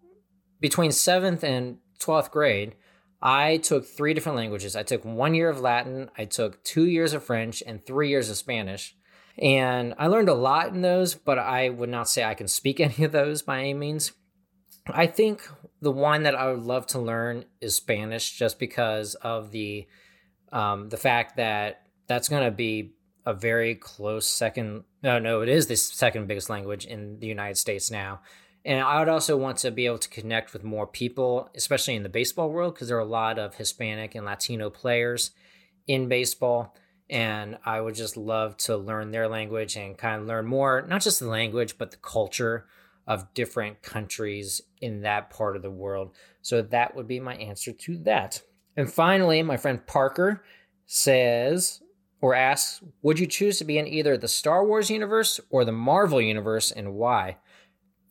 between 0.60 0.92
seventh 0.92 1.42
and 1.42 1.78
12th 1.98 2.30
grade, 2.30 2.74
I 3.20 3.56
took 3.58 3.86
three 3.86 4.14
different 4.14 4.36
languages. 4.36 4.76
I 4.76 4.82
took 4.82 5.04
one 5.04 5.34
year 5.34 5.48
of 5.48 5.60
Latin, 5.60 6.10
I 6.16 6.26
took 6.26 6.62
two 6.62 6.86
years 6.86 7.12
of 7.12 7.24
French, 7.24 7.62
and 7.66 7.84
three 7.84 8.10
years 8.10 8.28
of 8.28 8.36
Spanish. 8.36 8.94
And 9.38 9.94
I 9.98 10.06
learned 10.06 10.28
a 10.28 10.34
lot 10.34 10.68
in 10.68 10.82
those, 10.82 11.14
but 11.14 11.38
I 11.38 11.68
would 11.68 11.88
not 11.88 12.08
say 12.08 12.24
I 12.24 12.34
can 12.34 12.48
speak 12.48 12.80
any 12.80 13.04
of 13.04 13.12
those 13.12 13.42
by 13.42 13.60
any 13.60 13.74
means. 13.74 14.12
I 14.88 15.06
think 15.06 15.42
the 15.80 15.92
one 15.92 16.22
that 16.22 16.34
I 16.34 16.52
would 16.52 16.62
love 16.62 16.86
to 16.88 16.98
learn 16.98 17.44
is 17.60 17.74
Spanish, 17.74 18.32
just 18.32 18.58
because 18.58 19.14
of 19.16 19.50
the 19.50 19.86
um, 20.52 20.88
the 20.90 20.96
fact 20.96 21.36
that 21.36 21.82
that's 22.06 22.28
going 22.28 22.44
to 22.44 22.52
be 22.52 22.92
a 23.26 23.34
very 23.34 23.74
close 23.74 24.28
second. 24.28 24.84
No, 25.02 25.18
no, 25.18 25.40
it 25.40 25.48
is 25.48 25.66
the 25.66 25.76
second 25.76 26.28
biggest 26.28 26.48
language 26.48 26.86
in 26.86 27.18
the 27.18 27.26
United 27.26 27.56
States 27.56 27.90
now. 27.90 28.20
And 28.66 28.80
I 28.80 28.98
would 28.98 29.08
also 29.08 29.36
want 29.36 29.58
to 29.58 29.70
be 29.70 29.86
able 29.86 29.98
to 29.98 30.08
connect 30.08 30.52
with 30.52 30.64
more 30.64 30.86
people, 30.86 31.48
especially 31.54 31.94
in 31.94 32.02
the 32.02 32.08
baseball 32.10 32.50
world, 32.50 32.74
because 32.74 32.88
there 32.88 32.98
are 32.98 33.00
a 33.00 33.04
lot 33.06 33.38
of 33.38 33.54
Hispanic 33.54 34.14
and 34.14 34.26
Latino 34.26 34.68
players 34.68 35.30
in 35.86 36.08
baseball 36.08 36.74
and 37.08 37.58
I 37.64 37.80
would 37.80 37.94
just 37.94 38.16
love 38.16 38.56
to 38.58 38.76
learn 38.76 39.10
their 39.10 39.28
language 39.28 39.76
and 39.76 39.96
kind 39.96 40.20
of 40.20 40.26
learn 40.26 40.46
more, 40.46 40.84
not 40.88 41.02
just 41.02 41.20
the 41.20 41.28
language, 41.28 41.78
but 41.78 41.90
the 41.90 41.96
culture 41.98 42.66
of 43.06 43.32
different 43.34 43.82
countries 43.82 44.60
in 44.80 45.02
that 45.02 45.30
part 45.30 45.54
of 45.54 45.62
the 45.62 45.70
world. 45.70 46.16
So 46.42 46.62
that 46.62 46.96
would 46.96 47.06
be 47.06 47.20
my 47.20 47.36
answer 47.36 47.72
to 47.72 47.98
that. 47.98 48.42
And 48.76 48.92
finally, 48.92 49.42
my 49.42 49.56
friend 49.56 49.86
Parker 49.86 50.42
says 50.86 51.80
or 52.20 52.34
asks, 52.34 52.82
Would 53.02 53.20
you 53.20 53.26
choose 53.26 53.58
to 53.58 53.64
be 53.64 53.78
in 53.78 53.86
either 53.86 54.16
the 54.16 54.26
Star 54.26 54.66
Wars 54.66 54.90
universe 54.90 55.38
or 55.48 55.64
the 55.64 55.72
Marvel 55.72 56.20
universe 56.20 56.72
and 56.72 56.94
why? 56.94 57.36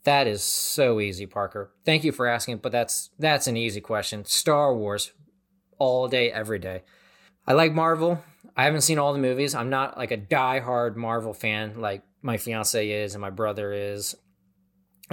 That 0.06 0.28
is 0.28 0.43
so 0.43 0.99
easy, 0.99 1.26
Parker. 1.26 1.72
Thank 1.84 2.03
you 2.03 2.12
for 2.12 2.28
asking, 2.28 2.58
but 2.58 2.72
that's 2.72 3.10
that's 3.20 3.47
an 3.47 3.58
easy 3.58 3.82
question. 3.82 4.24
Star 4.24 4.76
Wars 4.76 5.12
all 5.80 6.08
day, 6.08 6.32
every 6.32 6.60
day. 6.60 6.84
I 7.47 7.53
like 7.53 7.74
Marvel. 7.74 8.24
I 8.56 8.64
haven't 8.64 8.82
seen 8.82 8.99
all 8.99 9.14
the 9.14 9.20
movies. 9.20 9.53
I'm 9.53 9.70
not 9.70 9.97
like 9.97 10.12
a 10.12 10.18
die-hard 10.18 10.95
Marvel 10.95 11.34
fan 11.34 11.82
like 11.82 12.03
my 12.22 12.38
fiance 12.38 12.88
is 12.88 13.14
and 13.16 13.22
my 13.22 13.30
brother 13.32 13.74
is. 13.74 14.16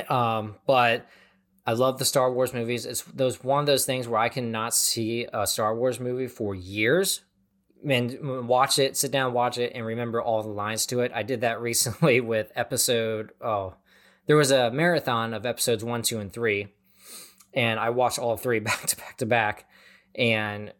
Um, 0.08 0.56
but 0.66 1.06
I 1.66 1.72
love 1.72 1.98
the 1.98 2.04
Star 2.04 2.32
Wars 2.32 2.52
movies. 2.52 2.84
It's 2.84 3.02
those 3.02 3.42
one 3.42 3.60
of 3.60 3.66
those 3.66 3.86
things 3.86 4.06
where 4.06 4.20
I 4.20 4.28
cannot 4.28 4.74
see 4.74 5.26
a 5.32 5.46
Star 5.46 5.74
Wars 5.74 6.00
movie 6.00 6.28
for 6.28 6.54
years 6.54 7.22
and 7.88 8.46
watch 8.46 8.78
it, 8.78 8.96
sit 8.96 9.10
down, 9.10 9.32
watch 9.32 9.56
it, 9.56 9.72
and 9.74 9.86
remember 9.86 10.20
all 10.20 10.42
the 10.42 10.48
lines 10.48 10.84
to 10.86 11.00
it. 11.00 11.12
I 11.14 11.22
did 11.22 11.40
that 11.40 11.60
recently 11.62 12.20
with 12.20 12.52
episode. 12.54 13.32
Oh, 13.40 13.74
there 14.26 14.36
was 14.36 14.50
a 14.50 14.70
marathon 14.70 15.34
of 15.34 15.46
episodes 15.46 15.84
one, 15.84 16.02
two, 16.02 16.18
and 16.18 16.32
three, 16.32 16.68
and 17.54 17.78
I 17.78 17.90
watched 17.90 18.18
all 18.18 18.36
three 18.36 18.58
back 18.60 18.86
to 18.86 18.96
back 18.96 19.16
to 19.18 19.26
back, 19.26 19.68
and 20.14 20.72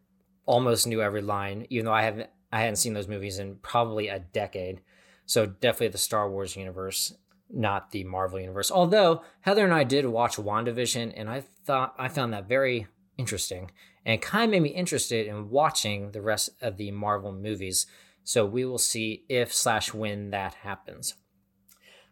almost 0.47 0.86
knew 0.86 1.03
every 1.03 1.22
line, 1.22 1.66
even 1.70 1.86
though 1.86 1.93
I 1.93 2.03
haven't 2.03 2.30
I 2.53 2.61
hadn't 2.61 2.76
seen 2.76 2.93
those 2.93 3.09
movies 3.09 3.38
in 3.38 3.57
probably 3.57 4.09
a 4.09 4.18
decade. 4.18 4.82
So 5.24 5.47
definitely 5.47 5.88
the 5.88 5.99
Star 5.99 6.30
Wars 6.30 6.57
universe, 6.57 7.14
not 7.49 7.90
the 7.90 8.05
Marvel 8.05 8.38
universe. 8.38 8.70
Although 8.70 9.22
Heather 9.40 9.64
and 9.64 9.72
I 9.72 9.84
did 9.84 10.05
watch 10.05 10.36
WandaVision, 10.36 11.14
and 11.16 11.30
I 11.30 11.40
thought 11.64 11.95
I 11.99 12.09
found 12.09 12.32
that 12.32 12.49
very 12.49 12.88
interesting, 13.16 13.70
and 14.05 14.20
kind 14.20 14.45
of 14.45 14.51
made 14.51 14.62
me 14.62 14.68
interested 14.70 15.26
in 15.26 15.49
watching 15.49 16.11
the 16.11 16.20
rest 16.20 16.51
of 16.61 16.76
the 16.76 16.90
Marvel 16.90 17.32
movies. 17.32 17.86
So 18.24 18.45
we 18.45 18.64
will 18.64 18.78
see 18.78 19.24
if 19.28 19.53
slash 19.53 19.95
when 19.95 20.30
that 20.30 20.55
happens. 20.55 21.14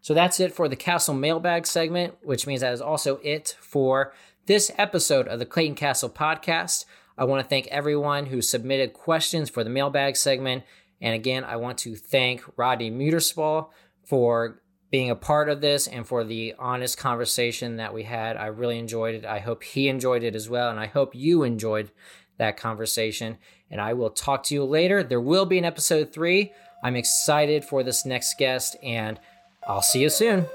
So 0.00 0.14
that's 0.14 0.40
it 0.40 0.52
for 0.54 0.68
the 0.68 0.76
Castle 0.76 1.14
mailbag 1.14 1.66
segment, 1.66 2.14
which 2.22 2.46
means 2.46 2.62
that 2.62 2.72
is 2.72 2.80
also 2.80 3.18
it 3.22 3.56
for 3.60 4.12
this 4.46 4.70
episode 4.78 5.28
of 5.28 5.38
the 5.38 5.46
Clayton 5.46 5.74
Castle 5.74 6.08
podcast. 6.08 6.86
I 7.18 7.24
want 7.24 7.42
to 7.42 7.48
thank 7.48 7.66
everyone 7.66 8.26
who 8.26 8.40
submitted 8.40 8.94
questions 8.94 9.50
for 9.50 9.62
the 9.62 9.70
mailbag 9.70 10.16
segment 10.16 10.64
And 11.00 11.14
again, 11.14 11.44
I 11.44 11.56
want 11.56 11.78
to 11.78 11.96
thank 11.96 12.44
Rodney 12.56 12.90
Muterspaw 12.90 13.68
for 14.04 14.60
being 14.90 15.10
a 15.10 15.16
part 15.16 15.48
of 15.48 15.60
this 15.60 15.86
and 15.86 16.06
for 16.06 16.24
the 16.24 16.54
honest 16.58 16.98
conversation 16.98 17.76
that 17.76 17.94
we 17.94 18.02
had. 18.02 18.36
I 18.36 18.46
really 18.46 18.78
enjoyed 18.78 19.14
it. 19.14 19.24
I 19.24 19.38
hope 19.38 19.62
he 19.62 19.88
enjoyed 19.88 20.22
it 20.22 20.34
as 20.34 20.48
well. 20.50 20.70
And 20.70 20.80
I 20.80 20.86
hope 20.86 21.14
you 21.14 21.42
enjoyed 21.42 21.90
that 22.38 22.56
conversation. 22.56 23.38
And 23.70 23.80
I 23.80 23.92
will 23.94 24.10
talk 24.10 24.42
to 24.44 24.54
you 24.54 24.64
later. 24.64 25.02
There 25.02 25.20
will 25.20 25.46
be 25.46 25.58
an 25.58 25.64
episode 25.64 26.12
three. 26.12 26.52
I'm 26.82 26.96
excited 26.96 27.64
for 27.64 27.82
this 27.82 28.06
next 28.06 28.38
guest, 28.38 28.74
and 28.82 29.20
I'll 29.70 29.82
see 29.82 30.00
you 30.00 30.10
soon. 30.10 30.46